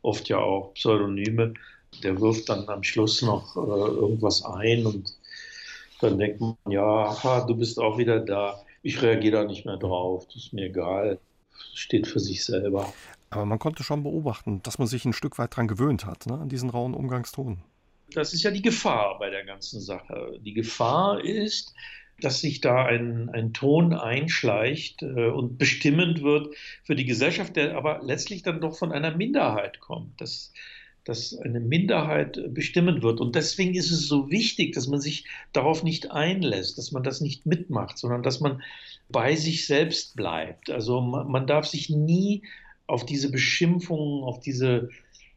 oft 0.02 0.28
ja 0.28 0.38
auch 0.38 0.72
Pseudonyme. 0.74 1.54
Der 2.04 2.20
wirft 2.20 2.48
dann 2.48 2.68
am 2.68 2.84
Schluss 2.84 3.22
noch 3.22 3.56
äh, 3.56 3.60
irgendwas 3.60 4.44
ein 4.44 4.86
und 4.86 5.16
dann 6.00 6.18
denkt 6.18 6.40
man, 6.40 6.54
ja, 6.68 6.84
aha, 6.84 7.44
du 7.44 7.56
bist 7.56 7.80
auch 7.80 7.98
wieder 7.98 8.20
da 8.20 8.62
ich 8.82 9.02
reagiere 9.02 9.38
da 9.38 9.44
nicht 9.44 9.66
mehr 9.66 9.76
drauf. 9.76 10.26
Das 10.26 10.36
ist 10.36 10.52
mir 10.52 10.66
egal. 10.66 11.18
Steht 11.74 12.06
für 12.06 12.20
sich 12.20 12.44
selber. 12.44 12.92
Aber 13.30 13.44
man 13.44 13.58
konnte 13.58 13.82
schon 13.82 14.02
beobachten, 14.02 14.62
dass 14.62 14.78
man 14.78 14.88
sich 14.88 15.04
ein 15.04 15.12
Stück 15.12 15.38
weit 15.38 15.52
daran 15.52 15.68
gewöhnt 15.68 16.06
hat, 16.06 16.26
ne, 16.26 16.34
an 16.34 16.48
diesen 16.48 16.70
rauen 16.70 16.94
Umgangston. 16.94 17.62
Das 18.12 18.32
ist 18.32 18.42
ja 18.42 18.50
die 18.50 18.62
Gefahr 18.62 19.18
bei 19.18 19.28
der 19.28 19.44
ganzen 19.44 19.80
Sache. 19.80 20.38
Die 20.40 20.54
Gefahr 20.54 21.22
ist, 21.22 21.74
dass 22.20 22.40
sich 22.40 22.60
da 22.60 22.84
ein, 22.86 23.28
ein 23.30 23.52
Ton 23.52 23.92
einschleicht 23.92 25.02
äh, 25.02 25.28
und 25.28 25.58
bestimmend 25.58 26.22
wird 26.22 26.54
für 26.82 26.96
die 26.96 27.04
Gesellschaft, 27.04 27.56
der 27.56 27.76
aber 27.76 28.00
letztlich 28.02 28.42
dann 28.42 28.60
doch 28.60 28.76
von 28.76 28.92
einer 28.92 29.14
Minderheit 29.16 29.78
kommt. 29.80 30.20
Das, 30.20 30.52
dass 31.08 31.38
eine 31.38 31.58
Minderheit 31.58 32.38
bestimmen 32.52 33.02
wird. 33.02 33.20
Und 33.20 33.34
deswegen 33.34 33.74
ist 33.74 33.90
es 33.90 34.08
so 34.08 34.30
wichtig, 34.30 34.74
dass 34.74 34.88
man 34.88 35.00
sich 35.00 35.24
darauf 35.54 35.82
nicht 35.82 36.10
einlässt, 36.10 36.76
dass 36.76 36.92
man 36.92 37.02
das 37.02 37.22
nicht 37.22 37.46
mitmacht, 37.46 37.96
sondern 37.96 38.22
dass 38.22 38.40
man 38.40 38.62
bei 39.08 39.34
sich 39.34 39.66
selbst 39.66 40.16
bleibt. 40.16 40.68
Also 40.68 41.00
man, 41.00 41.30
man 41.30 41.46
darf 41.46 41.64
sich 41.64 41.88
nie 41.88 42.42
auf 42.86 43.06
diese 43.06 43.30
Beschimpfungen, 43.30 44.22
auf 44.22 44.40
diese 44.40 44.90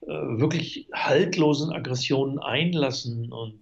wirklich 0.08 0.88
haltlosen 0.92 1.72
Aggressionen 1.72 2.40
einlassen 2.40 3.32
und, 3.32 3.60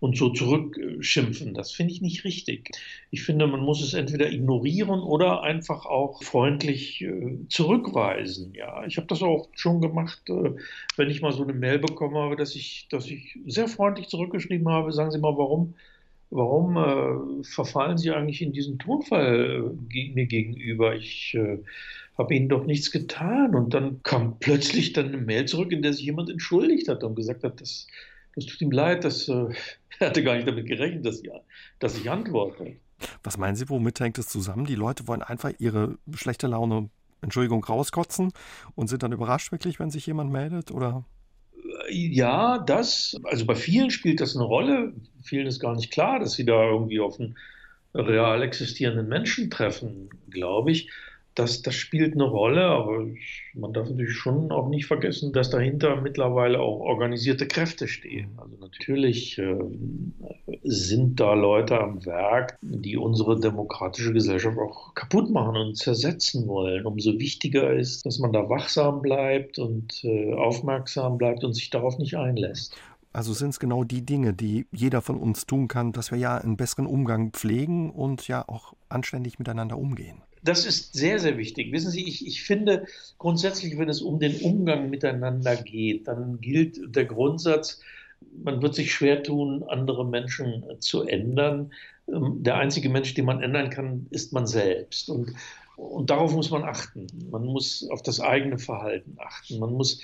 und 0.00 0.16
so 0.16 0.28
zurückschimpfen. 0.30 1.54
Das 1.54 1.72
finde 1.72 1.94
ich 1.94 2.02
nicht 2.02 2.24
richtig. 2.24 2.70
Ich 3.10 3.22
finde, 3.22 3.46
man 3.46 3.60
muss 3.60 3.82
es 3.82 3.94
entweder 3.94 4.30
ignorieren 4.30 5.00
oder 5.00 5.42
einfach 5.42 5.86
auch 5.86 6.22
freundlich 6.22 7.00
äh, 7.00 7.38
zurückweisen. 7.48 8.52
Ja, 8.54 8.84
ich 8.84 8.98
habe 8.98 9.06
das 9.06 9.22
auch 9.22 9.48
schon 9.54 9.80
gemacht, 9.80 10.20
äh, 10.28 10.54
wenn 10.96 11.10
ich 11.10 11.22
mal 11.22 11.32
so 11.32 11.42
eine 11.42 11.54
Mail 11.54 11.78
bekommen 11.78 12.16
habe, 12.16 12.36
dass 12.36 12.54
ich, 12.54 12.86
dass 12.90 13.06
ich 13.06 13.38
sehr 13.46 13.68
freundlich 13.68 14.08
zurückgeschrieben 14.08 14.68
habe. 14.68 14.92
Sagen 14.92 15.10
Sie 15.10 15.18
mal, 15.18 15.38
warum 15.38 15.74
warum 16.30 16.76
äh, 16.76 17.44
verfallen 17.44 17.96
Sie 17.96 18.10
eigentlich 18.10 18.42
in 18.42 18.52
diesen 18.52 18.78
Tonfall 18.78 19.74
äh, 19.90 20.14
mir 20.14 20.26
gegenüber? 20.26 20.94
Ich 20.94 21.34
äh, 21.34 21.58
habe 22.18 22.34
Ihnen 22.34 22.48
doch 22.48 22.66
nichts 22.66 22.90
getan. 22.90 23.54
Und 23.54 23.72
dann 23.72 24.02
kam 24.02 24.38
plötzlich 24.40 24.92
dann 24.92 25.06
eine 25.06 25.18
Mail 25.18 25.46
zurück, 25.46 25.72
in 25.72 25.82
der 25.82 25.92
sich 25.92 26.04
jemand 26.04 26.28
entschuldigt 26.28 26.88
hat 26.88 27.04
und 27.04 27.14
gesagt 27.14 27.44
hat, 27.44 27.60
das, 27.60 27.86
das 28.34 28.44
tut 28.46 28.60
ihm 28.60 28.72
leid, 28.72 29.04
das, 29.04 29.28
äh, 29.28 29.46
er 30.00 30.08
hatte 30.08 30.24
gar 30.24 30.34
nicht 30.34 30.48
damit 30.48 30.66
gerechnet, 30.66 31.06
dass 31.06 31.22
ich, 31.22 31.30
dass 31.78 31.96
ich 31.96 32.10
antworte. 32.10 32.76
Was 33.22 33.38
meinen 33.38 33.54
Sie, 33.54 33.68
womit 33.68 34.00
hängt 34.00 34.18
es 34.18 34.26
zusammen? 34.26 34.66
Die 34.66 34.74
Leute 34.74 35.06
wollen 35.06 35.22
einfach 35.22 35.52
ihre 35.60 35.98
schlechte 36.14 36.48
Laune, 36.48 36.90
Entschuldigung, 37.22 37.62
rauskotzen 37.62 38.32
und 38.74 38.88
sind 38.88 39.04
dann 39.04 39.12
überrascht 39.12 39.52
wirklich, 39.52 39.78
wenn 39.78 39.90
sich 39.90 40.06
jemand 40.06 40.32
meldet, 40.32 40.72
oder? 40.72 41.04
Ja, 41.90 42.58
das, 42.58 43.16
also 43.24 43.46
bei 43.46 43.54
vielen 43.54 43.90
spielt 43.90 44.20
das 44.20 44.34
eine 44.34 44.44
Rolle. 44.44 44.92
Vielen 45.22 45.46
ist 45.46 45.60
gar 45.60 45.76
nicht 45.76 45.92
klar, 45.92 46.18
dass 46.18 46.32
sie 46.32 46.44
da 46.44 46.64
irgendwie 46.64 46.98
auf 46.98 47.20
einen 47.20 47.36
real 47.94 48.42
existierenden 48.42 49.08
Menschen 49.08 49.50
treffen, 49.50 50.10
glaube 50.28 50.72
ich 50.72 50.90
das, 51.38 51.62
das 51.62 51.74
spielt 51.74 52.14
eine 52.14 52.24
Rolle, 52.24 52.66
aber 52.66 53.06
man 53.54 53.72
darf 53.72 53.88
natürlich 53.88 54.16
schon 54.16 54.50
auch 54.50 54.68
nicht 54.68 54.86
vergessen, 54.86 55.32
dass 55.32 55.50
dahinter 55.50 56.00
mittlerweile 56.00 56.60
auch 56.60 56.80
organisierte 56.80 57.46
Kräfte 57.46 57.86
stehen. 57.86 58.30
Also 58.36 58.56
natürlich 58.56 59.38
äh, 59.38 59.56
sind 60.64 61.20
da 61.20 61.34
Leute 61.34 61.80
am 61.80 62.04
Werk, 62.04 62.58
die 62.62 62.96
unsere 62.96 63.38
demokratische 63.38 64.12
Gesellschaft 64.12 64.58
auch 64.58 64.94
kaputt 64.94 65.30
machen 65.30 65.56
und 65.56 65.76
zersetzen 65.76 66.46
wollen. 66.48 66.86
Umso 66.86 67.18
wichtiger 67.18 67.72
ist, 67.72 68.04
dass 68.04 68.18
man 68.18 68.32
da 68.32 68.48
wachsam 68.48 69.00
bleibt 69.00 69.58
und 69.58 70.02
äh, 70.04 70.34
aufmerksam 70.34 71.18
bleibt 71.18 71.44
und 71.44 71.54
sich 71.54 71.70
darauf 71.70 71.98
nicht 71.98 72.16
einlässt. 72.16 72.76
Also 73.12 73.32
sind 73.32 73.50
es 73.50 73.60
genau 73.60 73.84
die 73.84 74.04
Dinge, 74.04 74.34
die 74.34 74.66
jeder 74.70 75.02
von 75.02 75.16
uns 75.16 75.46
tun 75.46 75.66
kann, 75.66 75.92
dass 75.92 76.10
wir 76.10 76.18
ja 76.18 76.36
einen 76.36 76.56
besseren 76.56 76.86
Umgang 76.86 77.32
pflegen 77.32 77.90
und 77.90 78.28
ja 78.28 78.46
auch 78.46 78.74
anständig 78.88 79.38
miteinander 79.38 79.78
umgehen. 79.78 80.22
Das 80.48 80.64
ist 80.64 80.94
sehr, 80.94 81.18
sehr 81.18 81.36
wichtig. 81.36 81.72
Wissen 81.72 81.90
Sie, 81.90 82.08
ich, 82.08 82.26
ich 82.26 82.42
finde 82.42 82.86
grundsätzlich, 83.18 83.76
wenn 83.76 83.90
es 83.90 84.00
um 84.00 84.18
den 84.18 84.40
Umgang 84.40 84.88
miteinander 84.88 85.56
geht, 85.56 86.08
dann 86.08 86.40
gilt 86.40 86.96
der 86.96 87.04
Grundsatz, 87.04 87.82
man 88.42 88.62
wird 88.62 88.74
sich 88.74 88.94
schwer 88.94 89.22
tun, 89.22 89.62
andere 89.64 90.06
Menschen 90.06 90.64
zu 90.80 91.02
ändern. 91.02 91.70
Ähm, 92.10 92.42
der 92.42 92.56
einzige 92.56 92.88
Mensch, 92.88 93.12
den 93.12 93.26
man 93.26 93.42
ändern 93.42 93.68
kann, 93.68 94.06
ist 94.08 94.32
man 94.32 94.46
selbst. 94.46 95.10
Und, 95.10 95.34
und 95.76 96.08
darauf 96.08 96.32
muss 96.32 96.50
man 96.50 96.64
achten. 96.64 97.08
Man 97.30 97.44
muss 97.44 97.86
auf 97.90 98.00
das 98.00 98.18
eigene 98.18 98.58
Verhalten 98.58 99.18
achten. 99.18 99.58
Man 99.58 99.74
muss 99.74 100.00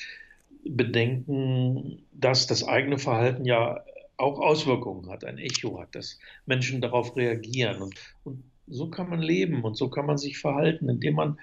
bedenken, 0.62 2.02
dass 2.12 2.46
das 2.46 2.68
eigene 2.68 2.98
Verhalten 2.98 3.46
ja 3.46 3.82
auch 4.18 4.38
Auswirkungen 4.40 5.08
hat, 5.08 5.24
ein 5.24 5.38
Echo 5.38 5.80
hat, 5.80 5.94
dass 5.94 6.18
Menschen 6.44 6.82
darauf 6.82 7.16
reagieren. 7.16 7.80
Und, 7.80 7.94
und 8.24 8.44
so 8.66 8.88
kann 8.88 9.10
man 9.10 9.20
leben 9.20 9.62
und 9.62 9.76
so 9.76 9.88
kann 9.88 10.06
man 10.06 10.18
sich 10.18 10.38
verhalten, 10.38 10.88
indem 10.88 11.14
man 11.14 11.38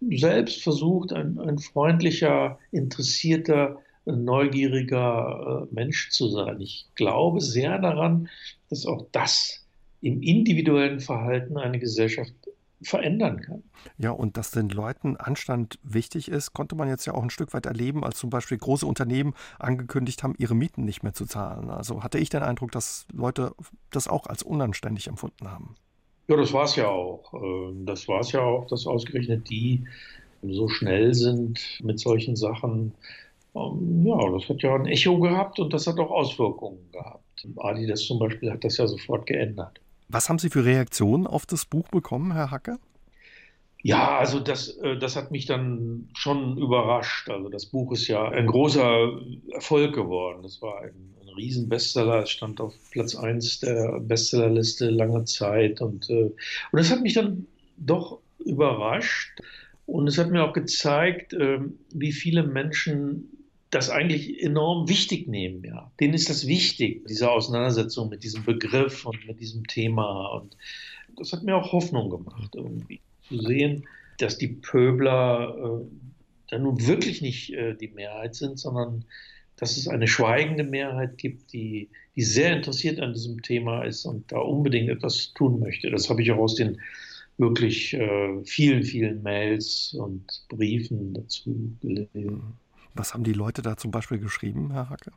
selbst 0.00 0.62
versucht, 0.62 1.12
ein, 1.12 1.38
ein 1.38 1.58
freundlicher, 1.58 2.58
interessierter, 2.70 3.78
neugieriger 4.06 5.68
äh, 5.70 5.74
Mensch 5.74 6.10
zu 6.10 6.28
sein. 6.28 6.60
Ich 6.60 6.86
glaube 6.94 7.40
sehr 7.40 7.78
daran, 7.78 8.28
dass 8.70 8.86
auch 8.86 9.06
das 9.12 9.66
im 10.00 10.22
individuellen 10.22 11.00
Verhalten 11.00 11.58
eine 11.58 11.78
Gesellschaft 11.78 12.32
verändern 12.82 13.42
kann. 13.42 13.62
Ja, 13.98 14.10
und 14.10 14.38
dass 14.38 14.52
den 14.52 14.70
Leuten 14.70 15.16
Anstand 15.16 15.78
wichtig 15.82 16.30
ist, 16.30 16.54
konnte 16.54 16.74
man 16.74 16.88
jetzt 16.88 17.04
ja 17.04 17.12
auch 17.12 17.22
ein 17.22 17.28
Stück 17.28 17.52
weit 17.52 17.66
erleben, 17.66 18.04
als 18.04 18.18
zum 18.18 18.30
Beispiel 18.30 18.56
große 18.56 18.86
Unternehmen 18.86 19.34
angekündigt 19.58 20.22
haben, 20.22 20.34
ihre 20.38 20.54
Mieten 20.54 20.84
nicht 20.84 21.02
mehr 21.02 21.12
zu 21.12 21.26
zahlen. 21.26 21.68
Also 21.68 22.02
hatte 22.02 22.18
ich 22.18 22.30
den 22.30 22.42
Eindruck, 22.42 22.72
dass 22.72 23.06
Leute 23.12 23.52
das 23.90 24.08
auch 24.08 24.26
als 24.26 24.42
unanständig 24.42 25.08
empfunden 25.08 25.50
haben. 25.50 25.74
Ja, 26.30 26.36
das 26.36 26.52
war 26.52 26.62
es 26.62 26.76
ja 26.76 26.86
auch. 26.86 27.34
Ähm, 27.34 27.84
das 27.86 28.06
war 28.06 28.20
es 28.20 28.30
ja 28.30 28.40
auch, 28.40 28.64
dass 28.68 28.86
ausgerechnet 28.86 29.50
die 29.50 29.84
so 30.42 30.68
schnell 30.68 31.12
sind 31.12 31.80
mit 31.82 31.98
solchen 31.98 32.36
Sachen. 32.36 32.94
Ähm, 33.56 34.06
ja, 34.06 34.30
das 34.30 34.48
hat 34.48 34.62
ja 34.62 34.76
ein 34.76 34.86
Echo 34.86 35.18
gehabt 35.18 35.58
und 35.58 35.72
das 35.72 35.88
hat 35.88 35.98
auch 35.98 36.12
Auswirkungen 36.12 36.88
gehabt. 36.92 37.24
Adidas 37.56 38.02
zum 38.02 38.20
Beispiel 38.20 38.52
hat 38.52 38.62
das 38.62 38.76
ja 38.76 38.86
sofort 38.86 39.26
geändert. 39.26 39.80
Was 40.08 40.28
haben 40.28 40.38
Sie 40.38 40.50
für 40.50 40.64
Reaktionen 40.64 41.26
auf 41.26 41.46
das 41.46 41.64
Buch 41.64 41.88
bekommen, 41.88 42.32
Herr 42.32 42.52
Hacke? 42.52 42.78
Ja, 43.82 44.16
also 44.18 44.38
das, 44.38 44.76
äh, 44.78 44.98
das 44.98 45.16
hat 45.16 45.32
mich 45.32 45.46
dann 45.46 46.10
schon 46.14 46.58
überrascht. 46.58 47.28
Also 47.28 47.48
das 47.48 47.66
Buch 47.66 47.90
ist 47.90 48.06
ja 48.06 48.28
ein 48.28 48.46
großer 48.46 49.18
Erfolg 49.52 49.96
geworden. 49.96 50.44
Das 50.44 50.62
war 50.62 50.82
ein, 50.82 51.14
ein 51.19 51.19
Riesenbestseller. 51.36 52.22
Es 52.22 52.30
stand 52.30 52.60
auf 52.60 52.74
Platz 52.90 53.14
1 53.14 53.60
der 53.60 54.00
Bestsellerliste 54.00 54.90
lange 54.90 55.24
Zeit. 55.24 55.80
Und, 55.80 56.08
äh, 56.10 56.24
und 56.24 56.34
das 56.72 56.90
hat 56.90 57.02
mich 57.02 57.14
dann 57.14 57.46
doch 57.76 58.18
überrascht. 58.44 59.40
Und 59.86 60.06
es 60.06 60.18
hat 60.18 60.30
mir 60.30 60.44
auch 60.44 60.52
gezeigt, 60.52 61.32
ähm, 61.32 61.78
wie 61.92 62.12
viele 62.12 62.44
Menschen 62.44 63.28
das 63.70 63.88
eigentlich 63.88 64.42
enorm 64.42 64.88
wichtig 64.88 65.28
nehmen, 65.28 65.64
ja. 65.64 65.90
Denen 66.00 66.14
ist 66.14 66.28
das 66.28 66.46
wichtig, 66.46 67.06
diese 67.06 67.30
Auseinandersetzung 67.30 68.08
mit 68.08 68.24
diesem 68.24 68.44
Begriff 68.44 69.06
und 69.06 69.26
mit 69.26 69.40
diesem 69.40 69.66
Thema. 69.66 70.26
Und 70.28 70.56
das 71.16 71.32
hat 71.32 71.44
mir 71.44 71.56
auch 71.56 71.72
Hoffnung 71.72 72.10
gemacht, 72.10 72.54
irgendwie 72.54 73.00
zu 73.28 73.38
sehen, 73.38 73.86
dass 74.18 74.38
die 74.38 74.48
Pöbler 74.48 75.54
äh, 75.56 75.84
dann 76.48 76.62
nun 76.62 76.86
wirklich 76.86 77.22
nicht 77.22 77.52
äh, 77.52 77.74
die 77.74 77.88
Mehrheit 77.88 78.34
sind, 78.34 78.58
sondern 78.58 79.04
dass 79.60 79.76
es 79.76 79.86
eine 79.88 80.08
schweigende 80.08 80.64
Mehrheit 80.64 81.18
gibt, 81.18 81.52
die, 81.52 81.90
die 82.16 82.22
sehr 82.22 82.56
interessiert 82.56 82.98
an 82.98 83.12
diesem 83.12 83.42
Thema 83.42 83.82
ist 83.82 84.06
und 84.06 84.32
da 84.32 84.38
unbedingt 84.38 84.88
etwas 84.88 85.32
tun 85.34 85.60
möchte. 85.60 85.90
Das 85.90 86.08
habe 86.08 86.22
ich 86.22 86.32
auch 86.32 86.38
aus 86.38 86.54
den 86.54 86.80
wirklich 87.36 87.94
äh, 87.94 88.44
vielen, 88.44 88.82
vielen 88.82 89.22
Mails 89.22 89.94
und 89.94 90.24
Briefen 90.48 91.14
dazu 91.14 91.76
gelesen. 91.80 92.42
Was 92.94 93.12
haben 93.12 93.24
die 93.24 93.32
Leute 93.34 93.62
da 93.62 93.76
zum 93.76 93.90
Beispiel 93.90 94.18
geschrieben, 94.18 94.72
Herr 94.72 94.88
Hacke? 94.88 95.12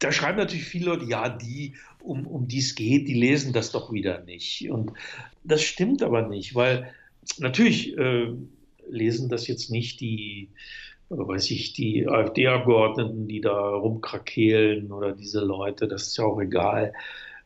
Da 0.00 0.10
schreiben 0.12 0.38
natürlich 0.38 0.64
viele 0.64 0.86
Leute, 0.86 1.04
ja, 1.06 1.28
die, 1.28 1.74
um, 2.02 2.26
um 2.26 2.48
die 2.48 2.58
es 2.58 2.74
geht, 2.74 3.08
die 3.08 3.14
lesen 3.14 3.52
das 3.52 3.70
doch 3.70 3.92
wieder 3.92 4.22
nicht. 4.24 4.70
Und 4.70 4.92
das 5.44 5.62
stimmt 5.62 6.02
aber 6.02 6.28
nicht, 6.28 6.54
weil 6.54 6.92
natürlich 7.38 7.96
äh, 7.96 8.32
lesen 8.88 9.28
das 9.28 9.46
jetzt 9.46 9.70
nicht 9.70 10.00
die, 10.00 10.50
weiß 11.16 11.50
ich, 11.50 11.72
die 11.72 12.06
AfD-Abgeordneten, 12.06 13.28
die 13.28 13.40
da 13.40 13.52
rumkrakehlen 13.52 14.92
oder 14.92 15.12
diese 15.12 15.40
Leute, 15.40 15.88
das 15.88 16.08
ist 16.08 16.16
ja 16.18 16.24
auch 16.24 16.40
egal. 16.40 16.92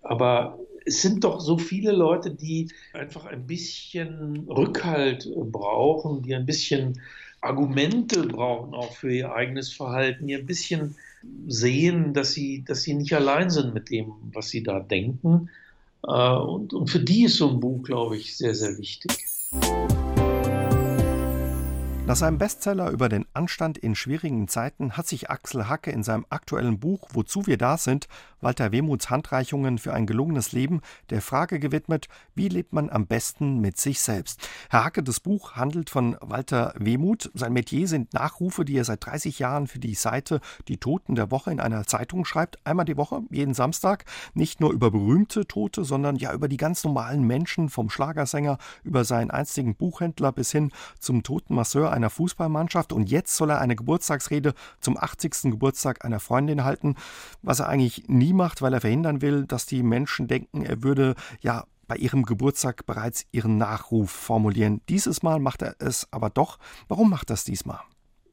Aber 0.02 0.58
es 0.84 1.02
sind 1.02 1.24
doch 1.24 1.40
so 1.40 1.58
viele 1.58 1.92
Leute, 1.92 2.30
die 2.30 2.70
einfach 2.92 3.26
ein 3.26 3.46
bisschen 3.46 4.48
Rückhalt 4.48 5.28
brauchen, 5.36 6.22
die 6.22 6.34
ein 6.34 6.46
bisschen 6.46 7.00
Argumente 7.40 8.26
brauchen 8.26 8.74
auch 8.74 8.92
für 8.92 9.12
ihr 9.12 9.32
eigenes 9.32 9.72
Verhalten, 9.72 10.26
die 10.26 10.34
ein 10.34 10.46
bisschen 10.46 10.96
sehen, 11.46 12.12
dass 12.12 12.32
sie, 12.32 12.64
dass 12.64 12.82
sie 12.82 12.94
nicht 12.94 13.12
allein 13.14 13.50
sind 13.50 13.74
mit 13.74 13.90
dem, 13.90 14.12
was 14.32 14.48
sie 14.48 14.62
da 14.62 14.80
denken. 14.80 15.50
Äh, 16.06 16.10
und, 16.10 16.72
und 16.72 16.90
für 16.90 17.00
die 17.00 17.24
ist 17.24 17.36
so 17.36 17.50
ein 17.50 17.60
Buch, 17.60 17.82
glaube 17.84 18.16
ich, 18.16 18.36
sehr, 18.36 18.54
sehr 18.54 18.76
wichtig. 18.78 19.12
Nach 22.06 22.16
seinem 22.16 22.38
Bestseller 22.38 22.90
über 22.90 23.08
den 23.08 23.26
Anstand 23.38 23.78
in 23.78 23.94
schwierigen 23.94 24.48
Zeiten 24.48 24.96
hat 24.96 25.06
sich 25.06 25.30
Axel 25.30 25.68
Hacke 25.68 25.92
in 25.92 26.02
seinem 26.02 26.26
aktuellen 26.28 26.80
Buch 26.80 27.06
Wozu 27.12 27.46
wir 27.46 27.56
da 27.56 27.76
sind, 27.76 28.08
Walter 28.40 28.72
Wehmuts 28.72 29.10
Handreichungen 29.10 29.78
für 29.78 29.94
ein 29.94 30.06
gelungenes 30.06 30.50
Leben, 30.50 30.80
der 31.10 31.22
Frage 31.22 31.60
gewidmet, 31.60 32.08
wie 32.34 32.48
lebt 32.48 32.72
man 32.72 32.90
am 32.90 33.06
besten 33.06 33.60
mit 33.60 33.78
sich 33.78 34.00
selbst. 34.00 34.48
Herr 34.70 34.84
Hacke, 34.84 35.04
das 35.04 35.20
Buch 35.20 35.52
handelt 35.52 35.88
von 35.88 36.16
Walter 36.20 36.74
Wehmut. 36.78 37.30
Sein 37.32 37.52
Metier 37.52 37.86
sind 37.86 38.12
Nachrufe, 38.12 38.64
die 38.64 38.76
er 38.76 38.84
seit 38.84 39.06
30 39.06 39.38
Jahren 39.38 39.68
für 39.68 39.78
die 39.78 39.94
Seite 39.94 40.40
Die 40.66 40.78
Toten 40.78 41.14
der 41.14 41.30
Woche 41.30 41.52
in 41.52 41.60
einer 41.60 41.86
Zeitung 41.86 42.24
schreibt, 42.24 42.66
einmal 42.66 42.86
die 42.86 42.96
Woche, 42.96 43.22
jeden 43.30 43.54
Samstag, 43.54 44.04
nicht 44.34 44.60
nur 44.60 44.72
über 44.72 44.90
berühmte 44.90 45.46
Tote, 45.46 45.84
sondern 45.84 46.16
ja 46.16 46.32
über 46.32 46.48
die 46.48 46.56
ganz 46.56 46.82
normalen 46.82 47.22
Menschen, 47.22 47.68
vom 47.68 47.88
Schlagersänger 47.88 48.58
über 48.82 49.04
seinen 49.04 49.30
einstigen 49.30 49.76
Buchhändler 49.76 50.32
bis 50.32 50.50
hin 50.50 50.72
zum 50.98 51.22
toten 51.22 51.54
Masseur 51.54 51.92
einer 51.92 52.10
Fußballmannschaft 52.10 52.92
und 52.92 53.08
jetzt 53.08 53.27
soll 53.36 53.50
er 53.50 53.60
eine 53.60 53.76
Geburtstagsrede 53.76 54.54
zum 54.80 54.96
80. 54.96 55.50
Geburtstag 55.50 56.04
einer 56.04 56.20
Freundin 56.20 56.64
halten, 56.64 56.96
was 57.42 57.60
er 57.60 57.68
eigentlich 57.68 58.04
nie 58.08 58.32
macht, 58.32 58.62
weil 58.62 58.72
er 58.72 58.80
verhindern 58.80 59.22
will, 59.22 59.44
dass 59.46 59.66
die 59.66 59.82
Menschen 59.82 60.28
denken, 60.28 60.64
er 60.64 60.82
würde 60.82 61.14
ja 61.40 61.64
bei 61.88 61.96
ihrem 61.96 62.24
Geburtstag 62.24 62.86
bereits 62.86 63.26
ihren 63.32 63.56
Nachruf 63.56 64.10
formulieren. 64.10 64.82
Dieses 64.88 65.22
Mal 65.22 65.40
macht 65.40 65.62
er 65.62 65.74
es 65.78 66.06
aber 66.10 66.30
doch. 66.30 66.58
Warum 66.86 67.10
macht 67.10 67.30
er 67.30 67.34
es 67.34 67.44
diesmal? 67.44 67.80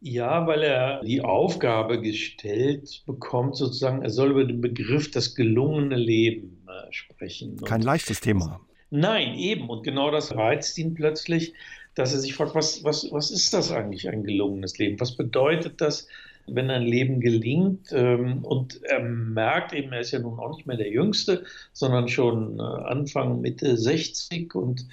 Ja, 0.01 0.45
weil 0.45 0.61
er 0.61 1.01
die 1.03 1.21
Aufgabe 1.21 1.99
gestellt 1.99 3.03
bekommt, 3.07 3.55
sozusagen, 3.55 4.03
er 4.03 4.11
soll 4.11 4.31
über 4.31 4.43
den 4.43 4.61
Begriff 4.61 5.09
das 5.09 5.33
gelungene 5.33 5.95
Leben 5.95 6.67
äh, 6.67 6.91
sprechen. 6.91 7.57
Kein 7.57 7.81
leichtes 7.81 8.19
Thema. 8.19 8.59
Nein, 8.91 9.33
eben. 9.35 9.69
Und 9.69 9.83
genau 9.83 10.11
das 10.11 10.35
reizt 10.35 10.77
ihn 10.77 10.93
plötzlich, 10.93 11.53
dass 11.95 12.13
er 12.13 12.19
sich 12.19 12.35
fragt, 12.35 12.53
was, 12.55 12.83
was, 12.83 13.11
was 13.11 13.31
ist 13.31 13.53
das 13.53 13.71
eigentlich, 13.71 14.09
ein 14.09 14.23
gelungenes 14.23 14.77
Leben? 14.77 14.99
Was 14.99 15.15
bedeutet 15.15 15.81
das, 15.81 16.07
wenn 16.45 16.69
ein 16.69 16.83
Leben 16.83 17.21
gelingt? 17.21 17.91
Ähm, 17.91 18.43
und 18.43 18.83
er 18.83 18.99
merkt 19.01 19.73
eben, 19.73 19.93
er 19.93 20.01
ist 20.01 20.11
ja 20.11 20.19
nun 20.19 20.39
auch 20.39 20.55
nicht 20.55 20.67
mehr 20.67 20.77
der 20.77 20.91
Jüngste, 20.91 21.43
sondern 21.73 22.09
schon 22.09 22.59
äh, 22.59 22.61
Anfang, 22.61 23.41
Mitte 23.41 23.77
60 23.77 24.53
und 24.53 24.85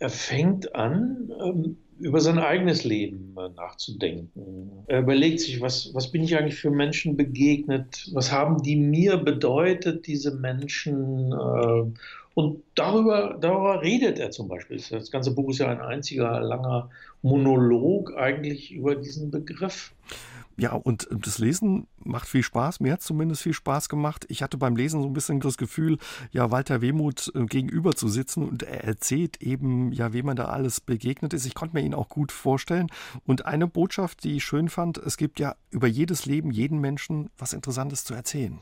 er 0.00 0.10
fängt 0.10 0.74
an, 0.74 1.30
ähm, 1.42 1.76
über 2.00 2.20
sein 2.20 2.38
eigenes 2.38 2.82
Leben 2.84 3.36
äh, 3.38 3.50
nachzudenken. 3.50 4.84
Er 4.86 5.00
überlegt 5.00 5.40
sich, 5.40 5.60
was, 5.60 5.94
was 5.94 6.10
bin 6.10 6.24
ich 6.24 6.36
eigentlich 6.36 6.58
für 6.58 6.70
Menschen 6.70 7.16
begegnet? 7.16 8.10
Was 8.12 8.32
haben 8.32 8.62
die 8.62 8.76
mir 8.76 9.18
bedeutet, 9.18 10.06
diese 10.06 10.34
Menschen? 10.34 11.32
Und 12.34 12.62
darüber, 12.74 13.36
darüber 13.40 13.82
redet 13.82 14.18
er 14.18 14.30
zum 14.30 14.48
Beispiel. 14.48 14.80
Das 14.90 15.10
ganze 15.10 15.34
Buch 15.34 15.50
ist 15.50 15.58
ja 15.58 15.68
ein 15.68 15.80
einziger 15.80 16.40
langer 16.40 16.90
Monolog 17.22 18.16
eigentlich 18.16 18.72
über 18.72 18.94
diesen 18.94 19.30
Begriff. 19.30 19.92
Ja, 20.60 20.72
und 20.72 21.08
das 21.10 21.38
Lesen 21.38 21.86
macht 22.04 22.28
viel 22.28 22.42
Spaß. 22.42 22.80
Mir 22.80 22.92
hat 22.92 23.00
zumindest 23.00 23.40
viel 23.40 23.54
Spaß 23.54 23.88
gemacht. 23.88 24.26
Ich 24.28 24.42
hatte 24.42 24.58
beim 24.58 24.76
Lesen 24.76 25.00
so 25.00 25.08
ein 25.08 25.14
bisschen 25.14 25.40
das 25.40 25.56
Gefühl, 25.56 25.96
ja, 26.32 26.50
Walter 26.50 26.82
Wehmuth 26.82 27.32
äh, 27.34 27.46
gegenüber 27.46 27.94
zu 27.94 28.08
sitzen 28.08 28.46
und 28.46 28.62
er 28.62 28.84
erzählt 28.84 29.40
eben, 29.40 29.90
ja, 29.92 30.12
wem 30.12 30.26
man 30.26 30.36
da 30.36 30.46
alles 30.46 30.82
begegnet 30.82 31.32
ist. 31.32 31.46
Ich 31.46 31.54
konnte 31.54 31.74
mir 31.74 31.82
ihn 31.82 31.94
auch 31.94 32.10
gut 32.10 32.30
vorstellen. 32.30 32.88
Und 33.24 33.46
eine 33.46 33.68
Botschaft, 33.68 34.22
die 34.22 34.36
ich 34.36 34.44
schön 34.44 34.68
fand, 34.68 34.98
es 34.98 35.16
gibt 35.16 35.40
ja 35.40 35.56
über 35.70 35.86
jedes 35.86 36.26
Leben, 36.26 36.50
jeden 36.50 36.78
Menschen 36.78 37.30
was 37.38 37.54
Interessantes 37.54 38.04
zu 38.04 38.12
erzählen. 38.12 38.60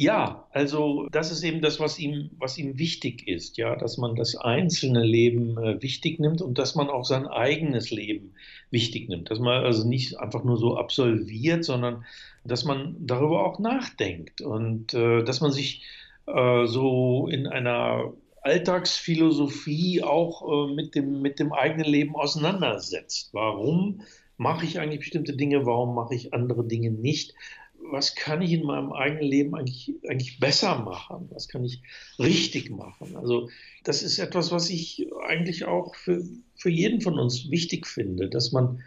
Ja, 0.00 0.46
also 0.52 1.10
das 1.10 1.30
ist 1.30 1.42
eben 1.42 1.60
das, 1.60 1.78
was 1.78 1.98
ihm, 1.98 2.30
was 2.38 2.56
ihm 2.56 2.78
wichtig 2.78 3.28
ist, 3.28 3.58
ja, 3.58 3.76
dass 3.76 3.98
man 3.98 4.16
das 4.16 4.34
einzelne 4.34 5.04
Leben 5.04 5.58
äh, 5.58 5.82
wichtig 5.82 6.18
nimmt 6.18 6.40
und 6.40 6.56
dass 6.56 6.74
man 6.74 6.88
auch 6.88 7.04
sein 7.04 7.26
eigenes 7.26 7.90
Leben 7.90 8.32
wichtig 8.70 9.10
nimmt. 9.10 9.30
Dass 9.30 9.40
man 9.40 9.62
also 9.62 9.86
nicht 9.86 10.18
einfach 10.18 10.42
nur 10.42 10.56
so 10.56 10.78
absolviert, 10.78 11.66
sondern 11.66 12.06
dass 12.44 12.64
man 12.64 12.96
darüber 12.98 13.44
auch 13.44 13.58
nachdenkt 13.58 14.40
und 14.40 14.94
äh, 14.94 15.22
dass 15.22 15.42
man 15.42 15.52
sich 15.52 15.84
äh, 16.26 16.64
so 16.64 17.28
in 17.28 17.46
einer 17.46 18.14
Alltagsphilosophie 18.40 20.02
auch 20.02 20.70
äh, 20.70 20.72
mit, 20.72 20.94
dem, 20.94 21.20
mit 21.20 21.38
dem 21.38 21.52
eigenen 21.52 21.84
Leben 21.84 22.16
auseinandersetzt. 22.16 23.34
Warum 23.34 24.00
mache 24.38 24.64
ich 24.64 24.80
eigentlich 24.80 25.00
bestimmte 25.00 25.36
Dinge, 25.36 25.66
warum 25.66 25.94
mache 25.94 26.14
ich 26.14 26.32
andere 26.32 26.66
Dinge 26.66 26.90
nicht? 26.90 27.34
Was 27.92 28.14
kann 28.14 28.42
ich 28.42 28.52
in 28.52 28.64
meinem 28.64 28.92
eigenen 28.92 29.24
Leben 29.24 29.54
eigentlich, 29.54 29.94
eigentlich 30.08 30.38
besser 30.38 30.78
machen? 30.78 31.28
Was 31.32 31.48
kann 31.48 31.64
ich 31.64 31.82
richtig 32.18 32.70
machen? 32.70 33.16
Also 33.16 33.48
das 33.84 34.02
ist 34.02 34.18
etwas, 34.18 34.50
was 34.52 34.70
ich 34.70 35.08
eigentlich 35.26 35.64
auch 35.64 35.94
für, 35.94 36.22
für 36.56 36.70
jeden 36.70 37.00
von 37.00 37.18
uns 37.18 37.50
wichtig 37.50 37.86
finde, 37.86 38.28
dass 38.28 38.52
man, 38.52 38.82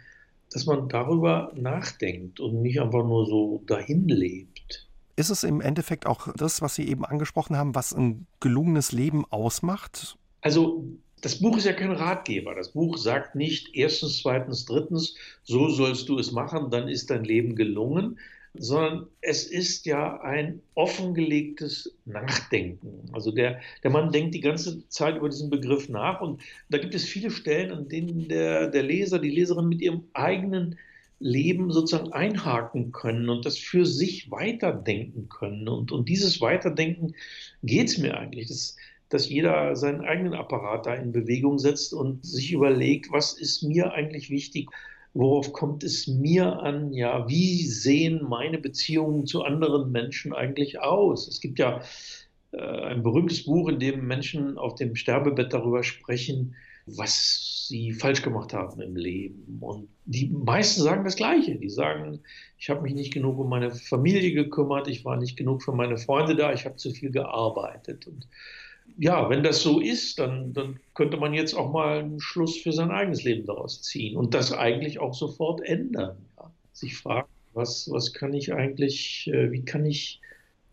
dass 0.52 0.66
man 0.66 0.88
darüber 0.88 1.52
nachdenkt 1.54 2.40
und 2.40 2.62
nicht 2.62 2.80
einfach 2.80 3.04
nur 3.04 3.26
so 3.26 3.62
dahin 3.66 4.08
lebt. 4.08 4.88
Ist 5.16 5.30
es 5.30 5.44
im 5.44 5.60
Endeffekt 5.60 6.06
auch 6.06 6.28
das, 6.36 6.60
was 6.60 6.74
Sie 6.74 6.88
eben 6.88 7.04
angesprochen 7.04 7.56
haben, 7.56 7.74
was 7.74 7.92
ein 7.92 8.26
gelungenes 8.40 8.90
Leben 8.90 9.24
ausmacht? 9.30 10.16
Also 10.40 10.84
das 11.24 11.38
Buch 11.40 11.56
ist 11.56 11.64
ja 11.64 11.72
kein 11.72 11.92
Ratgeber. 11.92 12.54
Das 12.54 12.72
Buch 12.72 12.98
sagt 12.98 13.34
nicht 13.34 13.74
erstens, 13.74 14.20
zweitens, 14.20 14.66
drittens, 14.66 15.14
so 15.42 15.70
sollst 15.70 16.08
du 16.10 16.18
es 16.18 16.32
machen, 16.32 16.70
dann 16.70 16.86
ist 16.86 17.10
dein 17.10 17.24
Leben 17.24 17.56
gelungen, 17.56 18.18
sondern 18.56 19.06
es 19.20 19.44
ist 19.44 19.84
ja 19.84 20.20
ein 20.20 20.60
offengelegtes 20.74 21.96
Nachdenken. 22.04 23.10
Also 23.12 23.32
der, 23.32 23.60
der 23.82 23.90
Mann 23.90 24.12
denkt 24.12 24.34
die 24.34 24.40
ganze 24.40 24.88
Zeit 24.88 25.16
über 25.16 25.28
diesen 25.28 25.50
Begriff 25.50 25.88
nach 25.88 26.20
und 26.20 26.40
da 26.70 26.78
gibt 26.78 26.94
es 26.94 27.04
viele 27.04 27.30
Stellen, 27.30 27.72
an 27.72 27.88
denen 27.88 28.28
der, 28.28 28.68
der 28.68 28.84
Leser, 28.84 29.18
die 29.18 29.30
Leserin 29.30 29.68
mit 29.68 29.82
ihrem 29.82 30.04
eigenen 30.12 30.78
Leben 31.18 31.72
sozusagen 31.72 32.12
einhaken 32.12 32.92
können 32.92 33.28
und 33.28 33.44
das 33.44 33.58
für 33.58 33.86
sich 33.86 34.30
weiterdenken 34.30 35.28
können. 35.28 35.68
Und, 35.68 35.90
und 35.90 36.08
dieses 36.08 36.40
Weiterdenken 36.40 37.14
geht 37.62 37.88
es 37.88 37.98
mir 37.98 38.16
eigentlich. 38.16 38.48
Das, 38.48 38.76
dass 39.08 39.28
jeder 39.28 39.74
seinen 39.76 40.00
eigenen 40.02 40.34
Apparat 40.34 40.86
da 40.86 40.94
in 40.94 41.12
Bewegung 41.12 41.58
setzt 41.58 41.92
und 41.92 42.24
sich 42.24 42.52
überlegt, 42.52 43.10
was 43.10 43.32
ist 43.32 43.62
mir 43.62 43.92
eigentlich 43.92 44.30
wichtig, 44.30 44.68
worauf 45.14 45.52
kommt 45.52 45.84
es 45.84 46.06
mir 46.08 46.60
an, 46.60 46.92
ja, 46.92 47.28
wie 47.28 47.64
sehen 47.66 48.22
meine 48.28 48.58
Beziehungen 48.58 49.26
zu 49.26 49.42
anderen 49.42 49.90
Menschen 49.92 50.34
eigentlich 50.34 50.80
aus? 50.80 51.28
Es 51.28 51.40
gibt 51.40 51.58
ja 51.58 51.80
äh, 52.52 52.58
ein 52.58 53.02
berühmtes 53.02 53.44
Buch, 53.44 53.68
in 53.68 53.78
dem 53.78 54.06
Menschen 54.06 54.58
auf 54.58 54.74
dem 54.74 54.96
Sterbebett 54.96 55.52
darüber 55.52 55.84
sprechen, 55.84 56.56
was 56.86 57.66
sie 57.68 57.92
falsch 57.92 58.22
gemacht 58.22 58.52
haben 58.52 58.80
im 58.80 58.96
Leben. 58.96 59.58
Und 59.60 59.88
die 60.04 60.26
meisten 60.28 60.82
sagen 60.82 61.04
das 61.04 61.16
Gleiche. 61.16 61.56
Die 61.56 61.70
sagen, 61.70 62.20
ich 62.58 62.68
habe 62.68 62.82
mich 62.82 62.94
nicht 62.94 63.14
genug 63.14 63.38
um 63.38 63.48
meine 63.48 63.70
Familie 63.70 64.32
gekümmert, 64.32 64.88
ich 64.88 65.04
war 65.04 65.16
nicht 65.16 65.36
genug 65.36 65.62
für 65.62 65.72
meine 65.72 65.96
Freunde 65.96 66.36
da, 66.36 66.52
ich 66.52 66.66
habe 66.66 66.76
zu 66.76 66.90
viel 66.90 67.10
gearbeitet. 67.10 68.06
Und 68.06 68.28
ja, 68.98 69.28
wenn 69.28 69.42
das 69.42 69.62
so 69.62 69.80
ist, 69.80 70.18
dann, 70.18 70.52
dann 70.52 70.78
könnte 70.94 71.16
man 71.16 71.34
jetzt 71.34 71.54
auch 71.54 71.72
mal 71.72 71.98
einen 71.98 72.20
Schluss 72.20 72.58
für 72.58 72.72
sein 72.72 72.90
eigenes 72.90 73.24
Leben 73.24 73.46
daraus 73.46 73.82
ziehen 73.82 74.16
und 74.16 74.34
das 74.34 74.52
eigentlich 74.52 75.00
auch 75.00 75.14
sofort 75.14 75.60
ändern. 75.62 76.16
Ja. 76.36 76.50
Sich 76.72 76.96
fragen, 76.96 77.28
was, 77.54 77.90
was 77.90 78.12
kann 78.12 78.34
ich 78.34 78.52
eigentlich, 78.52 79.28
äh, 79.32 79.50
wie 79.50 79.64
kann 79.64 79.86
ich 79.86 80.20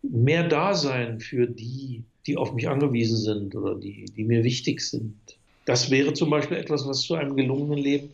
mehr 0.04 0.48
da 0.48 0.74
sein 0.74 1.20
für 1.20 1.48
die, 1.48 2.04
die 2.26 2.38
auf 2.38 2.54
mich 2.54 2.68
angewiesen 2.70 3.18
sind 3.18 3.56
oder 3.56 3.76
die, 3.76 4.06
die 4.06 4.24
mir 4.24 4.44
wichtig 4.44 4.82
sind. 4.82 5.16
Das 5.66 5.90
wäre 5.92 6.14
zum 6.14 6.30
Beispiel 6.30 6.58
etwas, 6.58 6.88
was 6.88 7.02
zu 7.02 7.16
einem 7.16 7.36
gelungenen 7.36 7.78
Leben 7.78 8.10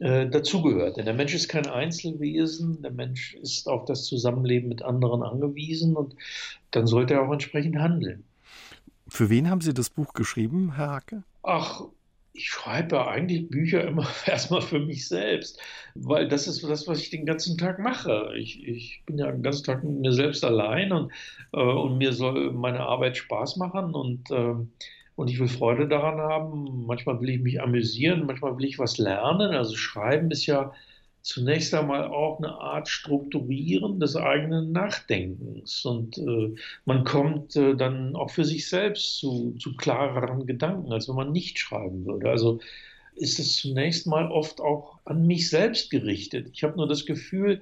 äh, 0.00 0.28
dazugehört. 0.28 0.96
Denn 0.96 1.04
der 1.04 1.14
Mensch 1.14 1.34
ist 1.34 1.48
kein 1.48 1.66
Einzelwesen, 1.66 2.80
der 2.82 2.90
Mensch 2.90 3.34
ist 3.34 3.68
auf 3.68 3.84
das 3.84 4.04
Zusammenleben 4.04 4.68
mit 4.68 4.82
anderen 4.82 5.22
angewiesen 5.22 5.96
und 5.96 6.14
dann 6.70 6.86
sollte 6.86 7.14
er 7.14 7.26
auch 7.26 7.32
entsprechend 7.32 7.76
handeln. 7.76 8.24
Für 9.10 9.28
wen 9.28 9.50
haben 9.50 9.60
Sie 9.60 9.74
das 9.74 9.90
Buch 9.90 10.12
geschrieben, 10.14 10.76
Herr 10.76 10.90
Hacke? 10.92 11.24
Ach, 11.42 11.82
ich 12.32 12.48
schreibe 12.48 13.08
eigentlich 13.08 13.48
Bücher 13.48 13.84
immer 13.84 14.06
erstmal 14.26 14.62
für 14.62 14.78
mich 14.78 15.08
selbst, 15.08 15.60
weil 15.96 16.28
das 16.28 16.46
ist 16.46 16.62
das, 16.62 16.86
was 16.86 17.00
ich 17.00 17.10
den 17.10 17.26
ganzen 17.26 17.58
Tag 17.58 17.80
mache. 17.80 18.32
Ich, 18.36 18.66
ich 18.66 19.02
bin 19.06 19.18
ja 19.18 19.30
den 19.30 19.42
ganzen 19.42 19.64
Tag 19.64 19.82
mit 19.82 19.98
mir 19.98 20.12
selbst 20.12 20.44
allein 20.44 20.92
und, 20.92 21.12
äh, 21.52 21.60
und 21.60 21.98
mir 21.98 22.12
soll 22.12 22.52
meine 22.52 22.80
Arbeit 22.80 23.16
Spaß 23.16 23.56
machen 23.56 23.94
und, 23.94 24.30
äh, 24.30 24.54
und 25.16 25.28
ich 25.28 25.40
will 25.40 25.48
Freude 25.48 25.88
daran 25.88 26.18
haben. 26.18 26.86
Manchmal 26.86 27.20
will 27.20 27.30
ich 27.30 27.40
mich 27.40 27.60
amüsieren, 27.60 28.26
manchmal 28.26 28.56
will 28.56 28.64
ich 28.64 28.78
was 28.78 28.96
lernen. 28.96 29.50
Also 29.54 29.76
Schreiben 29.76 30.30
ist 30.30 30.46
ja 30.46 30.72
zunächst 31.22 31.74
einmal 31.74 32.04
auch 32.04 32.38
eine 32.38 32.52
Art 32.52 32.88
Strukturieren 32.88 34.00
des 34.00 34.16
eigenen 34.16 34.72
Nachdenkens. 34.72 35.84
Und 35.84 36.18
äh, 36.18 36.54
man 36.84 37.04
kommt 37.04 37.56
äh, 37.56 37.74
dann 37.76 38.16
auch 38.16 38.30
für 38.30 38.44
sich 38.44 38.68
selbst 38.68 39.18
zu, 39.18 39.54
zu 39.58 39.76
klareren 39.76 40.46
Gedanken, 40.46 40.92
als 40.92 41.08
wenn 41.08 41.16
man 41.16 41.32
nicht 41.32 41.58
schreiben 41.58 42.06
würde. 42.06 42.30
Also 42.30 42.60
ist 43.16 43.38
es 43.38 43.56
zunächst 43.56 44.06
mal 44.06 44.30
oft 44.30 44.60
auch 44.60 44.98
an 45.04 45.26
mich 45.26 45.50
selbst 45.50 45.90
gerichtet. 45.90 46.50
Ich 46.52 46.64
habe 46.64 46.76
nur 46.76 46.88
das 46.88 47.04
Gefühl, 47.04 47.60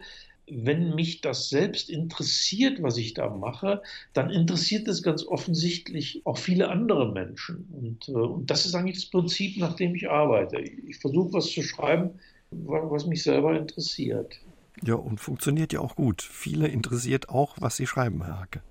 wenn 0.50 0.94
mich 0.94 1.20
das 1.20 1.50
selbst 1.50 1.90
interessiert, 1.90 2.82
was 2.82 2.96
ich 2.96 3.14
da 3.14 3.28
mache, 3.28 3.82
dann 4.12 4.30
interessiert 4.30 4.88
es 4.88 5.02
ganz 5.02 5.26
offensichtlich 5.26 6.22
auch 6.24 6.38
viele 6.38 6.68
andere 6.68 7.12
Menschen. 7.12 7.68
Und, 7.72 8.08
äh, 8.08 8.12
und 8.12 8.50
das 8.50 8.66
ist 8.66 8.74
eigentlich 8.74 8.96
das 8.96 9.10
Prinzip, 9.10 9.58
nach 9.58 9.74
dem 9.74 9.94
ich 9.94 10.08
arbeite. 10.08 10.60
Ich 10.60 10.98
versuche 10.98 11.34
was 11.34 11.50
zu 11.50 11.62
schreiben, 11.62 12.18
was 12.50 13.06
mich 13.06 13.22
selber 13.22 13.56
interessiert. 13.56 14.38
Ja, 14.82 14.94
und 14.94 15.18
funktioniert 15.18 15.72
ja 15.72 15.80
auch 15.80 15.96
gut. 15.96 16.22
Viele 16.22 16.68
interessiert 16.68 17.28
auch, 17.28 17.56
was 17.60 17.76
Sie 17.76 17.86
schreiben, 17.86 18.24
Herr 18.24 18.40
Hacke. 18.40 18.62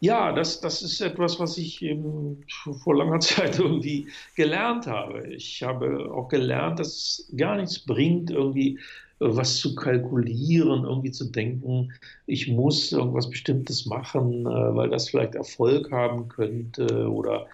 Ja, 0.00 0.32
das, 0.32 0.60
das 0.60 0.82
ist 0.82 1.00
etwas, 1.00 1.40
was 1.40 1.58
ich 1.58 1.82
eben 1.82 2.44
vor 2.84 2.96
langer 2.96 3.20
Zeit 3.20 3.58
irgendwie 3.58 4.08
gelernt 4.36 4.86
habe. 4.86 5.26
Ich 5.28 5.62
habe 5.62 6.12
auch 6.12 6.28
gelernt, 6.28 6.78
dass 6.78 6.88
es 6.88 7.32
gar 7.36 7.56
nichts 7.56 7.80
bringt, 7.80 8.30
irgendwie 8.30 8.78
äh, 9.20 9.26
was 9.26 9.56
zu 9.56 9.74
kalkulieren, 9.74 10.84
irgendwie 10.84 11.10
zu 11.10 11.24
denken, 11.30 11.92
ich 12.26 12.48
muss 12.48 12.92
irgendwas 12.92 13.28
Bestimmtes 13.28 13.86
machen, 13.86 14.46
äh, 14.46 14.76
weil 14.76 14.90
das 14.90 15.08
vielleicht 15.08 15.34
Erfolg 15.34 15.90
haben 15.90 16.28
könnte 16.28 17.10
oder 17.10 17.46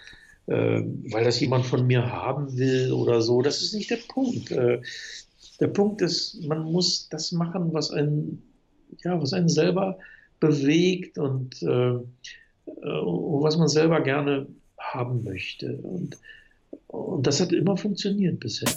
äh, 0.47 0.83
weil 1.11 1.25
das 1.25 1.41
jemand 1.41 1.65
von 1.65 1.87
mir 1.87 2.13
haben 2.13 2.59
will 2.59 2.93
oder 2.93 3.23
so. 3.23 3.41
Das 3.41 3.63
ist 3.63 3.73
nicht 3.73 3.91
der 3.91 4.01
Punkt. 4.09 4.53
Der 5.65 5.71
Punkt 5.71 6.03
ist, 6.03 6.45
man 6.47 6.63
muss 6.63 7.09
das 7.09 7.33
machen, 7.33 7.73
was 7.73 7.91
einen, 7.91 8.43
ja, 9.03 9.19
was 9.19 9.33
einen 9.33 9.49
selber 9.49 9.97
bewegt 10.39 11.17
und, 11.17 11.63
äh, 11.63 11.95
äh 11.95 12.03
was 12.67 13.57
man 13.57 13.69
selber 13.69 14.03
gerne 14.03 14.47
haben 14.79 15.25
möchte. 15.25 15.79
Und, 15.79 16.19
und 16.89 17.27
das 17.27 17.41
hat 17.41 17.55
immer 17.55 17.79
funktioniert 17.79 18.41
bisher. 18.41 18.69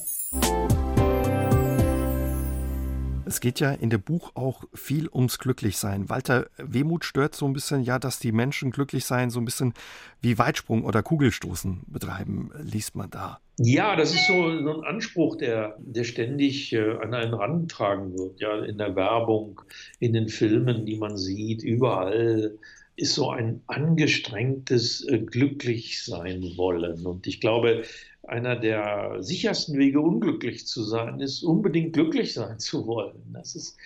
Es 3.28 3.42
geht 3.42 3.60
ja 3.60 3.72
in 3.72 3.90
dem 3.90 4.02
Buch 4.02 4.32
auch 4.36 4.64
viel 4.74 5.10
ums 5.10 5.38
Glücklichsein. 5.38 6.10
Walter 6.10 6.48
Wehmut 6.58 7.04
stört 7.04 7.36
so 7.36 7.46
ein 7.46 7.52
bisschen, 7.52 7.84
ja, 7.84 8.00
dass 8.00 8.20
die 8.20 8.32
Menschen 8.32 8.72
glücklich 8.72 9.04
sein, 9.04 9.30
so 9.30 9.40
ein 9.40 9.46
bisschen 9.46 9.74
wie 10.22 10.38
Weitsprung 10.38 10.86
oder 10.86 11.04
Kugelstoßen 11.04 11.82
betreiben, 11.88 12.52
liest 12.62 12.96
man 12.96 13.10
da. 13.10 13.40
Ja, 13.60 13.98
das 13.98 14.14
ist 14.14 14.28
so, 14.28 14.64
so 14.64 14.80
ein 14.82 14.86
Anspruch, 14.86 15.36
der, 15.36 15.76
der 15.80 16.06
ständig 16.06 16.72
äh, 16.72 16.92
an 17.02 17.14
einen 17.14 17.34
rangetragen 17.34 18.18
wird. 18.18 18.40
Ja, 18.40 18.64
in 18.64 18.78
der 18.78 18.96
Werbung, 18.96 19.62
in 20.00 20.14
den 20.14 20.30
Filmen, 20.30 20.86
die 20.86 20.96
man 20.96 21.18
sieht, 21.18 21.64
überall 21.64 22.58
ist 22.96 23.14
so 23.14 23.30
ein 23.30 23.62
angestrengtes 23.68 25.06
äh, 25.08 25.20
Glücklichsein 25.20 26.54
wollen. 26.56 27.06
Und 27.06 27.28
ich 27.28 27.42
glaube, 27.42 27.84
einer 28.28 28.56
der 28.56 29.18
sichersten 29.20 29.78
Wege, 29.78 30.02
unglücklich 30.02 30.68
zu 30.68 30.84
sein, 30.84 31.20
ist 31.20 31.44
unbedingt 31.44 31.94
glücklich 31.94 32.34
sein 32.34 32.60
zu 32.60 32.86
wollen. 32.86 33.22
Das 33.34 33.56
ist, 33.56 33.78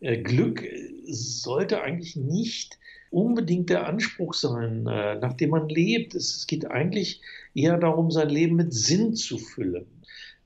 äh, 0.00 0.18
Glück 0.18 0.64
sollte 1.06 1.82
eigentlich 1.82 2.16
nicht 2.16 2.78
unbedingt 3.10 3.70
der 3.70 3.86
Anspruch 3.86 4.34
sein, 4.34 4.86
äh, 4.86 5.18
nach 5.18 5.32
dem 5.34 5.50
man 5.50 5.68
lebt. 5.68 6.14
Es, 6.14 6.46
geht 6.46 6.70
eigentlich 6.70 7.22
eher 7.54 7.78
darum, 7.78 8.10
sein 8.10 8.28
Leben 8.28 8.56
mit 8.56 8.72
Sinn 8.72 9.14
zu 9.14 9.38
füllen. 9.38 9.86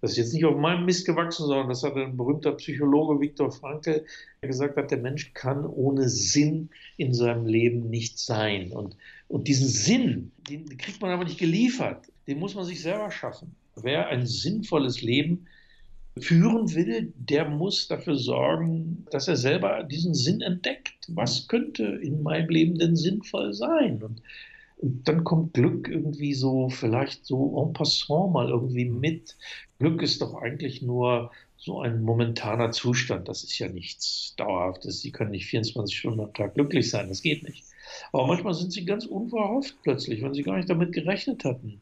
Das 0.01 0.13
ist 0.13 0.17
jetzt 0.19 0.35
nicht 0.35 0.45
auf 0.45 0.57
meinem 0.57 0.85
Mist 0.85 1.07
gewachsen, 1.07 1.47
sondern 1.47 1.69
das 1.69 1.83
hat 1.83 1.97
ein 1.97 2.17
berühmter 2.17 2.53
Psychologe 2.53 3.21
Viktor 3.21 3.51
Frankl 3.51 4.05
gesagt 4.43 4.77
hat, 4.77 4.91
der 4.91 4.99
Mensch 4.99 5.33
kann 5.33 5.65
ohne 5.65 6.09
Sinn 6.11 6.69
in 6.99 7.15
seinem 7.15 7.47
Leben 7.47 7.89
nicht 7.89 8.19
sein. 8.19 8.71
Und, 8.71 8.97
und 9.29 9.49
diesen 9.49 9.69
Sinn, 9.69 10.31
den 10.49 10.77
kriegt 10.77 11.01
man 11.01 11.11
aber 11.11 11.25
nicht 11.25 11.39
geliefert 11.39 12.07
den 12.27 12.39
muss 12.39 12.55
man 12.55 12.65
sich 12.65 12.83
selber 12.83 13.11
schaffen. 13.11 13.55
Wer 13.77 14.09
ein 14.09 14.27
sinnvolles 14.27 15.03
Leben 15.03 15.47
führen 16.19 16.73
will, 16.75 17.13
der 17.17 17.49
muss 17.49 17.89
dafür 17.89 18.17
sorgen, 18.17 19.07
dass 19.11 19.29
er 19.29 19.37
selber 19.37 19.83
diesen 19.83 20.15
Sinn 20.15 20.41
entdeckt. 20.41 20.95
Was 21.09 21.49
könnte 21.49 21.85
in 21.85 22.23
meinem 22.23 22.49
Leben 22.49 22.79
denn 22.79 22.97
sinnvoll 22.97 23.53
sein? 23.53 24.03
Und, 24.03 24.23
und 24.79 25.09
dann 25.09 25.25
kommt 25.25 25.55
Glück 25.55 25.89
irgendwie 25.89 26.35
so, 26.35 26.69
vielleicht 26.69 27.25
so 27.27 27.61
en 27.63 27.73
passant 27.73 28.33
mal 28.33 28.49
irgendwie 28.49 28.85
mit. 28.85 29.37
Glück 29.79 30.03
ist 30.03 30.23
doch 30.23 30.35
eigentlich 30.35 30.83
nur 30.83 31.33
so 31.57 31.81
ein 31.81 32.03
momentaner 32.03 32.71
Zustand. 32.71 33.29
Das 33.29 33.43
ist 33.43 33.59
ja 33.59 33.69
nichts 33.69 34.35
Dauerhaftes. 34.37 35.01
Sie 35.01 35.11
können 35.11 35.33
nicht 35.33 35.47
24 35.47 35.97
Stunden 35.97 36.21
am 36.21 36.33
Tag 36.33 36.55
glücklich 36.55 36.91
sein. 36.91 37.09
Das 37.09 37.23
geht 37.23 37.43
nicht. 37.43 37.65
Aber 38.13 38.27
manchmal 38.27 38.55
sind 38.55 38.73
sie 38.73 38.85
ganz 38.85 39.05
unverhofft 39.05 39.75
plötzlich, 39.83 40.23
wenn 40.23 40.35
sie 40.35 40.43
gar 40.43 40.57
nicht 40.57 40.71
damit 40.71 40.93
gerechnet 40.93 41.45
hatten 41.45 41.81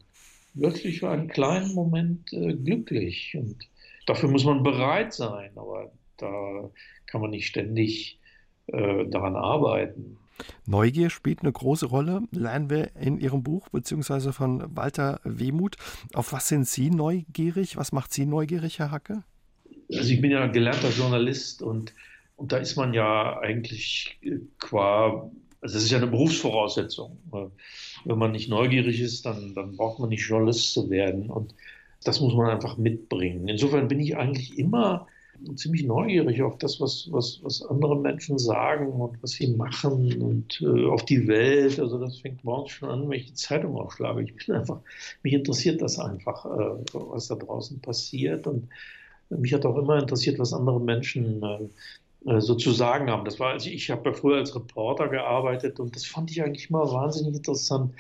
wirklich 0.55 1.01
für 1.01 1.11
einen 1.11 1.29
kleinen 1.29 1.75
Moment 1.75 2.33
äh, 2.33 2.55
glücklich. 2.55 3.35
Und 3.37 3.69
dafür 4.07 4.29
muss 4.29 4.45
man 4.45 4.62
bereit 4.62 5.12
sein, 5.12 5.51
aber 5.57 5.91
da 6.17 6.71
kann 7.07 7.21
man 7.21 7.31
nicht 7.31 7.47
ständig 7.47 8.19
äh, 8.67 9.07
daran 9.07 9.37
arbeiten. 9.37 10.19
Neugier 10.67 11.11
spielt 11.11 11.41
eine 11.41 11.53
große 11.53 11.87
Rolle, 11.87 12.23
lernen 12.33 12.71
wir 12.71 12.96
in 12.96 13.19
Ihrem 13.19 13.42
Buch, 13.42 13.69
beziehungsweise 13.69 14.33
von 14.33 14.77
Walter 14.77 15.21
Wehmuth. 15.25 15.77
Auf 16.15 16.33
was 16.33 16.48
sind 16.48 16.67
Sie 16.67 16.90
neugierig? 16.90 17.77
Was 17.77 17.92
macht 17.92 18.13
Sie 18.13 18.27
neugierig, 18.27 18.79
Herr 18.79 18.90
Hacke? 18.90 19.23
Also 19.94 20.11
ich 20.11 20.21
bin 20.21 20.31
ja 20.31 20.46
gelernter 20.46 20.90
Journalist 20.90 21.63
und, 21.63 21.94
und 22.37 22.53
da 22.53 22.57
ist 22.57 22.77
man 22.77 22.94
ja 22.94 23.38
eigentlich 23.40 24.19
qua 24.59 25.31
Also 25.63 25.75
das 25.75 25.85
ist 25.85 25.90
ja 25.90 25.98
eine 25.98 26.08
Berufsvoraussetzung. 26.08 27.19
Wenn 28.04 28.19
man 28.19 28.33
nicht 28.33 28.50
neugierig 28.50 29.00
ist, 29.00 29.25
dann, 29.25 29.54
dann 29.54 29.77
braucht 29.77 30.00
man 30.00 30.08
nicht 30.08 30.29
Journalist 30.29 30.73
zu 30.73 30.90
werden. 30.90 31.31
Und 31.31 31.54
das 32.04 32.21
muss 32.21 32.35
man 32.35 32.50
einfach 32.50 32.77
mitbringen. 32.77 33.46
Insofern 33.48 33.88
bin 33.88 34.00
ich 34.00 34.17
eigentlich 34.17 34.58
immer 34.58 35.06
ziemlich 35.56 35.85
neugierig 35.85 36.42
auf 36.42 36.58
das, 36.58 36.81
was, 36.81 37.08
was, 37.10 37.40
was 37.42 37.63
andere 37.63 37.98
Menschen 37.98 38.38
sagen 38.38 38.88
und 38.88 39.23
was 39.23 39.33
sie 39.33 39.48
machen 39.48 40.21
und 40.23 40.60
äh, 40.60 40.87
auf 40.87 41.04
die 41.04 41.27
Welt. 41.27 41.81
Also 41.81 41.98
das 41.98 42.19
fängt 42.19 42.44
morgens 42.44 42.73
schon 42.73 42.90
an, 42.90 43.08
wenn 43.08 43.19
ich 43.19 43.27
die 43.27 43.35
Zeitung 43.35 43.77
aufschlage. 43.77 44.23
Ich 44.23 44.35
bin 44.35 44.56
einfach, 44.56 44.81
mich 45.23 45.33
interessiert 45.33 45.83
das 45.83 45.98
einfach, 45.98 46.44
äh, 46.44 46.85
was 46.92 47.29
da 47.29 47.37
draußen 47.37 47.81
passiert. 47.81 48.46
Und 48.46 48.69
mich 49.31 49.54
hat 49.54 49.65
auch 49.65 49.77
immer 49.77 49.98
interessiert, 49.98 50.38
was 50.38 50.52
andere 50.52 50.81
Menschen 50.81 51.42
äh, 51.42 51.69
äh, 52.27 52.40
so 52.40 52.54
zu 52.54 52.73
sagen 52.73 53.10
haben. 53.10 53.25
Das 53.25 53.40
war, 53.40 53.52
also 53.52 53.70
ich 53.70 53.90
habe 53.90 54.10
ja 54.10 54.14
früher 54.14 54.37
als 54.37 54.54
Reporter 54.54 55.08
gearbeitet 55.08 55.81
und 55.81 55.94
das 55.96 56.04
fand 56.06 56.31
ich 56.31 56.42
eigentlich 56.42 56.70
immer 56.70 56.90
wahnsinnig 56.92 57.35
interessant, 57.35 57.94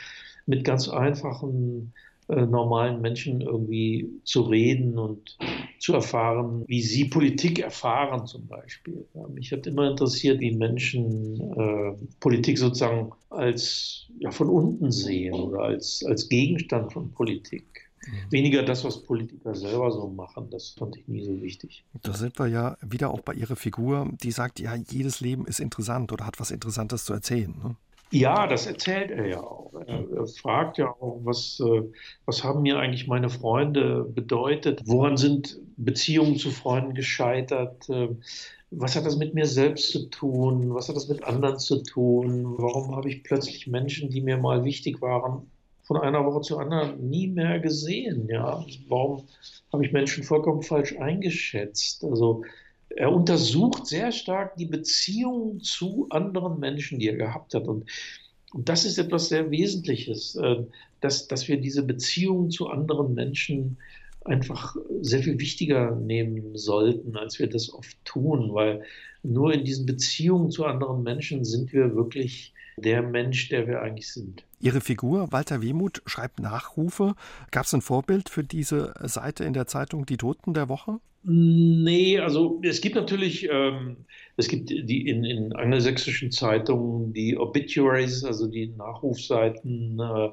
mit 0.46 0.64
ganz 0.64 0.88
einfachen, 0.88 1.92
äh, 2.28 2.46
normalen 2.46 3.00
Menschen 3.00 3.40
irgendwie 3.40 4.08
zu 4.24 4.42
reden 4.42 4.98
und 4.98 5.36
zu 5.78 5.92
erfahren, 5.94 6.64
wie 6.68 6.82
sie 6.82 7.06
Politik 7.06 7.58
erfahren 7.58 8.26
zum 8.26 8.46
Beispiel. 8.46 9.06
Ja, 9.14 9.26
mich 9.28 9.50
hat 9.52 9.66
immer 9.66 9.90
interessiert, 9.90 10.40
wie 10.40 10.52
Menschen 10.52 11.40
äh, 11.40 11.92
Politik 12.20 12.58
sozusagen 12.58 13.12
als 13.30 14.06
ja, 14.20 14.30
von 14.30 14.48
unten 14.48 14.92
sehen 14.92 15.34
oder 15.34 15.62
als, 15.62 16.04
als 16.06 16.28
Gegenstand 16.28 16.92
von 16.92 17.12
Politik. 17.12 17.91
Mhm. 18.06 18.32
Weniger 18.32 18.62
das, 18.62 18.84
was 18.84 19.02
Politiker 19.02 19.54
selber 19.54 19.90
so 19.90 20.08
machen, 20.08 20.48
das 20.50 20.70
fand 20.70 20.96
ich 20.96 21.06
nie 21.08 21.24
so 21.24 21.40
wichtig. 21.40 21.84
Da 22.02 22.14
sind 22.14 22.38
wir 22.38 22.46
ja 22.46 22.76
wieder 22.80 23.10
auch 23.10 23.20
bei 23.20 23.34
Ihrer 23.34 23.56
Figur, 23.56 24.10
die 24.22 24.32
sagt, 24.32 24.60
ja, 24.60 24.74
jedes 24.74 25.20
Leben 25.20 25.46
ist 25.46 25.60
interessant 25.60 26.12
oder 26.12 26.26
hat 26.26 26.40
was 26.40 26.50
Interessantes 26.50 27.04
zu 27.04 27.12
erzählen. 27.12 27.54
Ne? 27.62 27.76
Ja, 28.12 28.46
das 28.46 28.66
erzählt 28.66 29.10
er 29.10 29.26
ja 29.26 29.40
auch. 29.40 29.72
Er, 29.86 30.26
fragt 30.26 30.76
ja 30.76 30.88
auch, 30.88 31.20
was, 31.24 31.60
äh, 31.60 31.82
was 32.26 32.44
haben 32.44 32.60
mir 32.60 32.78
eigentlich 32.78 33.06
meine 33.06 33.30
Freunde 33.30 34.04
bedeutet? 34.04 34.82
Woran 34.84 35.16
sind 35.16 35.58
Beziehungen 35.78 36.36
zu 36.36 36.50
Freunden 36.50 36.92
gescheitert? 36.92 37.88
Äh, 37.88 38.08
was 38.70 38.96
hat 38.96 39.06
das 39.06 39.16
mit 39.16 39.34
mir 39.34 39.46
selbst 39.46 39.90
zu 39.90 40.10
tun? 40.10 40.74
Was 40.74 40.88
hat 40.88 40.96
das 40.96 41.08
mit 41.08 41.24
anderen 41.24 41.58
zu 41.58 41.82
tun? 41.82 42.54
Warum 42.58 42.94
habe 42.96 43.08
ich 43.08 43.22
plötzlich 43.22 43.66
Menschen, 43.66 44.10
die 44.10 44.20
mir 44.20 44.36
mal 44.36 44.64
wichtig 44.64 45.00
waren, 45.00 45.50
von 45.92 46.00
einer 46.00 46.24
Woche 46.24 46.40
zur 46.40 46.60
anderen 46.60 47.10
nie 47.10 47.28
mehr 47.28 47.60
gesehen. 47.60 48.26
Ja? 48.30 48.64
Warum 48.88 49.24
habe 49.72 49.84
ich 49.84 49.92
Menschen 49.92 50.24
vollkommen 50.24 50.62
falsch 50.62 50.96
eingeschätzt? 50.96 52.02
Also 52.02 52.44
er 52.88 53.12
untersucht 53.12 53.86
sehr 53.86 54.10
stark 54.10 54.56
die 54.56 54.66
Beziehung 54.66 55.60
zu 55.60 56.06
anderen 56.08 56.58
Menschen, 56.58 56.98
die 56.98 57.08
er 57.08 57.16
gehabt 57.16 57.52
hat. 57.52 57.68
Und, 57.68 57.84
und 58.54 58.68
das 58.70 58.86
ist 58.86 58.96
etwas 58.96 59.28
sehr 59.28 59.50
Wesentliches, 59.50 60.34
äh, 60.36 60.64
dass, 61.00 61.28
dass 61.28 61.46
wir 61.48 61.60
diese 61.60 61.82
Beziehung 61.82 62.50
zu 62.50 62.68
anderen 62.68 63.12
Menschen 63.12 63.76
einfach 64.24 64.76
sehr 65.00 65.22
viel 65.22 65.38
wichtiger 65.38 65.94
nehmen 65.96 66.56
sollten, 66.56 67.16
als 67.16 67.38
wir 67.38 67.48
das 67.48 67.72
oft 67.72 67.96
tun, 68.04 68.52
weil 68.52 68.82
nur 69.22 69.52
in 69.52 69.64
diesen 69.64 69.86
Beziehungen 69.86 70.50
zu 70.50 70.64
anderen 70.64 71.02
Menschen 71.02 71.44
sind 71.44 71.72
wir 71.72 71.94
wirklich 71.94 72.54
der 72.76 73.02
Mensch, 73.02 73.48
der 73.48 73.66
wir 73.66 73.82
eigentlich 73.82 74.12
sind. 74.12 74.44
Ihre 74.60 74.80
Figur, 74.80 75.30
Walter 75.32 75.60
Wehmuth, 75.60 76.02
schreibt 76.06 76.40
Nachrufe. 76.40 77.14
Gab 77.50 77.66
es 77.66 77.74
ein 77.74 77.82
Vorbild 77.82 78.28
für 78.28 78.44
diese 78.44 78.94
Seite 79.02 79.44
in 79.44 79.52
der 79.52 79.66
Zeitung 79.66 80.06
Die 80.06 80.16
Toten 80.16 80.54
der 80.54 80.68
Woche? 80.68 80.98
Nee, 81.24 82.18
also 82.18 82.60
es 82.64 82.80
gibt 82.80 82.96
natürlich, 82.96 83.48
ähm, 83.48 83.96
es 84.36 84.48
gibt 84.48 84.70
die 84.70 85.06
in, 85.08 85.24
in 85.24 85.52
angelsächsischen 85.52 86.32
Zeitungen 86.32 87.12
die 87.12 87.36
Obituaries, 87.36 88.24
also 88.24 88.48
die 88.48 88.68
Nachrufseiten, 88.68 90.00
äh, 90.00 90.30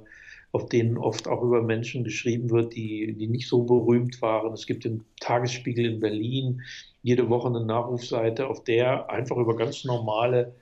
auf 0.51 0.67
denen 0.67 0.97
oft 0.97 1.27
auch 1.27 1.43
über 1.43 1.61
Menschen 1.61 2.03
geschrieben 2.03 2.49
wird, 2.49 2.75
die, 2.75 3.13
die 3.13 3.27
nicht 3.27 3.47
so 3.47 3.63
berühmt 3.63 4.21
waren. 4.21 4.53
Es 4.53 4.65
gibt 4.65 4.83
den 4.83 5.05
Tagesspiegel 5.19 5.85
in 5.85 5.99
Berlin 5.99 6.61
jede 7.03 7.29
Woche 7.29 7.47
eine 7.47 7.63
Nachrufseite, 7.65 8.47
auf 8.47 8.63
der 8.63 9.09
einfach 9.09 9.37
über 9.37 9.55
ganz 9.55 9.85
normale 9.85 10.53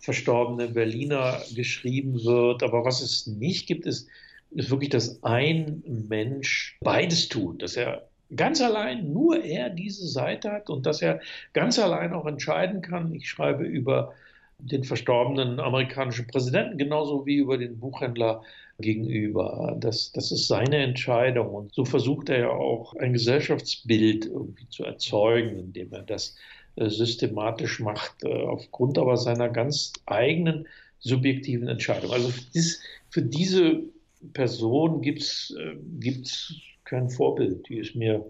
verstorbene 0.00 0.68
Berliner 0.68 1.40
geschrieben 1.54 2.24
wird. 2.24 2.62
Aber 2.62 2.84
was 2.84 3.00
es 3.00 3.26
nicht 3.26 3.66
gibt, 3.66 3.86
ist, 3.86 4.08
ist 4.50 4.70
wirklich, 4.70 4.90
dass 4.90 5.22
ein 5.22 5.82
Mensch 6.08 6.76
beides 6.80 7.28
tut, 7.28 7.62
dass 7.62 7.76
er 7.76 8.08
ganz 8.34 8.60
allein 8.60 9.12
nur 9.12 9.42
er 9.44 9.70
diese 9.70 10.08
Seite 10.08 10.50
hat 10.50 10.70
und 10.70 10.86
dass 10.86 11.02
er 11.02 11.20
ganz 11.52 11.78
allein 11.78 12.12
auch 12.12 12.26
entscheiden 12.26 12.82
kann. 12.82 13.14
Ich 13.14 13.28
schreibe 13.28 13.64
über 13.64 14.14
den 14.58 14.84
verstorbenen 14.84 15.60
amerikanischen 15.60 16.26
Präsidenten 16.26 16.78
genauso 16.78 17.26
wie 17.26 17.36
über 17.36 17.58
den 17.58 17.78
Buchhändler 17.78 18.42
gegenüber. 18.78 19.76
Das, 19.80 20.12
das 20.12 20.32
ist 20.32 20.48
seine 20.48 20.78
Entscheidung. 20.78 21.54
Und 21.54 21.74
so 21.74 21.84
versucht 21.84 22.28
er 22.28 22.38
ja 22.40 22.50
auch 22.50 22.94
ein 22.96 23.12
Gesellschaftsbild 23.12 24.26
irgendwie 24.26 24.68
zu 24.68 24.84
erzeugen, 24.84 25.58
indem 25.58 25.92
er 25.92 26.02
das 26.02 26.36
äh, 26.76 26.88
systematisch 26.88 27.80
macht, 27.80 28.24
äh, 28.24 28.28
aufgrund 28.28 28.98
aber 28.98 29.16
seiner 29.16 29.48
ganz 29.48 29.92
eigenen 30.06 30.66
subjektiven 30.98 31.68
Entscheidung. 31.68 32.12
Also 32.12 32.28
für, 32.28 32.44
dies, 32.52 32.82
für 33.10 33.22
diese 33.22 33.82
Person 34.32 35.00
gibt 35.02 35.22
es 35.22 35.56
äh, 35.58 36.12
kein 36.84 37.10
Vorbild. 37.10 37.68
Die 37.68 37.78
ist 37.78 37.94
mir, 37.94 38.24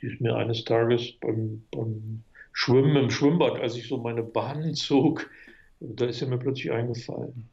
die 0.00 0.06
ist 0.06 0.20
mir 0.20 0.34
eines 0.36 0.64
Tages 0.64 1.12
beim, 1.20 1.62
beim 1.70 2.22
Schwimmen 2.52 2.96
im 2.96 3.10
Schwimmbad, 3.10 3.60
als 3.60 3.76
ich 3.76 3.86
so 3.86 3.98
meine 3.98 4.22
Bahnen 4.22 4.74
zog, 4.74 5.28
da 5.80 6.06
ist 6.06 6.22
er 6.22 6.28
mir 6.28 6.38
plötzlich 6.38 6.72
eingefallen. 6.72 7.48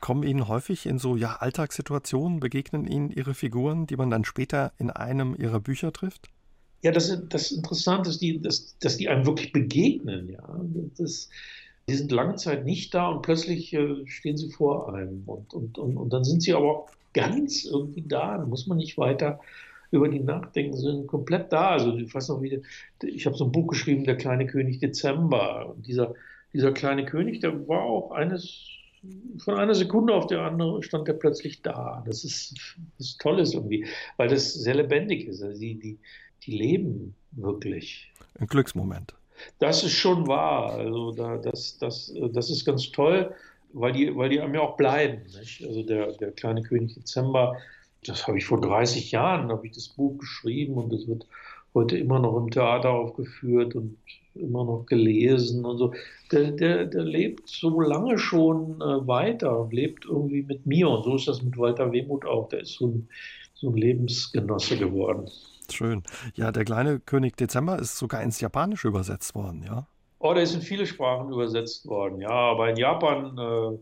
Kommen 0.00 0.22
Ihnen 0.22 0.48
häufig 0.48 0.86
in 0.86 0.98
so 0.98 1.16
ja, 1.16 1.36
Alltagssituationen, 1.36 2.40
begegnen 2.40 2.86
Ihnen 2.86 3.10
Ihre 3.10 3.34
Figuren, 3.34 3.86
die 3.86 3.96
man 3.96 4.10
dann 4.10 4.24
später 4.24 4.72
in 4.78 4.90
einem 4.90 5.34
Ihrer 5.38 5.60
Bücher 5.60 5.92
trifft? 5.92 6.28
Ja, 6.82 6.92
das, 6.92 7.16
das 7.28 7.50
Interessante 7.50 8.10
ist, 8.10 8.20
die, 8.20 8.40
dass, 8.40 8.76
dass 8.78 8.98
die 8.98 9.08
einem 9.08 9.24
wirklich 9.24 9.52
begegnen. 9.52 10.28
Ja? 10.28 10.60
Das, 10.98 11.30
die 11.88 11.94
sind 11.94 12.12
lange 12.12 12.36
Zeit 12.36 12.64
nicht 12.64 12.94
da 12.94 13.08
und 13.08 13.22
plötzlich 13.22 13.72
äh, 13.72 14.06
stehen 14.06 14.36
sie 14.36 14.50
vor 14.50 14.94
einem. 14.94 15.22
Und, 15.26 15.54
und, 15.54 15.78
und, 15.78 15.96
und 15.96 16.12
dann 16.12 16.24
sind 16.24 16.42
sie 16.42 16.52
aber 16.52 16.70
auch 16.70 16.90
ganz 17.12 17.64
irgendwie 17.64 18.02
da. 18.02 18.38
Da 18.38 18.44
muss 18.44 18.66
man 18.66 18.78
nicht 18.78 18.98
weiter 18.98 19.40
über 19.90 20.08
die 20.08 20.20
nachdenken, 20.20 20.76
sie 20.76 20.82
sind 20.82 21.06
komplett 21.06 21.52
da. 21.52 21.70
Also 21.70 21.96
ich 21.96 22.12
weiß 22.12 22.28
noch, 22.28 22.42
wie, 22.42 22.60
ich 23.02 23.26
habe 23.26 23.36
so 23.36 23.44
ein 23.44 23.52
Buch 23.52 23.68
geschrieben, 23.68 24.04
Der 24.04 24.16
kleine 24.16 24.46
König 24.46 24.80
Dezember. 24.80 25.70
Und 25.70 25.86
dieser, 25.86 26.14
dieser 26.54 26.72
kleine 26.72 27.04
König, 27.04 27.40
der 27.40 27.68
war 27.68 27.82
auch 27.82 28.12
eines, 28.12 28.68
von 29.38 29.56
einer 29.56 29.74
Sekunde 29.74 30.14
auf 30.14 30.28
die 30.28 30.36
andere 30.36 30.82
stand 30.82 31.08
er 31.08 31.14
plötzlich 31.14 31.60
da. 31.62 32.02
Das 32.06 32.24
ist, 32.24 32.54
das 32.98 33.16
Tolles 33.18 33.52
irgendwie, 33.52 33.86
weil 34.16 34.28
das 34.28 34.54
sehr 34.54 34.76
lebendig 34.76 35.26
ist. 35.26 35.42
Also 35.42 35.60
die, 35.60 35.74
die, 35.74 35.98
die 36.44 36.52
leben 36.52 37.14
wirklich. 37.32 38.12
Ein 38.38 38.46
Glücksmoment. 38.46 39.14
Das 39.58 39.82
ist 39.82 39.94
schon 39.94 40.28
wahr. 40.28 40.74
Also 40.74 41.10
da, 41.12 41.36
das, 41.36 41.76
das, 41.78 42.14
das 42.32 42.50
ist 42.50 42.64
ganz 42.64 42.90
toll, 42.92 43.34
weil 43.72 43.92
die, 43.92 44.14
weil 44.16 44.30
die 44.30 44.40
einem 44.40 44.54
ja 44.54 44.60
auch 44.60 44.76
bleiben. 44.76 45.22
Nicht? 45.38 45.64
Also 45.66 45.82
der, 45.82 46.12
der 46.12 46.30
kleine 46.30 46.62
König 46.62 46.94
Dezember, 46.94 47.56
das 48.06 48.28
habe 48.28 48.38
ich 48.38 48.44
vor 48.44 48.60
30 48.60 49.10
Jahren, 49.10 49.50
habe 49.50 49.66
ich 49.66 49.72
das 49.72 49.88
Buch 49.88 50.18
geschrieben 50.18 50.74
und 50.74 50.92
das 50.92 51.08
wird 51.08 51.26
heute 51.74 51.98
immer 51.98 52.20
noch 52.20 52.36
im 52.36 52.50
Theater 52.50 52.90
aufgeführt 52.90 53.74
und 53.74 53.98
immer 54.34 54.64
noch 54.64 54.86
gelesen 54.86 55.64
und 55.64 55.78
so. 55.78 55.94
Der, 56.32 56.50
der, 56.50 56.86
der 56.86 57.04
lebt 57.04 57.48
so 57.48 57.80
lange 57.80 58.18
schon 58.18 58.80
äh, 58.80 59.06
weiter 59.06 59.60
und 59.60 59.72
lebt 59.72 60.04
irgendwie 60.06 60.42
mit 60.42 60.66
mir. 60.66 60.88
Und 60.88 61.04
so 61.04 61.16
ist 61.16 61.28
das 61.28 61.42
mit 61.42 61.56
Walter 61.56 61.92
Wehmuth 61.92 62.24
auch. 62.24 62.48
Der 62.48 62.60
ist 62.60 62.74
so 62.74 62.86
ein, 62.88 63.08
so 63.54 63.68
ein 63.68 63.76
Lebensgenosse 63.76 64.76
geworden. 64.78 65.28
Schön. 65.70 66.02
Ja, 66.34 66.52
der 66.52 66.64
kleine 66.64 67.00
König 67.00 67.36
Dezember 67.36 67.78
ist 67.78 67.96
sogar 67.96 68.22
ins 68.22 68.40
Japanische 68.40 68.88
übersetzt 68.88 69.34
worden, 69.34 69.62
ja? 69.66 69.86
Oh, 70.18 70.32
der 70.32 70.42
ist 70.42 70.54
in 70.54 70.62
viele 70.62 70.86
Sprachen 70.86 71.32
übersetzt 71.32 71.86
worden, 71.86 72.20
ja. 72.20 72.30
Aber 72.30 72.70
in 72.70 72.76
Japan 72.76 73.38
äh, 73.38 73.78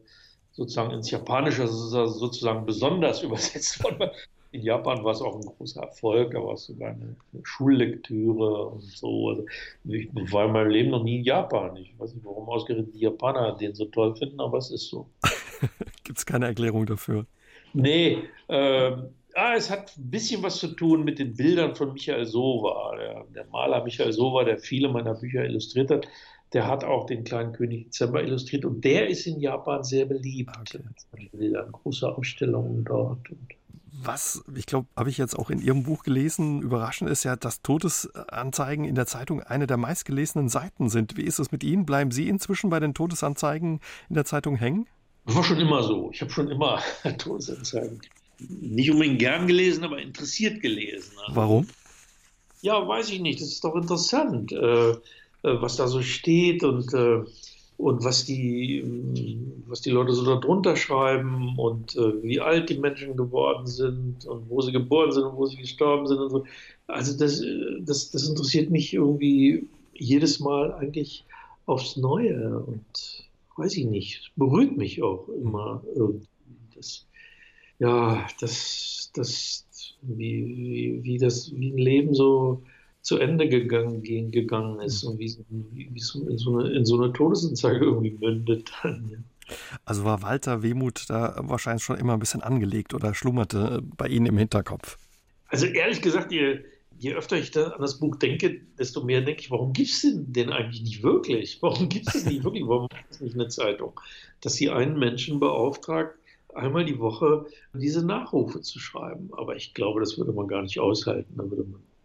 sozusagen 0.53 0.91
ins 0.91 1.11
Japanische 1.11 1.65
ist 1.65 1.93
er 1.93 2.09
sozusagen 2.09 2.67
besonders 2.67 3.23
übersetzt 3.23 3.83
worden. 3.83 4.11
In 4.53 4.63
Japan 4.63 5.03
war 5.03 5.13
es 5.13 5.21
auch 5.21 5.35
ein 5.35 5.47
großer 5.47 5.83
Erfolg, 5.83 6.33
da 6.33 6.39
war 6.43 6.55
es 6.55 6.67
sogar 6.67 6.91
eine, 6.91 7.17
eine 7.33 7.43
Schullektüre 7.45 8.67
und 8.69 8.83
so. 8.83 9.31
Also 9.31 9.47
ich 9.85 10.09
war 10.15 10.47
in 10.47 10.53
meinem 10.53 10.71
Leben 10.71 10.91
noch 10.91 11.03
nie 11.03 11.19
in 11.19 11.25
Japan. 11.25 11.77
Ich 11.77 11.99
weiß 11.99 12.15
nicht, 12.15 12.25
warum 12.25 12.49
ausgerechnet 12.49 12.95
die 12.95 13.01
Japaner 13.01 13.57
den 13.57 13.75
so 13.75 13.87
toll 13.87 14.15
finden, 14.15 14.41
aber 14.41 14.59
es 14.59 14.71
ist 14.71 14.89
so. 14.89 15.09
Gibt 16.05 16.19
es 16.19 16.27
keine 16.27 16.47
Erklärung 16.47 16.87
dafür? 16.87 17.27
Nee, 17.73 18.19
ähm, 18.49 19.09
Ah, 19.35 19.55
es 19.57 19.71
hat 19.71 19.97
ein 19.97 20.11
bisschen 20.11 20.43
was 20.43 20.59
zu 20.59 20.69
tun 20.69 21.05
mit 21.05 21.19
den 21.19 21.35
Bildern 21.35 21.75
von 21.75 21.95
Michael 21.95 22.27
Sova. 22.27 22.95
Der, 22.97 23.25
der, 23.35 23.47
Maler 23.47 23.83
Michael 23.83 24.13
Sova, 24.13 24.45
der 24.45 24.59
viele 24.59 24.89
meiner 24.89 25.15
Bücher 25.15 25.45
illustriert 25.45 25.91
hat, 25.91 26.07
der 26.53 26.67
hat 26.67 26.85
auch 26.85 27.07
den 27.07 27.25
kleinen 27.25 27.53
König 27.53 27.85
Dezember 27.85 28.23
illustriert 28.23 28.67
und 28.67 28.85
der 28.85 29.09
ist 29.09 29.27
in 29.27 29.41
Japan 29.41 29.85
sehr 29.85 30.05
beliebt. 30.05 30.51
Okay. 30.61 31.55
Große 31.73 32.15
Ausstellungen 32.15 32.85
dort. 32.85 33.21
Was, 33.95 34.43
ich 34.55 34.65
glaube, 34.65 34.89
habe 34.97 35.11
ich 35.11 35.19
jetzt 35.19 35.39
auch 35.39 35.51
in 35.51 35.61
Ihrem 35.61 35.83
Buch 35.83 36.03
gelesen, 36.03 36.63
überraschend 36.63 37.11
ist 37.11 37.25
ja, 37.25 37.37
dass 37.37 37.61
Todesanzeigen 37.61 38.85
in 38.85 38.95
der 38.95 39.07
Zeitung 39.07 39.43
eine 39.43 39.67
der 39.67 39.77
meistgelesenen 39.77 40.49
Seiten 40.49 40.89
sind. 40.89 41.17
Wie 41.19 41.23
ist 41.23 41.39
es 41.39 41.53
mit 41.53 41.63
Ihnen? 41.63 41.85
Bleiben 41.85 42.11
Sie 42.11 42.29
inzwischen 42.29 42.71
bei 42.71 42.81
den 42.81 42.95
Todesanzeigen 42.95 43.81
in 44.09 44.15
der 44.15 44.25
Zeitung 44.25 44.57
hängen? 44.57 44.87
Das 45.27 45.37
war 45.37 45.45
schon 45.45 45.61
immer 45.61 45.83
so. 45.83 46.11
Ich 46.13 46.23
habe 46.23 46.31
schon 46.31 46.49
immer 46.49 46.81
Todesanzeigen 47.19 48.01
nicht 48.49 48.91
unbedingt 48.91 49.19
gern 49.19 49.47
gelesen, 49.47 49.85
aber 49.85 50.01
interessiert 50.01 50.61
gelesen. 50.61 51.13
Also, 51.27 51.37
Warum? 51.37 51.67
Ja, 52.61 52.87
weiß 52.87 53.11
ich 53.11 53.21
nicht. 53.21 53.41
Das 53.41 53.49
ist 53.49 53.65
doch 53.65 53.75
interessant, 53.75 54.53
äh, 54.53 54.91
äh 54.91 54.97
was 55.43 55.77
da 55.77 55.89
so 55.89 56.03
steht 56.03 56.65
und, 56.65 56.93
äh, 56.95 57.23
und 57.77 58.05
was, 58.05 58.25
die, 58.25 58.85
was 59.67 59.81
die 59.81 59.91
Leute 59.91 60.13
so 60.13 60.25
darunter 60.25 60.77
schreiben 60.77 61.59
und 61.59 61.97
äh, 61.97 62.23
wie 62.23 62.41
alt 62.41 62.71
die 62.71 62.79
Menschen 62.79 63.17
geworden 63.17 63.67
sind 63.67 64.25
und 64.27 64.49
wo 64.49 64.61
sie 64.61 64.73
geboren 64.73 65.13
sind 65.13 65.25
und 65.25 65.37
wo 65.37 65.47
sie 65.47 65.57
gestorben 65.57 66.07
sind 66.07 66.19
und 66.19 66.31
so. 66.31 66.45
Also 66.87 67.17
das, 67.19 67.41
äh, 67.41 67.81
das, 67.81 68.11
das 68.11 68.29
interessiert 68.29 68.71
mich 68.71 68.95
irgendwie 68.95 69.67
jedes 69.95 70.41
Mal 70.41 70.75
eigentlich 70.75 71.25
aufs 71.67 71.97
Neue 71.97 72.59
und 72.61 72.85
weiß 73.57 73.77
ich 73.77 73.87
nicht, 73.87 74.33
berührt 74.37 74.77
mich 74.77 75.03
auch 75.03 75.29
immer 75.29 75.83
irgendwie. 75.95 76.27
Das, 76.75 77.07
ja, 77.79 78.27
das, 78.41 79.11
das, 79.15 79.67
wie, 80.03 80.47
wie, 80.47 81.01
wie, 81.03 81.19
das, 81.19 81.53
wie 81.55 81.71
ein 81.71 81.79
Leben 81.79 82.15
so 82.15 82.63
zu 83.03 83.19
Ende 83.19 83.49
gegangen, 83.49 84.03
gegangen 84.03 84.81
ist 84.81 85.03
und 85.03 85.19
wie, 85.19 85.37
wie, 85.49 85.91
es 85.97 86.15
in 86.15 86.39
so, 86.39 86.57
eine, 86.57 86.71
in 86.71 86.85
so 86.85 87.01
eine 87.01 87.13
Todesanzeige 87.13 87.85
irgendwie 87.85 88.17
mündet 88.19 88.73
dann. 88.83 89.09
Ja. 89.11 89.19
Also 89.85 90.05
war 90.05 90.23
Walter 90.23 90.63
Wehmut 90.63 91.05
da 91.09 91.35
wahrscheinlich 91.43 91.83
schon 91.83 91.99
immer 91.99 92.15
ein 92.15 92.21
bisschen 92.21 92.43
angelegt 92.43 92.95
oder 92.95 93.15
schlummerte 93.15 93.83
bei 93.97 94.07
Ihnen 94.07 94.27
im 94.27 94.39
Hinterkopf? 94.39 94.99
Also 95.49 95.67
ehrlich 95.67 96.01
gesagt, 96.01 96.33
je, 96.33 96.61
je 96.99 97.15
öfter 97.15 97.37
ich 97.37 97.51
da 97.51 97.69
an 97.71 97.81
das 97.81 97.99
Buch 97.99 98.17
denke, 98.17 98.61
desto 98.79 99.03
mehr 99.03 99.21
denke 99.21 99.43
ich, 99.43 99.51
warum 99.51 99.73
gibt 99.73 99.91
es 99.91 100.03
denn, 100.03 100.33
denn 100.33 100.51
eigentlich 100.51 100.83
nicht 100.83 101.03
wirklich? 101.03 101.59
Warum 101.61 101.89
gibt 101.89 102.15
es 102.15 102.25
nicht 102.25 102.45
wirklich? 102.45 102.65
Warum 102.67 102.89
gibt 102.89 103.11
es 103.11 103.21
nicht 103.21 103.35
eine 103.35 103.49
Zeitung, 103.49 104.01
dass 104.41 104.55
sie 104.55 104.71
einen 104.71 104.99
Menschen 104.99 105.41
beauftragt, 105.41 106.17
einmal 106.55 106.85
die 106.85 106.99
Woche 106.99 107.47
diese 107.75 108.07
Nachrufe 108.07 108.61
zu 108.61 108.79
schreiben? 108.79 109.31
Aber 109.33 109.57
ich 109.57 109.75
glaube, 109.75 110.01
das 110.01 110.17
würde 110.17 110.33
man 110.33 110.47
gar 110.47 110.63
nicht 110.63 110.79
aushalten. 110.79 111.35
Man, 111.37 111.51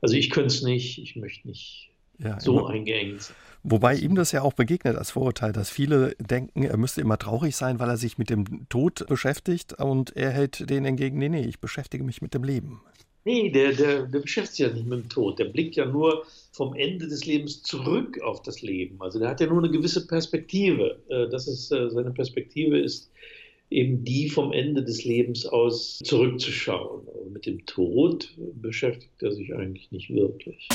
also 0.02 0.16
ich 0.16 0.30
könnte 0.30 0.48
es 0.48 0.62
nicht, 0.62 1.00
ich 1.00 1.16
möchte 1.16 1.48
nicht 1.48 1.92
ja, 2.20 2.40
so 2.40 2.60
immer. 2.60 2.70
eingeengt 2.70 3.22
sein. 3.22 3.36
Wobei 3.64 3.96
ihm 3.96 4.16
das 4.16 4.32
ja 4.32 4.44
auch 4.44 4.54
begegnet 4.54 4.96
als 4.96 5.12
Vorurteil, 5.12 5.52
dass 5.52 5.70
viele 5.70 6.16
denken, 6.20 6.64
er 6.64 6.78
müsste 6.78 7.02
immer 7.02 7.18
traurig 7.18 7.56
sein, 7.56 7.80
weil 7.80 7.90
er 7.90 7.98
sich 7.98 8.18
mit 8.18 8.30
dem 8.30 8.70
Tod 8.70 9.06
beschäftigt 9.08 9.74
und 9.74 10.16
er 10.16 10.32
hält 10.32 10.70
denen 10.70 10.86
entgegen, 10.86 11.18
nee, 11.18 11.28
nee, 11.28 11.44
ich 11.44 11.60
beschäftige 11.60 12.04
mich 12.04 12.22
mit 12.22 12.34
dem 12.34 12.44
Leben. 12.44 12.82
Nee, 13.26 13.50
der, 13.50 13.74
der, 13.74 14.04
der 14.04 14.20
beschäftigt 14.20 14.56
sich 14.56 14.66
ja 14.66 14.72
nicht 14.72 14.88
mit 14.88 15.00
dem 15.02 15.10
Tod. 15.10 15.38
Der 15.38 15.46
blickt 15.46 15.76
ja 15.76 15.86
nur 15.86 16.26
vom 16.54 16.74
Ende 16.76 17.10
des 17.10 17.26
Lebens 17.26 17.62
zurück 17.62 18.22
auf 18.22 18.42
das 18.42 18.62
Leben. 18.62 19.02
Also 19.02 19.20
der 19.20 19.28
hat 19.28 19.42
ja 19.42 19.48
nur 19.48 19.58
eine 19.58 19.70
gewisse 19.70 20.08
Perspektive. 20.08 21.02
Äh, 21.10 21.28
das 21.30 21.46
ist, 21.50 21.70
äh, 21.74 21.90
seine 21.90 22.12
Perspektive 22.12 22.80
ist 22.80 23.12
eben 23.70 24.04
die 24.04 24.30
vom 24.30 24.52
Ende 24.52 24.84
des 24.84 25.04
Lebens 25.04 25.46
aus 25.46 26.00
zurückzuschauen. 26.04 27.08
Aber 27.08 27.30
mit 27.30 27.46
dem 27.46 27.66
Tod 27.66 28.34
beschäftigt 28.38 29.22
er 29.22 29.32
sich 29.32 29.54
eigentlich 29.54 29.92
nicht 29.92 30.10
wirklich. 30.10 30.68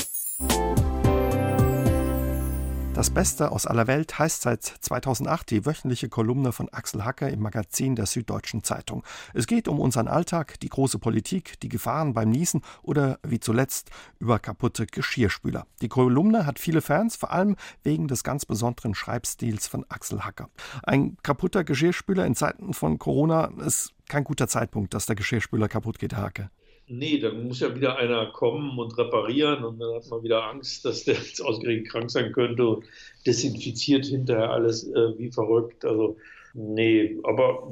Das 2.95 3.09
Beste 3.09 3.51
aus 3.51 3.65
aller 3.65 3.87
Welt 3.87 4.19
heißt 4.19 4.43
seit 4.43 4.63
2008 4.63 5.49
die 5.49 5.65
wöchentliche 5.65 6.09
Kolumne 6.09 6.51
von 6.51 6.69
Axel 6.69 7.03
Hacker 7.03 7.27
im 7.27 7.39
Magazin 7.39 7.95
der 7.95 8.05
Süddeutschen 8.05 8.63
Zeitung. 8.63 9.03
Es 9.33 9.47
geht 9.47 9.67
um 9.67 9.79
unseren 9.79 10.07
Alltag, 10.07 10.59
die 10.59 10.69
große 10.69 10.99
Politik, 10.99 11.59
die 11.61 11.69
Gefahren 11.69 12.13
beim 12.13 12.29
Niesen 12.29 12.61
oder 12.83 13.17
wie 13.23 13.39
zuletzt 13.39 13.89
über 14.19 14.37
kaputte 14.37 14.85
Geschirrspüler. 14.85 15.65
Die 15.81 15.89
Kolumne 15.89 16.45
hat 16.45 16.59
viele 16.59 16.81
Fans, 16.81 17.15
vor 17.15 17.31
allem 17.31 17.55
wegen 17.81 18.07
des 18.07 18.23
ganz 18.23 18.45
besonderen 18.45 18.93
Schreibstils 18.93 19.67
von 19.67 19.85
Axel 19.89 20.23
Hacker. 20.23 20.49
Ein 20.83 21.17
kaputter 21.23 21.63
Geschirrspüler 21.63 22.27
in 22.27 22.35
Zeiten 22.35 22.75
von 22.75 22.99
Corona 22.99 23.51
ist 23.65 23.93
kein 24.07 24.23
guter 24.23 24.47
Zeitpunkt, 24.47 24.93
dass 24.93 25.07
der 25.07 25.15
Geschirrspüler 25.15 25.67
kaputt 25.67 25.97
geht, 25.97 26.15
Hake. 26.15 26.51
Nee, 26.87 27.17
dann 27.19 27.47
muss 27.47 27.61
ja 27.61 27.73
wieder 27.73 27.97
einer 27.97 28.27
kommen 28.31 28.77
und 28.77 28.97
reparieren 28.97 29.63
und 29.63 29.79
dann 29.79 29.95
hat 29.95 30.09
man 30.09 30.23
wieder 30.23 30.43
Angst, 30.43 30.83
dass 30.83 31.05
der 31.05 31.15
jetzt 31.15 31.41
ausgerechnet 31.41 31.89
krank 31.89 32.11
sein 32.11 32.33
könnte 32.33 32.67
und 32.67 32.85
desinfiziert 33.25 34.05
hinterher 34.05 34.49
alles 34.49 34.87
äh, 34.89 35.17
wie 35.17 35.31
verrückt. 35.31 35.85
Also, 35.85 36.17
nee, 36.53 37.17
aber 37.23 37.71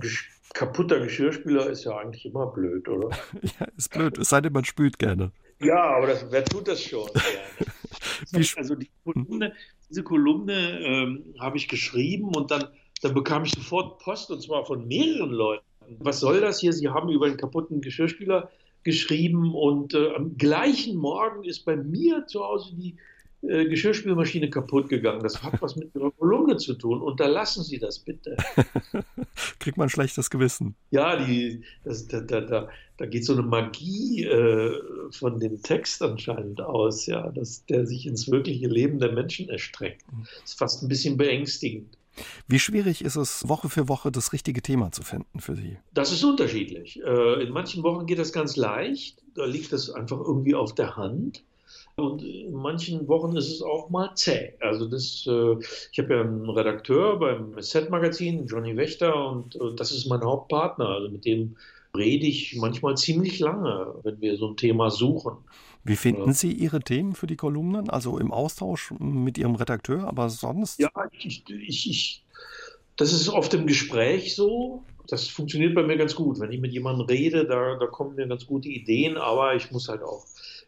kaputter 0.54 1.00
Geschirrspüler 1.00 1.70
ist 1.70 1.84
ja 1.84 1.98
eigentlich 1.98 2.26
immer 2.26 2.48
blöd, 2.48 2.88
oder? 2.88 3.10
ja, 3.42 3.68
ist 3.76 3.92
blöd, 3.92 4.18
es 4.18 4.30
sei 4.30 4.42
denn, 4.42 4.54
man 4.54 4.64
spült 4.64 4.98
gerne. 4.98 5.32
Ja, 5.60 5.98
aber 5.98 6.08
das, 6.08 6.26
wer 6.32 6.44
tut 6.44 6.68
das 6.68 6.82
schon 6.82 7.10
also 8.58 8.76
die 8.76 8.90
Kolumne, 9.04 9.54
diese 9.90 10.04
Kolumne 10.04 10.80
ähm, 10.80 11.36
habe 11.40 11.58
ich 11.58 11.68
geschrieben 11.68 12.34
und 12.36 12.50
dann, 12.50 12.66
dann 13.02 13.14
bekam 13.14 13.44
ich 13.44 13.52
sofort 13.52 14.00
Post 14.00 14.32
und 14.32 14.42
zwar 14.42 14.66
von 14.66 14.88
mehreren 14.88 15.32
Leuten. 15.32 15.66
Was 16.00 16.20
soll 16.20 16.40
das 16.40 16.60
hier? 16.62 16.72
Sie 16.72 16.88
haben 16.88 17.10
über 17.10 17.26
einen 17.26 17.38
kaputten 17.38 17.82
Geschirrspüler 17.82 18.50
geschrieben 18.84 19.54
und 19.54 19.94
äh, 19.94 20.16
am 20.16 20.38
gleichen 20.38 20.98
Morgen 20.98 21.44
ist 21.44 21.66
bei 21.66 21.76
mir 21.76 22.26
zu 22.28 22.44
Hause 22.44 22.76
die 22.76 22.96
äh, 23.44 23.66
Geschirrspülmaschine 23.66 24.50
kaputt 24.52 24.88
gegangen. 24.88 25.24
Das 25.24 25.42
hat 25.42 25.60
was 25.62 25.76
mit 25.76 25.96
Ihrer 25.96 26.12
Kolumne 26.12 26.58
zu 26.58 26.76
tun. 26.76 27.02
Unterlassen 27.02 27.64
Sie 27.64 27.80
das 27.80 27.98
bitte. 27.98 28.38
Kriegt 29.60 29.78
man 29.78 29.88
ein 29.88 29.90
schlechtes 29.90 30.30
Gewissen. 30.30 30.76
Ja, 30.92 31.16
die, 31.16 31.64
das, 31.84 32.08
da, 32.08 32.22
da, 32.22 32.42
da, 32.42 32.70
da 32.98 33.06
geht 33.08 33.26
so 33.26 33.34
eine 33.34 33.42
Magie 33.42 34.26
äh, 34.26 34.80
von 35.10 35.40
dem 35.40 35.62
Text 35.64 36.04
anscheinend 36.04 36.62
aus, 36.62 37.08
ja, 37.08 37.32
dass 37.32 37.66
der 37.66 37.88
sich 37.88 38.06
ins 38.06 38.30
wirkliche 38.30 38.68
Leben 38.68 39.00
der 39.00 39.12
Menschen 39.12 39.50
erstreckt. 39.50 40.04
Das 40.08 40.16
mhm. 40.16 40.26
ist 40.46 40.60
fast 40.60 40.84
ein 40.84 40.88
bisschen 40.88 41.18
beängstigend. 41.18 41.98
Wie 42.48 42.60
schwierig 42.60 43.04
ist 43.04 43.16
es, 43.16 43.48
Woche 43.48 43.70
für 43.70 43.88
Woche 43.88 44.12
das 44.12 44.34
richtige 44.34 44.62
Thema 44.62 44.92
zu 44.92 45.04
finden 45.04 45.40
für 45.40 45.56
Sie? 45.56 45.78
Das 45.94 46.12
ist 46.12 46.24
unterschiedlich. 46.24 47.02
Äh, 47.04 47.44
in 47.44 47.52
manchen 47.52 47.84
Wochen 47.84 48.06
geht 48.06 48.20
das 48.20 48.34
ganz 48.34 48.56
leicht. 48.56 49.18
Da 49.36 49.46
liegt 49.46 49.72
das 49.72 49.90
einfach 49.90 50.20
irgendwie 50.20 50.56
auf 50.56 50.76
der 50.76 50.98
Hand. 50.98 51.44
Und 51.96 52.24
in 52.24 52.54
manchen 52.54 53.08
Wochen 53.08 53.36
ist 53.36 53.52
es 53.52 53.62
auch 53.62 53.90
mal 53.90 54.12
zäh. 54.16 54.54
Also 54.60 54.88
das, 54.88 55.26
äh, 55.28 55.56
ich 55.92 56.00
habe 56.00 56.14
ja 56.14 56.22
einen 56.22 56.50
Redakteur 56.50 57.20
beim 57.20 57.62
Set-Magazin, 57.62 58.48
Johnny 58.48 58.76
Wächter, 58.76 59.30
und 59.30 59.58
das 59.78 59.92
ist 59.92 60.08
mein 60.08 60.22
Hauptpartner. 60.22 60.88
Also 60.88 61.10
mit 61.10 61.26
dem 61.26 61.58
rede 61.96 62.26
ich 62.26 62.56
manchmal 62.56 62.96
ziemlich 62.98 63.40
lange, 63.40 63.96
wenn 64.04 64.22
wir 64.22 64.38
so 64.38 64.50
ein 64.50 64.58
Thema 64.58 64.90
suchen. 64.90 65.38
Wie 65.84 65.96
finden 65.96 66.34
Sie 66.34 66.52
Ihre 66.52 66.80
Themen 66.82 67.16
für 67.16 67.28
die 67.28 67.36
Kolumnen? 67.36 67.90
Also 67.90 68.18
im 68.18 68.32
Austausch 68.32 68.94
mit 69.00 69.38
Ihrem 69.38 69.56
Redakteur, 69.56 70.08
aber 70.08 70.30
sonst? 70.30 70.80
Ja, 70.80 70.92
ich, 71.12 71.44
ich, 71.48 71.90
ich, 71.90 72.24
das 72.98 73.14
ist 73.14 73.30
oft 73.30 73.54
im 73.54 73.66
Gespräch 73.66 74.36
so. 74.36 74.84
Das 75.08 75.28
funktioniert 75.28 75.74
bei 75.74 75.84
mir 75.84 75.98
ganz 75.98 76.16
gut. 76.16 76.40
Wenn 76.40 76.52
ich 76.52 76.60
mit 76.60 76.72
jemandem 76.72 77.08
rede, 77.08 77.46
da, 77.46 77.78
da 77.78 77.88
kommen 77.88 78.16
mir 78.16 78.28
ganz 78.28 78.46
gute 78.46 78.70
Ideen, 78.70 79.18
aber 79.18 79.56
ich 79.56 79.72
muss 79.72 79.90
halt 79.90 80.04
auch 80.04 80.26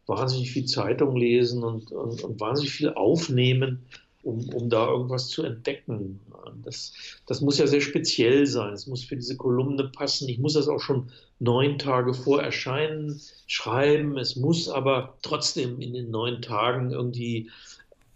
wahnsinnig 0.07 0.51
viel 0.51 0.65
Zeitung 0.65 1.15
lesen 1.15 1.63
und, 1.63 1.91
und, 1.91 2.23
und 2.23 2.39
wahnsinnig 2.39 2.71
viel 2.71 2.89
aufnehmen 2.89 3.85
um, 4.23 4.49
um 4.49 4.69
da 4.69 4.87
irgendwas 4.87 5.27
zu 5.27 5.43
entdecken. 5.43 6.19
Das, 6.63 6.93
das 7.25 7.41
muss 7.41 7.57
ja 7.57 7.67
sehr 7.67 7.81
speziell 7.81 8.47
sein. 8.47 8.73
Es 8.73 8.87
muss 8.87 9.03
für 9.03 9.15
diese 9.15 9.37
Kolumne 9.37 9.85
passen. 9.85 10.27
Ich 10.29 10.39
muss 10.39 10.53
das 10.53 10.67
auch 10.67 10.79
schon 10.79 11.09
neun 11.39 11.77
Tage 11.77 12.13
vor 12.13 12.41
Erscheinen 12.41 13.19
schreiben. 13.47 14.17
Es 14.17 14.35
muss 14.35 14.69
aber 14.69 15.17
trotzdem 15.21 15.79
in 15.79 15.93
den 15.93 16.11
neun 16.11 16.41
Tagen 16.41 16.91
irgendwie 16.91 17.49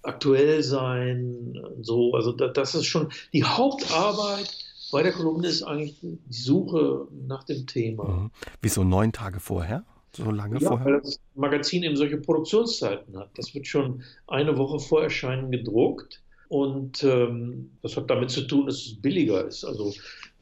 aktuell 0.02 0.64
sein. 0.64 1.60
So, 1.82 2.14
also 2.14 2.32
das 2.32 2.76
ist 2.76 2.86
schon 2.86 3.10
die 3.34 3.44
Hauptarbeit 3.44 4.50
bei 4.92 5.04
der 5.04 5.12
Kolumne 5.12 5.48
ist 5.48 5.64
eigentlich 5.64 6.00
die 6.02 6.18
Suche 6.30 7.08
nach 7.28 7.44
dem 7.44 7.68
Thema. 7.68 8.08
Mhm. 8.08 8.32
Wieso 8.62 8.84
neun 8.84 9.12
Tage 9.12 9.40
vorher? 9.40 9.84
So 10.18 10.32
lange 10.32 10.60
ja, 10.60 10.70
vorher? 10.70 10.86
Weil 10.86 11.02
das 11.02 11.20
Magazin 11.36 11.84
eben 11.84 11.96
solche 11.96 12.18
Produktionszeiten 12.18 13.18
hat. 13.18 13.30
Das 13.36 13.54
wird 13.54 13.68
schon 13.68 14.04
eine 14.28 14.58
Woche 14.58 14.80
vor 14.80 15.04
Erscheinen 15.04 15.52
gedruckt. 15.52 16.22
Und 16.50 17.04
ähm, 17.04 17.72
das 17.82 17.98
hat 17.98 18.10
damit 18.10 18.32
zu 18.32 18.42
tun, 18.48 18.68
dass 18.68 18.76
es 18.76 19.02
billiger 19.02 19.46
ist. 19.46 19.66
Also 19.66 19.94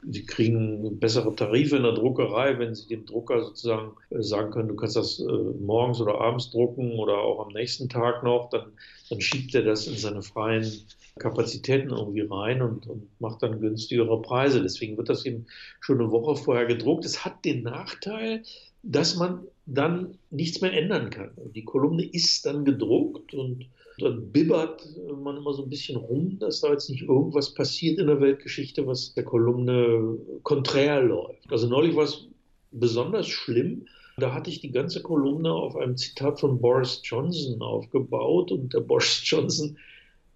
Sie 0.08 0.24
kriegen 0.24 1.00
bessere 1.00 1.34
Tarife 1.34 1.76
in 1.76 1.82
der 1.82 1.94
Druckerei, 1.94 2.58
wenn 2.60 2.76
Sie 2.76 2.86
dem 2.86 3.06
Drucker 3.06 3.42
sozusagen 3.42 3.92
äh, 4.10 4.22
sagen 4.22 4.52
können, 4.52 4.68
du 4.68 4.76
kannst 4.76 4.94
das 4.94 5.18
äh, 5.18 5.24
morgens 5.24 6.00
oder 6.00 6.20
abends 6.20 6.50
drucken 6.50 6.92
oder 6.92 7.18
auch 7.18 7.44
am 7.44 7.52
nächsten 7.52 7.88
Tag 7.88 8.22
noch, 8.22 8.50
dann, 8.50 8.72
dann 9.10 9.20
schiebt 9.20 9.54
er 9.56 9.62
das 9.62 9.88
in 9.88 9.96
seine 9.96 10.22
freien 10.22 10.70
Kapazitäten 11.18 11.90
irgendwie 11.90 12.20
rein 12.20 12.62
und, 12.62 12.86
und 12.86 13.08
macht 13.20 13.42
dann 13.42 13.60
günstigere 13.60 14.22
Preise. 14.22 14.62
Deswegen 14.62 14.96
wird 14.96 15.08
das 15.08 15.24
eben 15.24 15.46
schon 15.80 16.00
eine 16.00 16.12
Woche 16.12 16.36
vorher 16.36 16.66
gedruckt. 16.66 17.04
Es 17.04 17.24
hat 17.24 17.44
den 17.44 17.64
Nachteil, 17.64 18.44
dass 18.84 19.16
man 19.16 19.40
dann 19.66 20.16
nichts 20.30 20.60
mehr 20.60 20.72
ändern 20.72 21.10
kann. 21.10 21.30
Die 21.54 21.64
Kolumne 21.64 22.04
ist 22.04 22.46
dann 22.46 22.64
gedruckt 22.64 23.34
und 23.34 23.66
dann 23.98 24.30
bibbert 24.30 24.86
man 25.22 25.38
immer 25.38 25.54
so 25.54 25.64
ein 25.64 25.70
bisschen 25.70 25.96
rum, 25.96 26.38
dass 26.38 26.60
da 26.60 26.70
jetzt 26.70 26.88
nicht 26.90 27.02
irgendwas 27.02 27.54
passiert 27.54 27.98
in 27.98 28.06
der 28.06 28.20
Weltgeschichte, 28.20 28.86
was 28.86 29.14
der 29.14 29.24
Kolumne 29.24 30.18
konträr 30.42 31.02
läuft. 31.02 31.50
Also 31.50 31.66
neulich 31.66 31.96
war 31.96 32.04
es 32.04 32.26
besonders 32.70 33.26
schlimm. 33.26 33.86
Da 34.18 34.32
hatte 34.32 34.50
ich 34.50 34.60
die 34.60 34.70
ganze 34.70 35.02
Kolumne 35.02 35.52
auf 35.52 35.76
einem 35.76 35.96
Zitat 35.96 36.40
von 36.40 36.60
Boris 36.60 37.00
Johnson 37.04 37.60
aufgebaut 37.60 38.52
und 38.52 38.72
der 38.72 38.80
Boris 38.88 39.20
Johnson 39.24 39.76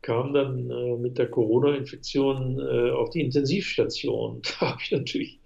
kam 0.02 0.32
dann 0.32 0.70
äh, 0.70 0.96
mit 0.96 1.18
der 1.18 1.28
Corona-Infektion 1.30 2.58
äh, 2.58 2.90
auf 2.90 3.10
die 3.10 3.20
Intensivstation. 3.20 4.42
Da 4.60 4.72
habe 4.72 4.80
ich 4.82 4.90
natürlich 4.90 5.38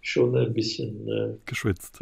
schon 0.00 0.36
ein 0.36 0.52
bisschen 0.52 1.08
äh, 1.08 1.34
geschwitzt. 1.46 1.98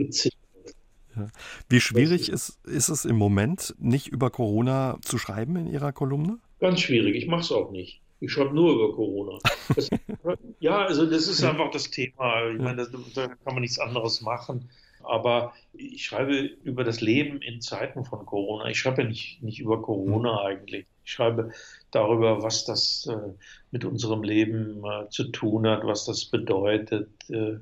Ja. 1.16 1.28
Wie 1.68 1.80
schwierig 1.80 2.28
ist, 2.28 2.58
ist 2.64 2.88
es 2.88 3.04
im 3.04 3.16
Moment, 3.16 3.74
nicht 3.78 4.08
über 4.08 4.30
Corona 4.30 4.98
zu 5.02 5.18
schreiben 5.18 5.56
in 5.56 5.66
Ihrer 5.66 5.92
Kolumne? 5.92 6.38
Ganz 6.60 6.80
schwierig. 6.80 7.16
Ich 7.16 7.26
mache 7.26 7.42
es 7.42 7.52
auch 7.52 7.70
nicht. 7.70 8.00
Ich 8.20 8.32
schreibe 8.32 8.54
nur 8.54 8.74
über 8.74 8.94
Corona. 8.94 9.38
Das, 9.74 9.90
ja, 10.60 10.84
also 10.84 11.06
das 11.06 11.26
ist 11.26 11.42
einfach 11.42 11.70
das 11.70 11.90
Thema. 11.90 12.50
Ich 12.50 12.60
meine, 12.60 12.86
da 13.14 13.28
kann 13.28 13.54
man 13.54 13.62
nichts 13.62 13.78
anderes 13.78 14.20
machen. 14.20 14.70
Aber 15.02 15.54
ich 15.72 16.04
schreibe 16.04 16.36
über 16.62 16.84
das 16.84 17.00
Leben 17.00 17.42
in 17.42 17.60
Zeiten 17.60 18.04
von 18.04 18.24
Corona. 18.24 18.68
Ich 18.68 18.78
schreibe 18.78 19.02
ja 19.02 19.08
nicht, 19.08 19.42
nicht 19.42 19.58
über 19.58 19.82
Corona 19.82 20.32
mhm. 20.32 20.46
eigentlich. 20.46 20.86
Ich 21.04 21.12
schreibe 21.12 21.50
darüber, 21.90 22.42
was 22.42 22.64
das 22.64 23.08
äh, 23.10 23.32
mit 23.72 23.84
unserem 23.84 24.22
Leben 24.22 24.84
äh, 24.84 25.08
zu 25.08 25.24
tun 25.28 25.66
hat, 25.66 25.84
was 25.84 26.04
das 26.04 26.26
bedeutet. 26.26 27.08
Äh, 27.28 27.56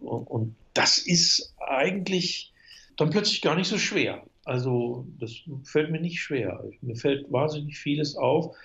und, 0.00 0.26
und 0.26 0.56
das 0.74 0.98
ist 0.98 1.54
eigentlich 1.58 2.52
dann 2.96 3.10
plötzlich 3.10 3.42
gar 3.42 3.56
nicht 3.56 3.68
so 3.68 3.78
schwer. 3.78 4.22
Also 4.44 5.06
das 5.18 5.32
fällt 5.64 5.90
mir 5.90 6.00
nicht 6.00 6.20
schwer. 6.20 6.62
Mir 6.80 6.96
fällt 6.96 7.30
wahnsinnig 7.32 7.78
vieles 7.78 8.16
auf. 8.16 8.56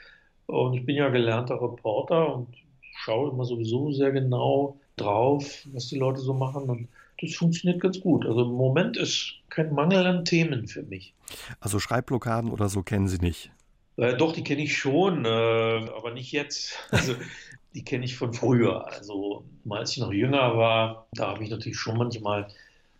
Und 0.45 0.73
ich 0.73 0.85
bin 0.85 0.95
ja 0.95 1.09
gelernter 1.09 1.61
Reporter 1.61 2.35
und 2.35 2.47
schaue 2.95 3.31
immer 3.31 3.45
sowieso 3.45 3.91
sehr 3.91 4.11
genau 4.11 4.79
drauf, 4.95 5.63
was 5.71 5.87
die 5.87 5.97
Leute 5.97 6.19
so 6.19 6.33
machen. 6.33 6.69
Und 6.69 6.87
das 7.21 7.35
funktioniert 7.35 7.81
ganz 7.81 7.99
gut. 7.99 8.25
Also 8.25 8.43
im 8.43 8.51
Moment 8.51 8.97
ist 8.97 9.33
kein 9.49 9.73
Mangel 9.73 10.05
an 10.05 10.25
Themen 10.25 10.67
für 10.67 10.83
mich. 10.83 11.13
Also 11.59 11.79
Schreibblockaden 11.79 12.51
oder 12.51 12.69
so 12.69 12.83
kennen 12.83 13.07
Sie 13.07 13.19
nicht? 13.19 13.51
Äh, 13.97 14.15
doch, 14.15 14.33
die 14.33 14.43
kenne 14.43 14.63
ich 14.63 14.77
schon, 14.77 15.25
äh, 15.25 15.29
aber 15.29 16.11
nicht 16.13 16.31
jetzt. 16.31 16.73
Also 16.91 17.15
die 17.75 17.83
kenne 17.83 18.05
ich 18.05 18.15
von 18.15 18.33
früher. 18.33 18.87
Also 18.87 19.43
als 19.69 19.91
ich 19.91 19.97
noch 19.99 20.11
jünger 20.11 20.57
war, 20.57 21.07
da 21.13 21.27
habe 21.27 21.43
ich 21.43 21.51
natürlich 21.51 21.77
schon 21.77 21.97
manchmal 21.97 22.47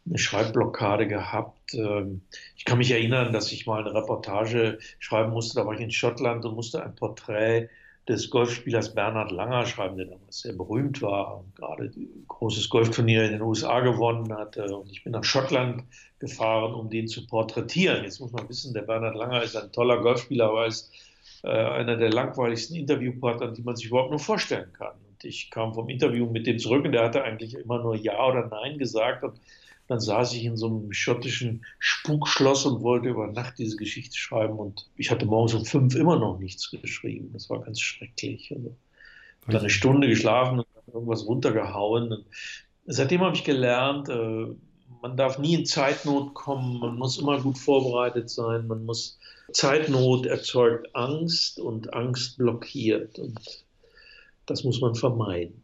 eine 0.05 0.17
Schreibblockade 0.17 1.07
gehabt. 1.07 1.73
Ähm, 1.73 2.21
ich 2.55 2.65
kann 2.65 2.77
mich 2.77 2.91
erinnern, 2.91 3.33
dass 3.33 3.51
ich 3.51 3.65
mal 3.65 3.81
eine 3.81 3.93
Reportage 3.93 4.79
schreiben 4.99 5.31
musste. 5.31 5.59
Da 5.59 5.65
war 5.65 5.73
ich 5.73 5.81
in 5.81 5.91
Schottland 5.91 6.45
und 6.45 6.55
musste 6.55 6.83
ein 6.83 6.95
Porträt 6.95 7.69
des 8.09 8.31
Golfspielers 8.31 8.95
Bernhard 8.95 9.31
Langer 9.31 9.67
schreiben, 9.67 9.97
der 9.97 10.07
damals 10.07 10.39
sehr 10.39 10.53
berühmt 10.53 11.01
war 11.03 11.37
und 11.37 11.55
gerade 11.55 11.83
ein 11.85 12.25
großes 12.27 12.69
Golfturnier 12.69 13.23
in 13.25 13.33
den 13.33 13.41
USA 13.43 13.81
gewonnen 13.81 14.33
hatte. 14.35 14.75
Und 14.75 14.89
ich 14.89 15.03
bin 15.03 15.13
nach 15.13 15.23
Schottland 15.23 15.83
gefahren, 16.17 16.73
um 16.73 16.89
den 16.89 17.07
zu 17.07 17.27
porträtieren. 17.27 18.03
Jetzt 18.03 18.19
muss 18.19 18.31
man 18.31 18.49
wissen, 18.49 18.73
der 18.73 18.81
Bernhard 18.81 19.15
Langer 19.15 19.43
ist 19.43 19.55
ein 19.55 19.71
toller 19.71 20.01
Golfspieler, 20.01 20.49
aber 20.49 20.65
ist 20.65 20.91
äh, 21.43 21.49
einer 21.49 21.97
der 21.97 22.11
langweiligsten 22.11 22.75
Interviewpartner, 22.75 23.51
die 23.51 23.61
man 23.61 23.75
sich 23.75 23.87
überhaupt 23.87 24.09
nur 24.09 24.19
vorstellen 24.19 24.73
kann. 24.73 24.95
Und 25.07 25.23
ich 25.23 25.51
kam 25.51 25.75
vom 25.75 25.87
Interview 25.87 26.25
mit 26.25 26.47
dem 26.47 26.57
zurück 26.57 26.85
und 26.85 26.93
der 26.93 27.03
hatte 27.03 27.23
eigentlich 27.23 27.53
immer 27.53 27.79
nur 27.79 27.95
Ja 27.95 28.25
oder 28.25 28.47
Nein 28.47 28.79
gesagt. 28.79 29.23
Und 29.23 29.39
dann 29.89 29.99
saß 29.99 30.33
ich 30.35 30.45
in 30.45 30.55
so 30.55 30.67
einem 30.67 30.93
schottischen 30.93 31.65
Spukschloss 31.79 32.65
und 32.65 32.83
wollte 32.83 33.09
über 33.09 33.25
Nacht 33.25 33.57
diese 33.57 33.75
Geschichte 33.75 34.15
schreiben. 34.15 34.57
Und 34.59 34.87
ich 34.95 35.09
hatte 35.09 35.25
morgens 35.25 35.55
um 35.55 35.65
fünf 35.65 35.95
immer 35.95 36.17
noch 36.19 36.37
nichts 36.37 36.69
geschrieben. 36.69 37.31
Das 37.33 37.49
war 37.49 37.61
ganz 37.61 37.81
schrecklich. 37.81 38.53
Also, 38.55 38.75
dann 39.47 39.61
eine 39.61 39.69
Stunde 39.71 40.07
geschlafen 40.07 40.59
und 40.59 40.67
irgendwas 40.93 41.25
runtergehauen. 41.25 42.11
Und 42.13 42.25
seitdem 42.85 43.21
habe 43.21 43.35
ich 43.35 43.43
gelernt, 43.43 44.09
äh, 44.09 44.45
man 45.01 45.17
darf 45.17 45.39
nie 45.39 45.55
in 45.55 45.65
Zeitnot 45.65 46.35
kommen, 46.35 46.79
man 46.79 46.95
muss 46.95 47.17
immer 47.17 47.41
gut 47.41 47.57
vorbereitet 47.57 48.29
sein, 48.29 48.67
man 48.67 48.85
muss 48.85 49.17
Zeitnot 49.53 50.27
erzeugt 50.27 50.93
Angst 50.95 51.59
und 51.59 51.93
Angst 51.95 52.37
blockiert 52.37 53.17
und 53.17 53.39
das 54.45 54.63
muss 54.63 54.81
man 54.81 54.93
vermeiden. 54.93 55.61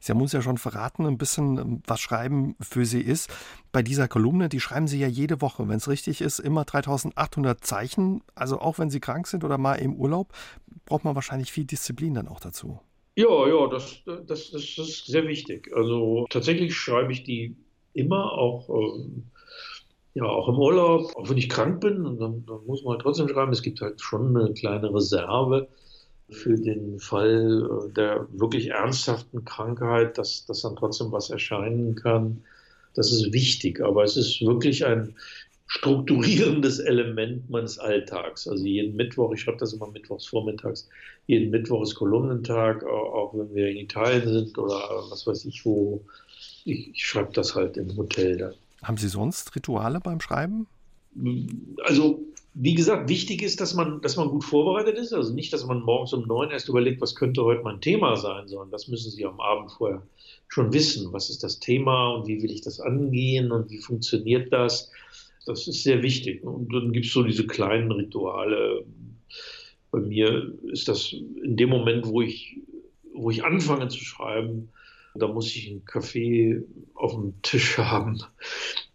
Sie 0.00 0.12
haben 0.12 0.20
uns 0.20 0.32
ja 0.32 0.42
schon 0.42 0.58
verraten, 0.58 1.06
ein 1.06 1.18
bisschen, 1.18 1.58
ähm, 1.58 1.82
was 1.86 2.00
Schreiben 2.00 2.56
für 2.60 2.84
Sie 2.84 3.00
ist. 3.00 3.30
Bei 3.72 3.82
dieser 3.82 4.08
Kolumne, 4.08 4.48
die 4.48 4.60
schreiben 4.60 4.88
Sie 4.88 4.98
ja 4.98 5.08
jede 5.08 5.40
Woche, 5.40 5.68
wenn 5.68 5.76
es 5.76 5.88
richtig 5.88 6.20
ist, 6.20 6.38
immer 6.38 6.64
3800 6.64 7.64
Zeichen. 7.64 8.22
Also 8.34 8.60
auch 8.60 8.78
wenn 8.78 8.90
Sie 8.90 9.00
krank 9.00 9.26
sind 9.26 9.44
oder 9.44 9.58
mal 9.58 9.74
im 9.74 9.94
Urlaub, 9.94 10.32
braucht 10.86 11.04
man 11.04 11.14
wahrscheinlich 11.14 11.52
viel 11.52 11.64
Disziplin 11.64 12.14
dann 12.14 12.28
auch 12.28 12.40
dazu. 12.40 12.80
Ja, 13.16 13.46
ja, 13.46 13.68
das, 13.68 14.02
das, 14.04 14.50
das, 14.50 14.78
ist 14.78 15.06
sehr 15.06 15.26
wichtig. 15.28 15.70
Also 15.74 16.26
tatsächlich 16.30 16.74
schreibe 16.74 17.12
ich 17.12 17.22
die 17.22 17.56
immer 17.92 18.32
auch. 18.32 18.68
Ähm, 18.68 19.24
ja, 20.14 20.24
auch 20.26 20.48
im 20.48 20.56
Urlaub, 20.56 21.14
auch 21.16 21.28
wenn 21.28 21.38
ich 21.38 21.48
krank 21.48 21.80
bin, 21.80 22.04
dann, 22.04 22.46
dann 22.46 22.66
muss 22.66 22.84
man 22.84 22.92
halt 22.92 23.02
trotzdem 23.02 23.28
schreiben. 23.28 23.52
Es 23.52 23.62
gibt 23.62 23.80
halt 23.80 24.00
schon 24.00 24.36
eine 24.36 24.52
kleine 24.54 24.94
Reserve 24.94 25.68
für 26.30 26.56
den 26.56 26.98
Fall 26.98 27.68
äh, 27.88 27.92
der 27.92 28.26
wirklich 28.32 28.70
ernsthaften 28.70 29.44
Krankheit, 29.44 30.18
dass, 30.18 30.46
dass 30.46 30.62
dann 30.62 30.76
trotzdem 30.76 31.12
was 31.12 31.30
erscheinen 31.30 31.94
kann. 31.94 32.42
Das 32.94 33.12
ist 33.12 33.32
wichtig, 33.32 33.80
aber 33.80 34.04
es 34.04 34.16
ist 34.16 34.40
wirklich 34.42 34.86
ein 34.86 35.16
strukturierendes 35.66 36.78
Element 36.78 37.50
meines 37.50 37.78
Alltags. 37.78 38.46
Also 38.46 38.64
jeden 38.64 38.96
Mittwoch, 38.96 39.32
ich 39.32 39.40
schreibe 39.40 39.58
das 39.58 39.72
immer 39.72 39.90
mittwochs 39.90 40.26
vormittags, 40.26 40.88
jeden 41.26 41.50
Mittwoch 41.50 41.82
ist 41.82 41.94
Kolumnentag, 41.96 42.84
auch 42.84 43.34
wenn 43.34 43.54
wir 43.54 43.68
in 43.68 43.78
Italien 43.78 44.28
sind 44.28 44.58
oder 44.58 44.80
was 45.10 45.26
weiß 45.26 45.44
ich 45.46 45.64
wo. 45.64 46.04
Ich, 46.64 46.90
ich 46.90 47.06
schreibe 47.06 47.32
das 47.32 47.54
halt 47.54 47.76
im 47.76 47.96
Hotel 47.96 48.36
dann. 48.36 48.54
Haben 48.82 48.96
Sie 48.96 49.08
sonst 49.08 49.54
Rituale 49.56 50.00
beim 50.00 50.20
Schreiben? 50.20 50.66
Also 51.84 52.20
wie 52.54 52.74
gesagt, 52.74 53.08
wichtig 53.08 53.42
ist, 53.42 53.60
dass 53.60 53.74
man, 53.74 54.00
dass 54.00 54.16
man 54.16 54.28
gut 54.28 54.44
vorbereitet 54.44 54.96
ist. 54.96 55.12
Also 55.12 55.34
nicht, 55.34 55.52
dass 55.52 55.66
man 55.66 55.82
morgens 55.82 56.12
um 56.12 56.26
neun 56.26 56.52
erst 56.52 56.68
überlegt, 56.68 57.00
was 57.00 57.16
könnte 57.16 57.42
heute 57.42 57.62
mein 57.62 57.80
Thema 57.80 58.16
sein, 58.16 58.46
sondern 58.46 58.70
das 58.70 58.86
müssen 58.86 59.10
Sie 59.10 59.26
am 59.26 59.40
Abend 59.40 59.72
vorher 59.72 60.06
schon 60.46 60.72
wissen. 60.72 61.12
Was 61.12 61.30
ist 61.30 61.42
das 61.42 61.58
Thema 61.58 62.14
und 62.14 62.28
wie 62.28 62.42
will 62.42 62.52
ich 62.52 62.60
das 62.60 62.78
angehen 62.78 63.50
und 63.50 63.70
wie 63.70 63.78
funktioniert 63.78 64.52
das? 64.52 64.92
Das 65.46 65.66
ist 65.66 65.82
sehr 65.82 66.02
wichtig. 66.02 66.44
Und 66.44 66.72
dann 66.72 66.92
gibt 66.92 67.06
es 67.06 67.12
so 67.12 67.24
diese 67.24 67.46
kleinen 67.46 67.90
Rituale. 67.90 68.84
Bei 69.90 69.98
mir 69.98 70.54
ist 70.70 70.86
das 70.86 71.12
in 71.12 71.56
dem 71.56 71.70
Moment, 71.70 72.06
wo 72.06 72.22
ich, 72.22 72.60
wo 73.12 73.30
ich 73.30 73.44
anfange 73.44 73.88
zu 73.88 73.98
schreiben, 73.98 74.70
da 75.16 75.26
muss 75.26 75.54
ich 75.54 75.70
einen 75.70 75.84
Kaffee 75.84 76.62
auf 76.94 77.12
dem 77.14 77.34
Tisch 77.42 77.78
haben 77.78 78.22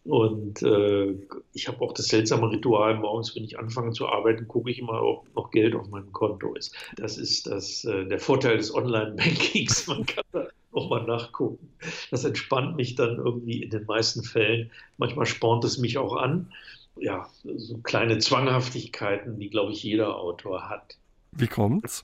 und 0.09 0.63
äh, 0.63 1.13
ich 1.53 1.67
habe 1.67 1.81
auch 1.81 1.93
das 1.93 2.07
seltsame 2.07 2.49
Ritual, 2.49 2.97
morgens, 2.97 3.35
wenn 3.35 3.43
ich 3.43 3.59
anfange 3.59 3.91
zu 3.91 4.07
arbeiten, 4.07 4.47
gucke 4.47 4.71
ich 4.71 4.79
immer, 4.79 5.03
ob 5.03 5.35
noch 5.35 5.51
Geld 5.51 5.75
auf 5.75 5.87
meinem 5.89 6.11
Konto 6.11 6.55
ist. 6.55 6.73
Das 6.95 7.19
ist 7.19 7.45
das, 7.45 7.85
äh, 7.85 8.05
der 8.05 8.17
Vorteil 8.17 8.57
des 8.57 8.73
Online-Bankings. 8.73 9.85
Man 9.87 10.07
kann 10.07 10.23
da 10.31 10.47
nochmal 10.71 11.03
nachgucken. 11.03 11.69
Das 12.09 12.23
entspannt 12.23 12.75
mich 12.75 12.95
dann 12.95 13.17
irgendwie 13.17 13.61
in 13.61 13.69
den 13.69 13.85
meisten 13.85 14.23
Fällen. 14.23 14.71
Manchmal 14.97 15.27
spornt 15.27 15.63
es 15.63 15.77
mich 15.77 15.99
auch 15.99 16.15
an. 16.15 16.51
Ja, 16.99 17.29
so 17.43 17.77
kleine 17.77 18.17
Zwanghaftigkeiten, 18.17 19.37
die, 19.37 19.51
glaube 19.51 19.73
ich, 19.73 19.83
jeder 19.83 20.17
Autor 20.17 20.69
hat. 20.69 20.97
Wie 21.33 21.45
kommt's? 21.45 22.03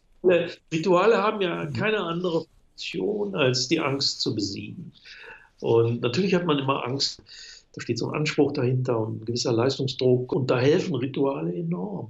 Rituale 0.71 1.17
haben 1.17 1.41
ja 1.41 1.65
keine 1.65 2.01
andere 2.01 2.45
Funktion, 2.69 3.33
als 3.33 3.67
die 3.67 3.79
Angst 3.79 4.21
zu 4.21 4.35
besiegen. 4.35 4.91
Und 5.59 6.01
natürlich 6.01 6.35
hat 6.35 6.45
man 6.45 6.59
immer 6.59 6.85
Angst, 6.85 7.19
da 7.76 7.82
steht 7.82 7.99
so 7.99 8.09
ein 8.09 8.15
Anspruch 8.15 8.53
dahinter 8.53 8.97
und 8.97 9.21
ein 9.21 9.26
gewisser 9.26 9.51
Leistungsdruck 9.51 10.32
und 10.32 10.49
da 10.49 10.57
helfen 10.59 10.95
Rituale 10.95 11.53
enorm. 11.53 12.09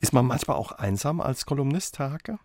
Ist 0.00 0.12
man 0.12 0.26
manchmal 0.26 0.56
auch 0.56 0.72
einsam 0.72 1.20
als 1.20 1.46
Kolumnist, 1.46 1.98
Herr 1.98 2.12
Hacke? 2.12 2.38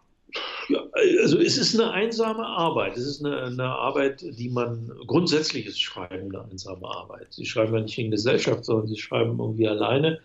Ja, 0.70 0.82
also 1.22 1.38
es 1.40 1.58
ist 1.58 1.80
eine 1.80 1.92
einsame 1.92 2.46
Arbeit. 2.46 2.98
Es 2.98 3.06
ist 3.06 3.26
eine, 3.26 3.44
eine, 3.44 3.66
Arbeit, 3.66 4.22
die 4.22 4.50
man 4.50 4.92
grundsätzlich 5.06 5.66
ist 5.66 5.82
Schreiben 5.82 6.34
eine 6.34 6.46
einsame 6.50 6.88
Arbeit. 6.88 7.28
Sie 7.32 7.46
schreiben 7.46 7.74
ja 7.74 7.82
nicht 7.82 7.98
in 7.98 8.10
Gesellschaft, 8.10 8.66
sondern 8.66 8.88
sie 8.88 8.98
schreiben 8.98 9.38
irgendwie 9.38 9.68
alleine. 9.68 10.20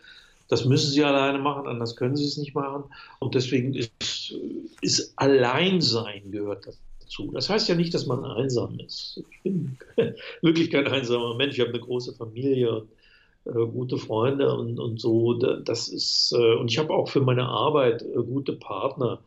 Das 0.48 0.64
müssen 0.64 0.90
sie 0.90 1.04
alleine 1.04 1.38
machen, 1.38 1.66
anders 1.66 1.96
können 1.96 2.16
sie 2.16 2.24
es 2.24 2.36
nicht 2.36 2.54
machen. 2.54 2.84
Und 3.18 3.34
deswegen 3.34 3.74
ist, 3.74 4.34
ist 4.80 5.12
Alleinsein 5.16 6.30
gehört 6.30 6.66
das 7.10 7.16
dazu. 7.16 7.30
Das 7.32 7.50
heißt 7.50 7.68
ja 7.68 7.74
nicht, 7.74 7.94
dass 7.94 8.06
man 8.06 8.24
einsam 8.24 8.78
ist. 8.78 9.22
Ich 9.30 9.42
bin 9.42 9.78
wirklich 10.42 10.70
kein 10.70 10.86
einsamer 10.86 11.34
Mensch. 11.34 11.54
Ich 11.54 11.60
habe 11.60 11.70
eine 11.70 11.80
große 11.80 12.14
Familie 12.14 12.72
und 12.72 12.88
äh, 13.46 13.66
gute 13.66 13.98
Freunde 13.98 14.54
und, 14.54 14.78
und 14.78 15.00
so. 15.00 15.34
Das 15.34 15.88
ist, 15.88 16.32
äh, 16.36 16.54
und 16.54 16.70
ich 16.70 16.78
habe 16.78 16.92
auch 16.94 17.08
für 17.08 17.20
meine 17.20 17.46
Arbeit 17.46 18.02
äh, 18.02 18.22
gute 18.22 18.54
Partner, 18.54 19.20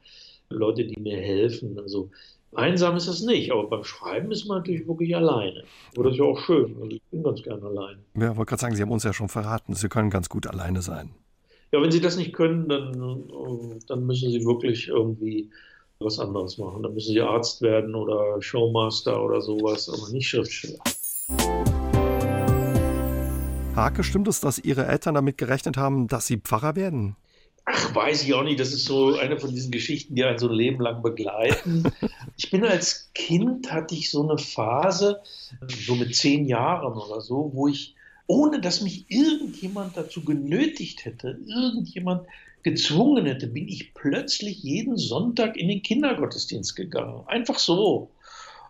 Leute, 0.49 0.85
die 0.85 0.99
mir 0.99 1.17
helfen. 1.17 1.79
Also 1.79 2.09
einsam 2.53 2.95
ist 2.95 3.07
es 3.07 3.21
nicht, 3.23 3.51
aber 3.51 3.67
beim 3.67 3.83
Schreiben 3.83 4.31
ist 4.31 4.45
man 4.45 4.59
natürlich 4.59 4.87
wirklich 4.87 5.15
alleine. 5.15 5.63
Aber 5.95 6.03
das 6.03 6.13
ist 6.13 6.19
ja 6.19 6.25
auch 6.25 6.39
schön. 6.39 6.75
Also 6.81 6.91
ich 6.91 7.01
bin 7.11 7.23
ganz 7.23 7.41
gerne 7.41 7.65
alleine. 7.65 7.99
Ja, 8.15 8.31
ich 8.31 8.37
wollte 8.37 8.49
gerade 8.49 8.61
sagen, 8.61 8.75
Sie 8.75 8.81
haben 8.81 8.91
uns 8.91 9.03
ja 9.03 9.13
schon 9.13 9.29
verraten, 9.29 9.73
Sie 9.73 9.89
können 9.89 10.09
ganz 10.09 10.29
gut 10.29 10.47
alleine 10.47 10.81
sein. 10.81 11.09
Ja, 11.71 11.81
wenn 11.81 11.89
Sie 11.89 12.01
das 12.01 12.17
nicht 12.17 12.33
können, 12.33 12.69
dann, 12.69 13.27
dann 13.87 14.05
müssen 14.05 14.29
Sie 14.29 14.45
wirklich 14.45 14.89
irgendwie 14.89 15.49
was 16.03 16.19
anderes 16.19 16.57
machen. 16.57 16.83
Dann 16.83 16.93
müssen 16.93 17.13
sie 17.13 17.21
Arzt 17.21 17.61
werden 17.61 17.95
oder 17.95 18.41
Showmaster 18.41 19.23
oder 19.23 19.41
sowas, 19.41 19.89
aber 19.89 20.09
nicht 20.11 20.27
Schriftsteller. 20.27 20.79
Hake, 23.75 24.03
stimmt 24.03 24.27
es, 24.27 24.39
dass 24.39 24.59
Ihre 24.59 24.85
Eltern 24.85 25.15
damit 25.15 25.37
gerechnet 25.37 25.77
haben, 25.77 26.07
dass 26.07 26.27
Sie 26.27 26.37
Pfarrer 26.37 26.75
werden? 26.75 27.15
Ach, 27.65 27.95
weiß 27.95 28.23
ich 28.23 28.33
auch 28.33 28.43
nicht. 28.43 28.59
Das 28.59 28.73
ist 28.73 28.85
so 28.85 29.15
eine 29.15 29.39
von 29.39 29.49
diesen 29.49 29.71
Geschichten, 29.71 30.15
die 30.15 30.23
einen 30.23 30.37
so 30.37 30.47
ein 30.47 30.53
Leben 30.53 30.81
lang 30.81 31.01
begleiten. 31.01 31.83
Ich 32.35 32.49
bin 32.49 32.65
als 32.65 33.11
Kind, 33.13 33.71
hatte 33.71 33.93
ich 33.93 34.09
so 34.09 34.27
eine 34.27 34.39
Phase, 34.39 35.21
so 35.67 35.95
mit 35.95 36.15
zehn 36.15 36.45
Jahren 36.45 36.93
oder 36.93 37.21
so, 37.21 37.51
wo 37.53 37.67
ich, 37.67 37.95
ohne 38.25 38.59
dass 38.59 38.81
mich 38.81 39.05
irgendjemand 39.07 39.95
dazu 39.95 40.25
genötigt 40.25 41.05
hätte, 41.05 41.37
irgendjemand 41.47 42.25
gezwungen 42.63 43.25
hätte, 43.25 43.47
bin 43.47 43.67
ich 43.67 43.93
plötzlich 43.93 44.63
jeden 44.63 44.97
Sonntag 44.97 45.57
in 45.57 45.67
den 45.67 45.83
Kindergottesdienst 45.83 46.75
gegangen. 46.75 47.23
Einfach 47.27 47.59
so. 47.59 48.09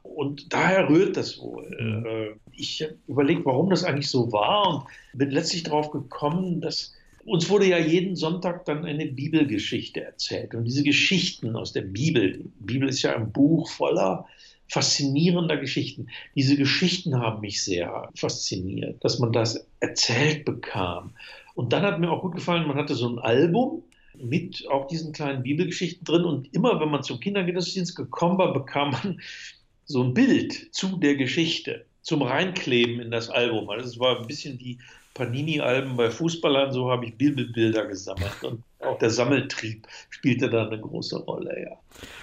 Und 0.04 0.52
daher 0.52 0.89
rührt 0.89 1.16
das 1.16 1.39
wohl. 1.39 1.70
Mhm. 1.80 2.06
Äh, 2.06 2.28
ich 2.52 2.86
überlege, 3.08 3.46
warum 3.46 3.70
das 3.70 3.84
eigentlich 3.84 4.10
so 4.10 4.32
war 4.32 4.68
und 4.68 4.84
bin 5.18 5.32
letztlich 5.32 5.64
darauf 5.64 5.91
gekommen, 5.91 6.62
dass 6.62 6.94
uns 7.26 7.50
wurde 7.50 7.68
ja 7.68 7.78
jeden 7.78 8.18
Sonntag 8.18 8.66
dann 8.66 8.84
eine 8.84 9.06
Bibelgeschichte 9.06 10.04
erzählt. 10.04 10.54
Und 10.54 10.66
diese 10.66 10.84
Geschichten 10.84 11.56
aus 11.56 11.72
der 11.72 11.84
Bibel, 11.84 12.34
die 12.34 12.52
Bibel 12.60 12.89
ist 12.89 13.02
ja 13.02 13.16
ein 13.16 13.32
Buch 13.32 13.70
voller 13.70 14.28
faszinierender 14.68 15.58
Geschichten. 15.58 16.08
Diese 16.36 16.58
Geschichten 16.58 17.18
haben 17.20 17.41
mich 17.41 17.64
sehr 17.64 18.10
fasziniert, 18.16 19.04
dass 19.04 19.20
man 19.20 19.32
das 19.32 19.66
erzählt 19.80 20.46
bekam. 20.46 21.14
Und 21.54 21.74
dann 21.74 21.84
hat 21.84 21.99
mir 21.99 22.12
auch 22.12 22.22
gut 22.22 22.36
gefallen, 22.36 22.68
man 22.68 22.78
hatte 22.78 22.95
so 22.95 23.08
ein 23.08 23.20
Album 23.20 23.84
mit 24.16 24.68
auch 24.70 24.88
diesen 24.88 25.14
kleinen 25.14 25.43
Bibelgeschichten 25.43 26.06
drin. 26.06 26.24
Und 26.24 26.54
immer, 26.54 26.80
wenn 26.80 26.89
man 26.89 27.04
zum 27.04 27.20
Kindergottesdienst 27.20 27.95
gekommen 27.95 28.38
war, 28.38 28.54
bekam 28.54 28.91
man 28.91 29.22
so 29.86 30.04
ein 30.04 30.14
Bild 30.14 30.74
zu 30.74 30.97
der 30.97 31.16
Geschichte 31.16 31.86
zum 32.01 32.22
Reinkleben 32.22 32.99
in 32.99 33.12
das 33.12 33.30
Album. 33.30 33.70
Also 33.70 33.88
es 33.88 33.99
war 33.99 34.20
ein 34.20 34.28
bisschen 34.28 34.60
wie 34.60 34.80
Panini-Alben 35.14 35.95
bei 35.95 36.10
Fußballern, 36.10 36.72
so 36.72 36.89
habe 36.89 37.06
ich 37.06 37.16
Bibelbilder 37.16 37.86
gesammelt. 37.86 38.43
Und 38.43 38.64
auch 38.80 38.97
der 38.97 39.10
Sammeltrieb 39.10 39.88
spielte 40.10 40.49
da 40.49 40.68
eine 40.68 40.80
große 40.80 41.24
Rolle, 41.24 41.62
ja. 41.62 41.78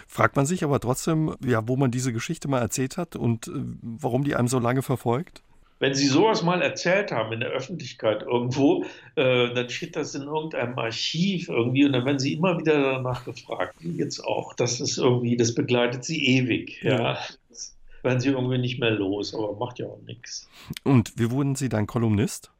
Fragt 0.06 0.36
man 0.36 0.46
sich 0.46 0.64
aber 0.64 0.80
trotzdem, 0.80 1.36
ja, 1.44 1.66
wo 1.66 1.76
man 1.76 1.90
diese 1.90 2.12
Geschichte 2.12 2.48
mal 2.48 2.60
erzählt 2.60 2.96
hat 2.96 3.16
und 3.16 3.48
äh, 3.48 3.52
warum 3.82 4.24
die 4.24 4.34
einem 4.34 4.48
so 4.48 4.58
lange 4.58 4.82
verfolgt? 4.82 5.42
Wenn 5.80 5.94
Sie 5.94 6.06
sowas 6.06 6.42
mal 6.42 6.60
erzählt 6.60 7.10
haben 7.10 7.32
in 7.32 7.40
der 7.40 7.48
Öffentlichkeit 7.48 8.22
irgendwo, 8.22 8.84
äh, 9.16 9.52
dann 9.54 9.70
steht 9.70 9.96
das 9.96 10.14
in 10.14 10.22
irgendeinem 10.22 10.78
Archiv 10.78 11.48
irgendwie 11.48 11.86
und 11.86 11.92
dann 11.92 12.04
werden 12.04 12.18
Sie 12.18 12.34
immer 12.34 12.58
wieder 12.58 12.92
danach 12.92 13.24
gefragt, 13.24 13.76
wie 13.80 13.96
jetzt 13.96 14.20
auch. 14.20 14.52
Das 14.52 14.78
ist 14.78 14.98
irgendwie, 14.98 15.38
das 15.38 15.54
begleitet 15.54 16.04
Sie 16.04 16.22
ewig. 16.36 16.82
Ja. 16.82 16.98
ja. 17.00 17.18
Das 17.48 17.74
werden 18.02 18.20
Sie 18.20 18.28
irgendwie 18.28 18.58
nicht 18.58 18.78
mehr 18.78 18.90
los, 18.90 19.34
aber 19.34 19.56
macht 19.56 19.78
ja 19.78 19.86
auch 19.86 20.02
nichts. 20.06 20.50
Und 20.84 21.18
wie 21.18 21.30
wurden 21.30 21.54
Sie 21.54 21.70
dann 21.70 21.86
Kolumnist? 21.86 22.50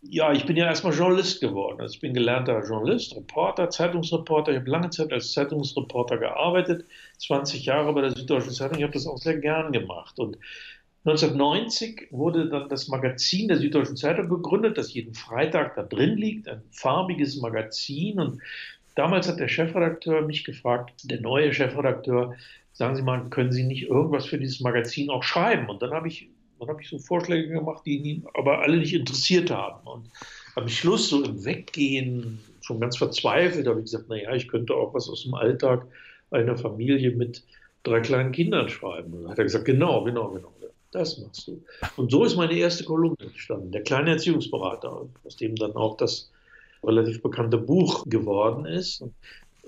Ja, 0.00 0.32
ich 0.32 0.44
bin 0.44 0.56
ja 0.56 0.66
erstmal 0.66 0.94
Journalist 0.94 1.40
geworden. 1.40 1.80
Also 1.80 1.94
ich 1.94 2.00
bin 2.00 2.12
gelernter 2.12 2.62
Journalist, 2.66 3.16
Reporter, 3.16 3.70
Zeitungsreporter. 3.70 4.52
Ich 4.52 4.58
habe 4.58 4.70
lange 4.70 4.90
Zeit 4.90 5.12
als 5.12 5.32
Zeitungsreporter 5.32 6.18
gearbeitet, 6.18 6.84
20 7.18 7.64
Jahre 7.64 7.92
bei 7.94 8.02
der 8.02 8.10
Süddeutschen 8.10 8.52
Zeitung. 8.52 8.78
Ich 8.78 8.82
habe 8.82 8.92
das 8.92 9.06
auch 9.06 9.16
sehr 9.16 9.38
gern 9.38 9.72
gemacht. 9.72 10.18
Und 10.18 10.36
1990 11.04 12.08
wurde 12.10 12.48
dann 12.48 12.68
das 12.68 12.88
Magazin 12.88 13.48
der 13.48 13.58
Süddeutschen 13.58 13.96
Zeitung 13.96 14.28
gegründet, 14.28 14.78
das 14.78 14.94
jeden 14.94 15.14
Freitag 15.14 15.76
da 15.76 15.82
drin 15.82 16.16
liegt, 16.16 16.48
ein 16.48 16.62
farbiges 16.70 17.36
Magazin. 17.36 18.18
Und 18.18 18.40
damals 18.94 19.28
hat 19.28 19.38
der 19.38 19.48
Chefredakteur 19.48 20.22
mich 20.22 20.44
gefragt, 20.44 20.94
der 21.04 21.20
neue 21.20 21.52
Chefredakteur, 21.52 22.34
sagen 22.72 22.96
Sie 22.96 23.02
mal, 23.02 23.28
können 23.28 23.52
Sie 23.52 23.64
nicht 23.64 23.82
irgendwas 23.82 24.26
für 24.26 24.38
dieses 24.38 24.60
Magazin 24.60 25.10
auch 25.10 25.22
schreiben? 25.22 25.68
Und 25.68 25.82
dann 25.82 25.90
habe 25.90 26.08
ich 26.08 26.30
dann 26.58 26.68
habe 26.68 26.82
ich 26.82 26.88
so 26.88 26.98
Vorschläge 26.98 27.48
gemacht, 27.48 27.82
die 27.84 27.96
ihn 27.96 28.26
aber 28.34 28.60
alle 28.60 28.78
nicht 28.78 28.94
interessiert 28.94 29.50
haben. 29.50 29.86
Und 29.86 30.08
am 30.54 30.68
Schluss, 30.68 31.08
so 31.08 31.22
im 31.22 31.44
Weggehen, 31.44 32.38
schon 32.60 32.80
ganz 32.80 32.96
verzweifelt, 32.96 33.66
habe 33.66 33.80
ich 33.80 33.86
gesagt, 33.86 34.08
naja, 34.08 34.34
ich 34.34 34.48
könnte 34.48 34.74
auch 34.74 34.94
was 34.94 35.08
aus 35.08 35.24
dem 35.24 35.34
Alltag 35.34 35.86
einer 36.30 36.56
Familie 36.56 37.10
mit 37.10 37.42
drei 37.82 38.00
kleinen 38.00 38.32
Kindern 38.32 38.68
schreiben. 38.68 39.12
Und 39.12 39.22
dann 39.22 39.32
hat 39.32 39.38
er 39.38 39.44
gesagt, 39.44 39.64
genau, 39.64 40.04
genau, 40.04 40.30
genau, 40.30 40.52
das 40.94 41.18
machst 41.18 41.48
du. 41.48 41.62
Und 41.96 42.10
so 42.10 42.24
ist 42.24 42.36
meine 42.36 42.54
erste 42.54 42.84
Kolumne 42.84 43.16
entstanden, 43.20 43.72
der 43.72 43.82
kleine 43.82 44.10
Erziehungsberater, 44.10 45.06
aus 45.24 45.36
dem 45.36 45.56
dann 45.56 45.72
auch 45.72 45.96
das 45.96 46.30
relativ 46.82 47.22
bekannte 47.22 47.58
Buch 47.58 48.04
geworden 48.06 48.66
ist. 48.66 49.02
Und 49.02 49.12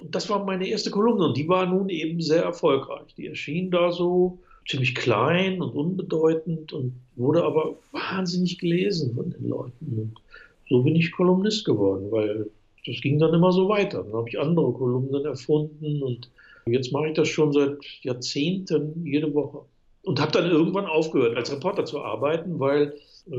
das 0.02 0.28
war 0.28 0.44
meine 0.44 0.68
erste 0.68 0.90
Kolumne 0.90 1.26
und 1.26 1.36
die 1.36 1.48
war 1.48 1.66
nun 1.66 1.88
eben 1.88 2.20
sehr 2.20 2.42
erfolgreich. 2.42 3.14
Die 3.16 3.26
erschien 3.26 3.70
da 3.70 3.90
so 3.90 4.38
ziemlich 4.68 4.94
klein 4.94 5.62
und 5.62 5.70
unbedeutend 5.70 6.72
und 6.72 6.92
wurde 7.16 7.44
aber 7.44 7.76
wahnsinnig 7.92 8.58
gelesen 8.58 9.14
von 9.14 9.30
den 9.30 9.48
Leuten. 9.48 9.98
Und 9.98 10.20
so 10.68 10.82
bin 10.82 10.96
ich 10.96 11.12
Kolumnist 11.12 11.64
geworden, 11.64 12.10
weil 12.10 12.50
das 12.84 13.00
ging 13.00 13.18
dann 13.18 13.34
immer 13.34 13.52
so 13.52 13.68
weiter. 13.68 14.02
Dann 14.02 14.12
habe 14.12 14.28
ich 14.28 14.38
andere 14.38 14.72
Kolumnen 14.72 15.24
erfunden 15.24 16.02
und 16.02 16.28
jetzt 16.66 16.92
mache 16.92 17.08
ich 17.08 17.14
das 17.14 17.28
schon 17.28 17.52
seit 17.52 17.78
Jahrzehnten 18.02 19.04
jede 19.04 19.32
Woche. 19.34 19.62
Und 20.06 20.20
habe 20.20 20.30
dann 20.30 20.48
irgendwann 20.48 20.86
aufgehört, 20.86 21.36
als 21.36 21.50
Reporter 21.50 21.84
zu 21.84 22.00
arbeiten, 22.00 22.60
weil, 22.60 22.94
äh, 23.28 23.36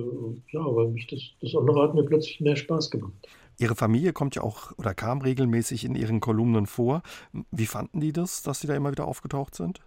ja, 0.52 0.60
weil 0.60 0.90
mich 0.90 1.08
das, 1.08 1.22
das 1.42 1.56
andere 1.56 1.82
hat 1.82 1.96
mir 1.96 2.04
plötzlich 2.04 2.42
mehr 2.42 2.58
Spaß 2.58 2.92
gemacht. 2.92 3.14
Ihre 3.58 3.76
Familie 3.76 4.12
kommt 4.12 4.36
ja 4.36 4.44
auch 4.44 4.78
oder 4.78 4.94
kam 4.94 5.22
regelmäßig 5.22 5.86
in 5.86 5.96
Ihren 5.96 6.20
Kolumnen 6.20 6.68
vor. 6.68 7.04
Wie 7.52 7.66
fanden 7.66 8.02
die 8.02 8.12
das, 8.12 8.44
dass 8.44 8.60
Sie 8.60 8.68
da 8.68 8.76
immer 8.76 8.92
wieder 8.92 9.08
aufgetaucht 9.08 9.56
sind? 9.56 9.80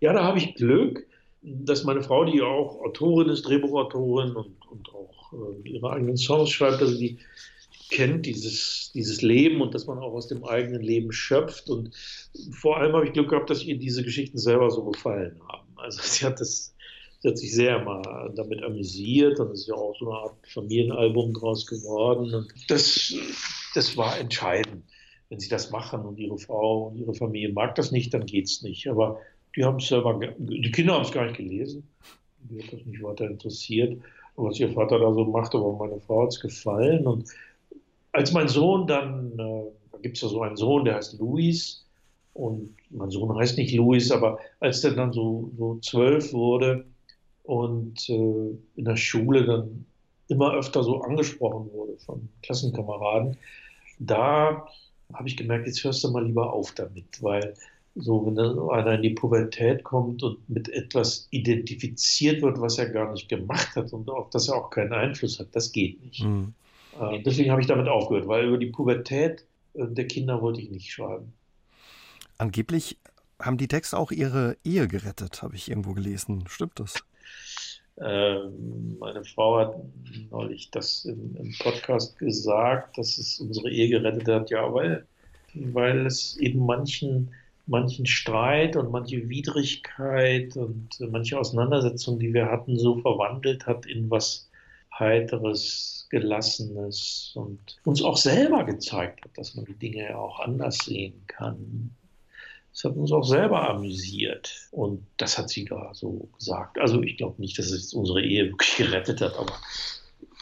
Ja, 0.00 0.12
da 0.12 0.22
habe 0.22 0.36
ich 0.36 0.54
Glück, 0.54 1.06
dass 1.40 1.84
meine 1.84 2.02
Frau, 2.02 2.26
die 2.26 2.42
auch 2.42 2.80
Autorin 2.82 3.30
ist, 3.30 3.48
Drehbuchautorin 3.48 4.36
und, 4.36 4.54
und 4.70 4.94
auch 4.94 5.32
äh, 5.32 5.68
ihre 5.68 5.90
eigenen 5.90 6.18
Songs 6.18 6.50
schreibt, 6.50 6.82
also 6.82 6.96
die 6.96 7.18
kennt 7.90 8.26
dieses, 8.26 8.92
dieses 8.94 9.22
Leben 9.22 9.62
und 9.62 9.74
dass 9.74 9.86
man 9.86 9.98
auch 9.98 10.12
aus 10.12 10.28
dem 10.28 10.44
eigenen 10.44 10.82
Leben 10.82 11.10
schöpft. 11.10 11.70
Und 11.70 11.90
vor 12.52 12.76
allem 12.76 12.92
habe 12.92 13.06
ich 13.06 13.12
Glück 13.12 13.30
gehabt, 13.30 13.50
dass 13.50 13.64
ihr 13.64 13.78
diese 13.78 14.04
Geschichten 14.04 14.38
selber 14.38 14.70
so 14.70 14.84
gefallen 14.84 15.40
haben. 15.48 15.67
Also 15.78 16.00
sie 16.02 16.24
hat 16.24 16.40
das, 16.40 16.74
sie 17.20 17.28
hat 17.28 17.38
sich 17.38 17.54
sehr 17.54 17.82
mal 17.82 18.32
damit 18.34 18.62
amüsiert 18.62 19.40
und 19.40 19.52
es 19.52 19.60
ist 19.60 19.68
ja 19.68 19.74
auch 19.74 19.96
so 19.98 20.10
eine 20.10 20.18
Art 20.18 20.34
Familienalbum 20.48 21.34
draus 21.34 21.66
geworden. 21.66 22.34
Und 22.34 22.52
das, 22.68 23.14
das 23.74 23.96
war 23.96 24.18
entscheidend. 24.18 24.84
Wenn 25.28 25.40
sie 25.40 25.48
das 25.48 25.70
machen 25.70 26.00
und 26.02 26.18
ihre 26.18 26.38
Frau 26.38 26.88
und 26.88 26.96
ihre 26.96 27.14
Familie 27.14 27.52
mag 27.52 27.74
das 27.74 27.92
nicht, 27.92 28.14
dann 28.14 28.24
geht 28.24 28.46
es 28.46 28.62
nicht. 28.62 28.88
Aber 28.88 29.20
die 29.56 29.64
haben 29.64 29.78
selber, 29.78 30.18
die 30.38 30.70
Kinder 30.70 30.94
haben 30.94 31.04
es 31.04 31.12
gar 31.12 31.24
nicht 31.24 31.36
gelesen. 31.36 31.86
Die 32.40 32.62
hat 32.62 32.72
das 32.72 32.86
nicht 32.86 33.02
weiter 33.02 33.26
interessiert, 33.26 34.00
was 34.36 34.58
ihr 34.58 34.72
Vater 34.72 34.98
da 34.98 35.12
so 35.12 35.24
macht, 35.24 35.54
aber 35.54 35.72
meine 35.74 36.00
Frau 36.00 36.22
hat 36.22 36.28
es 36.28 36.40
gefallen. 36.40 37.06
Und 37.06 37.28
als 38.12 38.32
mein 38.32 38.48
Sohn 38.48 38.86
dann, 38.86 39.32
äh, 39.32 39.64
da 39.92 39.98
gibt 39.98 40.16
es 40.16 40.22
ja 40.22 40.28
so 40.28 40.42
einen 40.42 40.56
Sohn, 40.56 40.84
der 40.84 40.94
heißt 40.94 41.18
Luis, 41.18 41.87
und 42.38 42.76
mein 42.90 43.10
Sohn 43.10 43.36
heißt 43.36 43.58
nicht 43.58 43.74
Luis, 43.74 44.12
aber 44.12 44.38
als 44.60 44.80
der 44.80 44.92
dann 44.92 45.12
so, 45.12 45.50
so 45.58 45.78
zwölf 45.80 46.32
wurde 46.32 46.84
und 47.42 48.08
äh, 48.08 48.56
in 48.76 48.84
der 48.84 48.96
Schule 48.96 49.44
dann 49.44 49.84
immer 50.28 50.54
öfter 50.54 50.84
so 50.84 51.00
angesprochen 51.00 51.68
wurde 51.72 51.96
von 51.98 52.28
Klassenkameraden, 52.42 53.36
da 53.98 54.68
habe 55.12 55.28
ich 55.28 55.36
gemerkt, 55.36 55.66
jetzt 55.66 55.82
hörst 55.82 56.04
du 56.04 56.10
mal 56.10 56.24
lieber 56.24 56.52
auf 56.52 56.72
damit, 56.72 57.20
weil 57.22 57.54
so, 57.96 58.24
wenn 58.24 58.38
einer 58.38 58.94
in 58.94 59.02
die 59.02 59.10
Pubertät 59.10 59.82
kommt 59.82 60.22
und 60.22 60.48
mit 60.48 60.68
etwas 60.68 61.26
identifiziert 61.32 62.42
wird, 62.42 62.60
was 62.60 62.78
er 62.78 62.90
gar 62.90 63.10
nicht 63.10 63.28
gemacht 63.28 63.74
hat 63.74 63.92
und 63.92 64.08
auf 64.08 64.30
das 64.30 64.48
er 64.48 64.54
auch 64.54 64.70
keinen 64.70 64.92
Einfluss 64.92 65.40
hat, 65.40 65.48
das 65.52 65.72
geht 65.72 66.00
nicht. 66.04 66.22
Mhm. 66.22 66.54
Äh, 67.00 67.20
deswegen 67.24 67.50
habe 67.50 67.60
ich 67.60 67.66
damit 67.66 67.88
aufgehört, 67.88 68.28
weil 68.28 68.46
über 68.46 68.58
die 68.58 68.66
Pubertät 68.66 69.44
äh, 69.74 69.86
der 69.88 70.06
Kinder 70.06 70.40
wollte 70.40 70.60
ich 70.60 70.70
nicht 70.70 70.92
schreiben. 70.92 71.32
Angeblich 72.38 72.98
haben 73.40 73.58
die 73.58 73.68
Texte 73.68 73.98
auch 73.98 74.10
ihre 74.10 74.56
Ehe 74.64 74.88
gerettet, 74.88 75.42
habe 75.42 75.56
ich 75.56 75.68
irgendwo 75.68 75.92
gelesen. 75.92 76.44
Stimmt 76.48 76.80
das? 76.80 77.02
Äh, 77.96 78.38
meine 78.98 79.24
Frau 79.24 79.58
hat 79.58 79.74
neulich 80.30 80.70
das 80.70 81.04
im, 81.04 81.36
im, 81.36 81.54
Podcast 81.58 82.18
gesagt, 82.18 82.96
dass 82.96 83.18
es 83.18 83.40
unsere 83.40 83.70
Ehe 83.70 83.88
gerettet 83.88 84.28
hat. 84.28 84.50
Ja, 84.50 84.72
weil, 84.72 85.06
weil 85.54 86.06
es 86.06 86.36
eben 86.38 86.64
manchen 86.64 87.30
manchen 87.68 88.06
Streit 88.06 88.76
und 88.76 88.90
manche 88.90 89.28
Widrigkeit 89.28 90.56
und 90.56 90.88
manche 91.10 91.38
Auseinandersetzung, 91.38 92.18
die 92.18 92.32
wir 92.32 92.46
hatten, 92.46 92.78
so 92.78 92.96
verwandelt 92.98 93.66
hat 93.66 93.86
in 93.86 94.10
was 94.10 94.48
Heiteres, 94.98 96.06
Gelassenes 96.10 97.32
und 97.34 97.76
uns 97.84 98.02
auch 98.02 98.16
selber 98.16 98.64
gezeigt 98.64 99.22
hat, 99.22 99.36
dass 99.36 99.54
man 99.54 99.66
die 99.66 99.74
Dinge 99.74 100.18
auch 100.18 100.40
anders 100.40 100.78
sehen 100.78 101.22
kann. 101.26 101.90
Es 102.78 102.84
hat 102.84 102.94
uns 102.94 103.10
auch 103.10 103.24
selber 103.24 103.68
amüsiert 103.68 104.68
und 104.70 105.04
das 105.16 105.36
hat 105.36 105.48
sie 105.48 105.64
da 105.64 105.90
so 105.94 106.28
gesagt. 106.38 106.78
Also 106.78 107.02
ich 107.02 107.16
glaube 107.16 107.40
nicht, 107.40 107.58
dass 107.58 107.72
es 107.72 107.92
unsere 107.92 108.22
Ehe 108.22 108.50
wirklich 108.50 108.76
gerettet 108.76 109.20
hat, 109.20 109.36
aber 109.36 109.52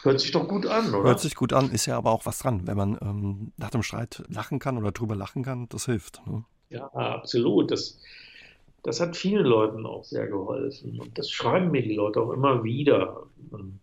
hört 0.03 0.19
sich 0.19 0.33
doch 0.33 0.47
gut 0.47 0.67
an, 0.67 0.93
oder? 0.93 1.09
Hört 1.09 1.19
sich 1.19 1.33
gut 1.33 1.51
an, 1.51 1.71
ist 1.71 1.87
ja 1.87 1.97
aber 1.97 2.11
auch 2.11 2.27
was 2.27 2.37
dran, 2.37 2.67
wenn 2.67 2.77
man 2.77 2.95
ähm, 3.01 3.53
nach 3.57 3.71
dem 3.71 3.81
Streit 3.81 4.21
lachen 4.29 4.59
kann 4.59 4.77
oder 4.77 4.91
drüber 4.91 5.15
lachen 5.15 5.41
kann, 5.41 5.67
das 5.69 5.85
hilft. 5.85 6.21
Ne? 6.27 6.43
Ja, 6.69 6.85
absolut. 6.93 7.71
Das, 7.71 7.99
das 8.83 8.99
hat 8.99 9.17
vielen 9.17 9.45
Leuten 9.45 9.87
auch 9.87 10.03
sehr 10.03 10.27
geholfen. 10.27 10.99
Und 10.99 11.17
das 11.17 11.31
schreiben 11.31 11.71
mir 11.71 11.81
die 11.81 11.95
Leute 11.95 12.21
auch 12.21 12.29
immer 12.29 12.63
wieder. 12.63 13.23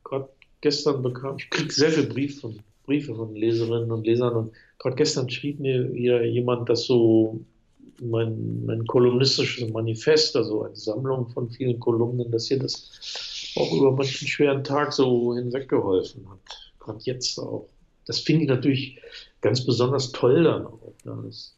Gerade 0.05 0.28
gestern 0.61 1.02
bekam 1.02 1.38
ich, 1.38 1.50
kriege 1.50 1.72
sehr 1.72 1.90
viele 1.90 2.07
Briefe 2.07 2.42
von 2.42 2.61
Briefe 2.86 3.16
von 3.16 3.34
Leserinnen 3.34 3.90
und 3.90 4.07
Lesern. 4.07 4.36
Und 4.36 4.52
gerade 4.78 4.94
gestern 4.94 5.28
schrieb 5.28 5.59
mir 5.59 5.92
wieder 5.92 6.22
jemand, 6.22 6.68
dass 6.68 6.84
so 6.84 7.40
mein, 8.01 8.64
mein 8.64 8.86
kolumnistisches 8.86 9.70
Manifest, 9.70 10.36
also 10.36 10.64
eine 10.64 10.76
Sammlung 10.76 11.28
von 11.28 11.51
vielen 11.51 11.78
Kolumnen, 11.80 12.30
dass 12.30 12.51
ihr 12.51 12.59
das 12.59 13.53
auch 13.57 13.72
über 13.72 13.92
manchen 13.92 14.28
schweren 14.28 14.64
Tag 14.64 14.92
so 14.92 15.34
hinweggeholfen 15.34 16.28
hat. 16.30 16.72
Gerade 16.80 17.01
jetzt 17.03 17.38
auch. 17.38 17.68
Das 18.07 18.20
finde 18.20 18.42
ich 18.42 18.49
natürlich 18.49 19.01
ganz 19.40 19.64
besonders 19.64 20.12
toll 20.12 20.45
dann 20.45 20.66
auch. 20.66 20.92
Das, 21.05 21.57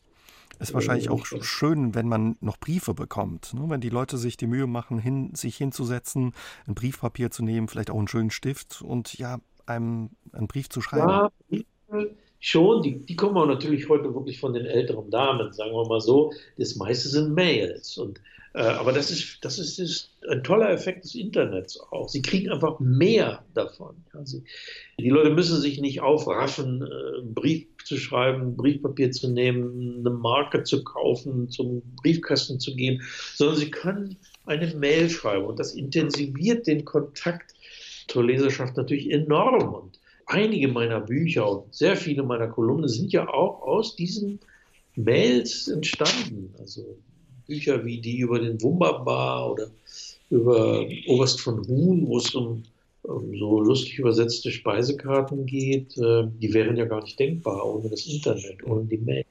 ist 0.58 0.74
wahrscheinlich 0.74 1.10
auch 1.10 1.26
schön, 1.26 1.94
wenn 1.94 2.08
man 2.08 2.36
noch 2.40 2.56
Briefe 2.56 2.94
bekommt. 2.94 3.52
Ne? 3.52 3.64
Wenn 3.68 3.80
die 3.80 3.90
Leute 3.90 4.16
sich 4.16 4.36
die 4.36 4.46
Mühe 4.46 4.66
machen, 4.66 4.98
hin, 4.98 5.34
sich 5.34 5.56
hinzusetzen, 5.56 6.32
ein 6.66 6.74
Briefpapier 6.74 7.30
zu 7.30 7.44
nehmen, 7.44 7.68
vielleicht 7.68 7.90
auch 7.90 7.98
einen 7.98 8.08
schönen 8.08 8.30
Stift 8.30 8.80
und 8.80 9.18
ja, 9.18 9.38
einem 9.66 10.10
einen 10.32 10.46
Brief 10.46 10.68
zu 10.68 10.80
schreiben. 10.80 11.30
Ja, 11.90 11.98
schon. 12.40 12.82
Die, 12.82 12.98
die 12.98 13.16
kommen 13.16 13.36
auch 13.36 13.46
natürlich 13.46 13.88
heute 13.88 14.14
wirklich 14.14 14.38
von 14.40 14.52
den 14.52 14.66
älteren 14.66 15.10
Damen, 15.10 15.52
sagen 15.52 15.72
wir 15.72 15.86
mal 15.88 16.00
so. 16.00 16.32
Das 16.58 16.76
meiste 16.76 17.08
sind 17.08 17.34
Mails. 17.34 17.96
Und, 17.98 18.20
äh, 18.54 18.60
aber 18.60 18.92
das 18.92 19.10
ist, 19.10 19.44
das 19.44 19.58
ist, 19.58 19.78
ist 19.78 20.10
ein 20.28 20.42
toller 20.42 20.70
Effekt 20.70 21.04
des 21.04 21.14
Internets 21.14 21.78
auch. 21.90 22.08
Sie 22.08 22.22
kriegen 22.22 22.50
einfach 22.50 22.80
mehr 22.80 23.44
davon. 23.54 23.96
Ja, 24.14 24.24
sie, 24.24 24.44
die 24.98 25.10
Leute 25.10 25.30
müssen 25.30 25.60
sich 25.60 25.80
nicht 25.80 26.00
aufraffen, 26.00 26.82
äh, 26.82 27.20
einen 27.20 27.34
Brief 27.34 27.66
zu 27.84 27.96
schreiben, 27.96 28.56
Briefpapier 28.56 29.12
zu 29.12 29.28
nehmen, 29.28 30.00
eine 30.00 30.10
Marke 30.10 30.64
zu 30.64 30.82
kaufen, 30.82 31.50
zum 31.50 31.82
Briefkasten 32.02 32.58
zu 32.58 32.74
gehen, 32.74 33.02
sondern 33.34 33.56
sie 33.56 33.70
können 33.70 34.16
eine 34.44 34.74
Mail 34.74 35.10
schreiben 35.10 35.44
und 35.44 35.58
das 35.58 35.74
intensiviert 35.74 36.66
den 36.66 36.84
Kontakt 36.84 37.54
zur 38.08 38.24
Leserschaft 38.24 38.76
natürlich 38.76 39.10
enorm. 39.10 39.74
Und 39.74 39.98
einige 40.26 40.68
meiner 40.68 41.00
Bücher 41.00 41.48
und 41.48 41.74
sehr 41.74 41.96
viele 41.96 42.22
meiner 42.22 42.48
Kolumnen 42.48 42.88
sind 42.88 43.12
ja 43.12 43.28
auch 43.28 43.62
aus 43.62 43.96
diesen 43.96 44.40
Mails 44.96 45.68
entstanden. 45.68 46.54
Also 46.58 46.96
Bücher 47.46 47.84
wie 47.84 48.00
die 48.00 48.18
über 48.18 48.38
den 48.38 48.60
Wunderbar 48.60 49.52
oder 49.52 49.68
über 50.30 50.84
Oberst 51.06 51.40
von 51.40 51.66
Huhn, 51.66 52.06
wo 52.06 52.18
es 52.18 52.34
um 52.34 52.64
ähm, 53.08 53.38
so 53.38 53.60
lustig 53.60 53.98
übersetzte 53.98 54.50
Speisekarten 54.50 55.46
geht, 55.46 55.96
äh, 55.96 56.24
die 56.40 56.52
wären 56.52 56.76
ja 56.76 56.86
gar 56.86 57.02
nicht 57.02 57.18
denkbar 57.18 57.64
ohne 57.64 57.88
das 57.88 58.06
Internet, 58.06 58.64
ohne 58.64 58.84
die 58.84 58.98
Mails. 58.98 59.26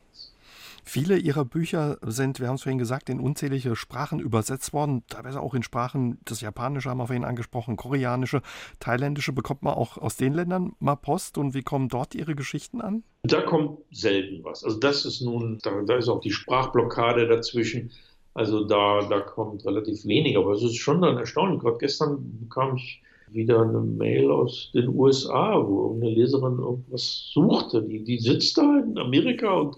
Viele 0.87 1.17
Ihrer 1.17 1.45
Bücher 1.45 1.97
sind, 2.03 2.39
wir 2.39 2.47
haben 2.47 2.55
es 2.55 2.63
vorhin 2.63 2.77
gesagt, 2.77 3.09
in 3.09 3.19
unzählige 3.19 3.75
Sprachen 3.75 4.19
übersetzt 4.19 4.71
worden, 4.71 5.03
teilweise 5.09 5.41
auch 5.41 5.55
in 5.55 5.63
Sprachen, 5.63 6.19
das 6.25 6.41
Japanische 6.41 6.91
haben 6.91 6.99
wir 6.99 7.07
vorhin 7.07 7.25
angesprochen, 7.25 7.75
Koreanische, 7.75 8.43
Thailändische. 8.79 9.33
Bekommt 9.33 9.63
man 9.63 9.73
auch 9.73 9.97
aus 9.97 10.15
den 10.15 10.33
Ländern 10.33 10.73
mal 10.79 10.95
Post 10.95 11.39
und 11.39 11.55
wie 11.55 11.63
kommen 11.63 11.89
dort 11.89 12.13
Ihre 12.13 12.35
Geschichten 12.35 12.81
an? 12.81 13.03
Da 13.23 13.41
kommt 13.41 13.79
selten 13.91 14.43
was. 14.43 14.63
Also 14.63 14.77
das 14.77 15.05
ist 15.05 15.21
nun, 15.21 15.57
da, 15.63 15.81
da 15.81 15.95
ist 15.97 16.07
auch 16.07 16.21
die 16.21 16.31
Sprachblockade 16.31 17.27
dazwischen. 17.27 17.91
Also 18.35 18.65
da, 18.65 19.07
da 19.09 19.21
kommt 19.21 19.65
relativ 19.65 20.05
wenig, 20.05 20.37
aber 20.37 20.51
es 20.51 20.61
ist 20.61 20.77
schon 20.77 21.01
dann 21.01 21.17
erstaunlich. 21.17 21.61
Gerade 21.61 21.79
gestern 21.79 22.39
bekam 22.41 22.75
ich 22.75 23.01
wieder 23.31 23.63
eine 23.63 23.79
Mail 23.79 24.29
aus 24.29 24.69
den 24.75 24.89
USA, 24.89 25.55
wo 25.65 25.95
eine 25.95 26.11
Leserin 26.11 26.59
irgendwas 26.59 27.31
suchte. 27.33 27.81
Die, 27.81 28.03
die 28.03 28.19
sitzt 28.19 28.57
da 28.59 28.83
in 28.85 28.99
Amerika 28.99 29.51
und, 29.51 29.77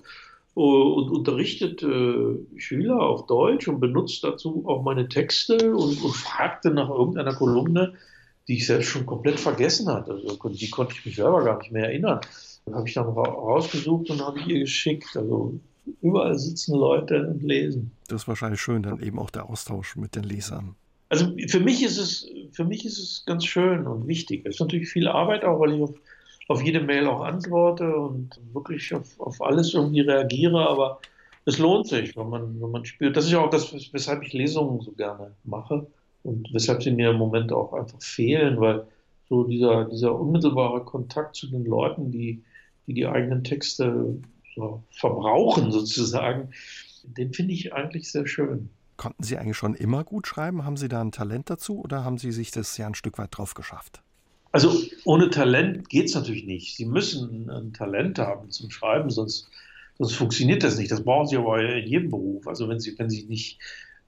und 0.63 1.09
unterrichtet 1.11 1.83
äh, 1.83 2.59
Schüler 2.59 2.99
auf 2.99 3.27
Deutsch 3.27 3.67
und 3.67 3.79
benutzt 3.79 4.23
dazu 4.23 4.63
auch 4.67 4.83
meine 4.83 5.07
Texte 5.07 5.75
und, 5.75 6.01
und 6.03 6.15
fragte 6.15 6.71
nach 6.71 6.89
irgendeiner 6.89 7.35
Kolumne, 7.35 7.93
die 8.47 8.55
ich 8.55 8.65
selbst 8.65 8.87
schon 8.87 9.05
komplett 9.05 9.39
vergessen 9.39 9.87
hatte. 9.87 10.13
Also 10.13 10.49
die 10.49 10.69
konnte 10.69 10.95
ich 10.97 11.05
mich 11.05 11.15
selber 11.15 11.43
gar 11.43 11.59
nicht 11.59 11.71
mehr 11.71 11.85
erinnern. 11.85 12.21
Dann 12.65 12.75
habe 12.75 12.87
ich 12.87 12.95
dann 12.95 13.05
rausgesucht 13.05 14.09
und 14.09 14.25
habe 14.25 14.39
ich 14.39 14.47
ihr 14.47 14.59
geschickt. 14.59 15.15
Also 15.15 15.59
überall 16.01 16.37
sitzen 16.37 16.75
Leute 16.75 17.27
und 17.27 17.43
lesen. 17.43 17.91
Das 18.07 18.23
ist 18.23 18.27
wahrscheinlich 18.27 18.59
schön, 18.59 18.83
dann 18.83 19.01
eben 19.01 19.19
auch 19.19 19.29
der 19.29 19.49
Austausch 19.49 19.95
mit 19.95 20.15
den 20.15 20.23
Lesern. 20.23 20.75
Also 21.09 21.33
für 21.47 21.59
mich 21.59 21.83
ist 21.83 21.97
es, 21.97 22.29
für 22.51 22.65
mich 22.65 22.85
ist 22.85 22.97
es 22.97 23.23
ganz 23.25 23.45
schön 23.45 23.87
und 23.87 24.07
wichtig. 24.07 24.41
Es 24.45 24.55
ist 24.55 24.59
natürlich 24.59 24.89
viel 24.89 25.07
Arbeit 25.07 25.45
auch, 25.45 25.59
weil 25.59 25.75
ich 25.75 25.81
auf, 25.81 25.93
auf 26.47 26.63
jede 26.63 26.81
Mail 26.81 27.07
auch 27.07 27.21
antworte 27.21 27.95
und 27.95 28.39
wirklich 28.53 28.93
auf, 28.93 29.19
auf 29.19 29.41
alles 29.41 29.73
irgendwie 29.73 30.01
reagiere, 30.01 30.67
aber 30.67 30.99
es 31.45 31.57
lohnt 31.57 31.87
sich, 31.87 32.15
wenn 32.15 32.29
man, 32.29 32.61
wenn 32.61 32.71
man 32.71 32.85
spürt. 32.85 33.15
Das 33.15 33.25
ist 33.25 33.31
ja 33.31 33.39
auch 33.39 33.49
das, 33.49 33.73
weshalb 33.93 34.23
ich 34.23 34.33
Lesungen 34.33 34.81
so 34.81 34.91
gerne 34.91 35.33
mache 35.43 35.87
und 36.23 36.47
weshalb 36.53 36.83
sie 36.83 36.91
mir 36.91 37.11
im 37.11 37.17
Moment 37.17 37.51
auch 37.51 37.73
einfach 37.73 38.01
fehlen, 38.01 38.59
weil 38.59 38.85
so 39.29 39.43
dieser, 39.43 39.85
dieser 39.85 40.17
unmittelbare 40.17 40.83
Kontakt 40.83 41.35
zu 41.35 41.47
den 41.47 41.65
Leuten, 41.65 42.11
die 42.11 42.43
die, 42.87 42.93
die 42.93 43.07
eigenen 43.07 43.43
Texte 43.43 44.17
so 44.55 44.83
verbrauchen 44.89 45.71
sozusagen, 45.71 46.49
den 47.03 47.33
finde 47.33 47.53
ich 47.53 47.73
eigentlich 47.73 48.11
sehr 48.11 48.27
schön. 48.27 48.69
Konnten 48.95 49.21
Sie 49.21 49.37
eigentlich 49.37 49.57
schon 49.57 49.75
immer 49.75 50.03
gut 50.03 50.25
schreiben? 50.25 50.65
Haben 50.65 50.77
Sie 50.77 50.87
da 50.87 51.01
ein 51.01 51.11
Talent 51.11 51.49
dazu 51.49 51.79
oder 51.79 52.03
haben 52.03 52.17
Sie 52.17 52.31
sich 52.31 52.49
das 52.49 52.77
ja 52.77 52.87
ein 52.87 52.95
Stück 52.95 53.19
weit 53.19 53.37
drauf 53.37 53.53
geschafft? 53.53 54.01
Also 54.51 54.71
ohne 55.05 55.29
Talent 55.29 55.89
geht 55.89 56.05
es 56.05 56.15
natürlich 56.15 56.45
nicht. 56.45 56.75
Sie 56.75 56.85
müssen 56.85 57.49
ein 57.49 57.73
Talent 57.73 58.19
haben 58.19 58.49
zum 58.51 58.69
Schreiben, 58.69 59.09
sonst, 59.09 59.49
sonst 59.97 60.15
funktioniert 60.15 60.63
das 60.63 60.77
nicht. 60.77 60.91
Das 60.91 61.03
brauchen 61.03 61.27
Sie 61.27 61.37
aber 61.37 61.61
in 61.61 61.87
jedem 61.87 62.09
Beruf. 62.09 62.47
Also 62.47 62.69
wenn 62.69 62.79
Sie, 62.79 62.97
wenn 62.97 63.09
Sie 63.09 63.25
nicht, 63.25 63.59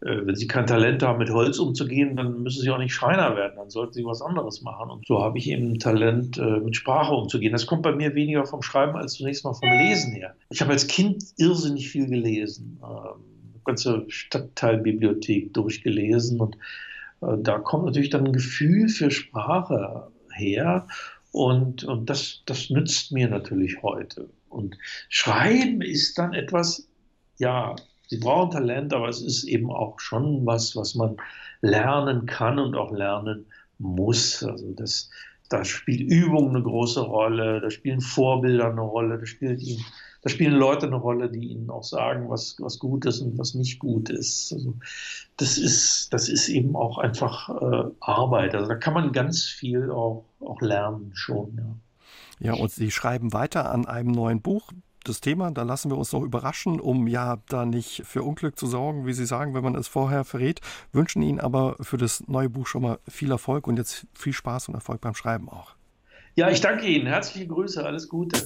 äh, 0.01 0.25
wenn 0.25 0.35
Sie 0.35 0.47
kein 0.47 0.65
Talent 0.65 1.03
haben, 1.03 1.19
mit 1.19 1.29
Holz 1.29 1.59
umzugehen, 1.59 2.15
dann 2.15 2.41
müssen 2.43 2.61
Sie 2.61 2.69
auch 2.69 2.77
nicht 2.77 2.93
Schreiner 2.93 3.35
werden. 3.35 3.53
Dann 3.57 3.69
sollten 3.69 3.93
Sie 3.93 4.05
was 4.05 4.21
anderes 4.21 4.61
machen. 4.61 4.89
Und 4.89 5.05
so 5.05 5.21
habe 5.21 5.37
ich 5.37 5.49
eben 5.49 5.73
ein 5.73 5.79
Talent, 5.79 6.37
äh, 6.37 6.59
mit 6.59 6.75
Sprache 6.75 7.13
umzugehen. 7.13 7.51
Das 7.51 7.67
kommt 7.67 7.83
bei 7.83 7.91
mir 7.91 8.15
weniger 8.15 8.45
vom 8.45 8.61
Schreiben 8.61 8.95
als 8.95 9.13
zunächst 9.13 9.43
mal 9.43 9.53
vom 9.53 9.69
Lesen 9.69 10.13
her. 10.13 10.35
Ich 10.49 10.61
habe 10.61 10.71
als 10.71 10.87
Kind 10.87 11.23
irrsinnig 11.37 11.89
viel 11.89 12.07
gelesen. 12.07 12.79
Ähm, 12.83 13.23
ganze 13.69 14.05
Stadtteilbibliothek 14.07 15.53
durchgelesen 15.53 16.39
und 16.39 16.55
äh, 17.21 17.37
da 17.37 17.59
kommt 17.59 17.85
natürlich 17.85 18.09
dann 18.09 18.25
ein 18.25 18.33
Gefühl 18.33 18.89
für 18.89 19.11
Sprache 19.11 20.07
her 20.39 20.87
und, 21.31 21.83
und 21.83 22.09
das, 22.09 22.41
das 22.45 22.69
nützt 22.69 23.11
mir 23.11 23.29
natürlich 23.29 23.81
heute. 23.83 24.29
Und 24.49 24.77
Schreiben 25.09 25.81
ist 25.81 26.17
dann 26.17 26.33
etwas, 26.33 26.87
ja, 27.37 27.75
Sie 28.07 28.17
brauchen 28.17 28.49
Talent, 28.49 28.91
aber 28.91 29.07
es 29.07 29.21
ist 29.21 29.43
eben 29.43 29.69
auch 29.69 29.99
schon 29.99 30.43
was, 30.43 30.75
was 30.75 30.95
man 30.95 31.17
lernen 31.61 32.25
kann 32.25 32.57
und 32.57 32.75
auch 32.75 32.91
lernen 32.91 33.45
muss. 33.77 34.43
Also 34.43 34.73
das, 34.73 35.11
da 35.49 35.63
spielt 35.63 36.01
Übung 36.01 36.49
eine 36.49 36.63
große 36.63 37.01
Rolle, 37.01 37.61
da 37.61 37.69
spielen 37.69 38.01
Vorbilder 38.01 38.71
eine 38.71 38.81
Rolle, 38.81 39.19
da 39.19 39.25
spielt 39.27 39.61
ihm 39.61 39.79
da 40.21 40.29
spielen 40.29 40.53
Leute 40.53 40.87
eine 40.87 40.97
Rolle, 40.97 41.29
die 41.29 41.51
ihnen 41.51 41.69
auch 41.69 41.83
sagen, 41.83 42.29
was, 42.29 42.57
was 42.59 42.79
gut 42.79 43.05
ist 43.05 43.21
und 43.21 43.37
was 43.37 43.53
nicht 43.53 43.79
gut 43.79 44.09
ist. 44.09 44.51
Also 44.51 44.75
das 45.37 45.57
ist, 45.57 46.11
das 46.11 46.27
ist 46.27 46.49
eben 46.49 46.75
auch 46.75 46.97
einfach 46.97 47.49
äh, 47.49 47.89
Arbeit. 48.01 48.53
Also 48.53 48.67
da 48.67 48.75
kann 48.75 48.93
man 48.93 49.13
ganz 49.13 49.45
viel 49.45 49.89
auch, 49.89 50.25
auch 50.41 50.61
lernen 50.61 51.11
schon. 51.13 51.79
Ja. 52.39 52.53
ja, 52.53 52.61
und 52.61 52.71
Sie 52.71 52.91
schreiben 52.91 53.31
weiter 53.31 53.71
an 53.71 53.85
einem 53.85 54.11
neuen 54.11 54.41
Buch 54.41 54.71
das 55.05 55.21
Thema. 55.21 55.51
Da 55.51 55.63
lassen 55.63 55.89
wir 55.89 55.97
uns 55.97 56.11
noch 56.11 56.23
überraschen, 56.23 56.81
um 56.81 57.07
ja 57.07 57.37
da 57.47 57.65
nicht 57.65 58.03
für 58.05 58.23
Unglück 58.23 58.59
zu 58.59 58.67
sorgen, 58.67 59.05
wie 59.05 59.13
Sie 59.13 59.25
sagen, 59.25 59.53
wenn 59.53 59.63
man 59.63 59.75
es 59.75 59.87
vorher 59.87 60.25
verrät. 60.25 60.59
Wünschen 60.91 61.21
Ihnen 61.21 61.39
aber 61.39 61.77
für 61.79 61.97
das 61.97 62.27
neue 62.27 62.49
Buch 62.49 62.67
schon 62.67 62.81
mal 62.81 62.99
viel 63.07 63.31
Erfolg 63.31 63.67
und 63.67 63.77
jetzt 63.77 64.05
viel 64.13 64.33
Spaß 64.33 64.67
und 64.67 64.75
Erfolg 64.75 64.99
beim 64.99 65.15
Schreiben 65.15 65.47
auch. 65.47 65.75
Ja, 66.35 66.49
ich 66.49 66.59
danke 66.59 66.85
Ihnen. 66.87 67.07
Herzliche 67.07 67.47
Grüße, 67.47 67.85
alles 67.85 68.09
Gute. 68.09 68.45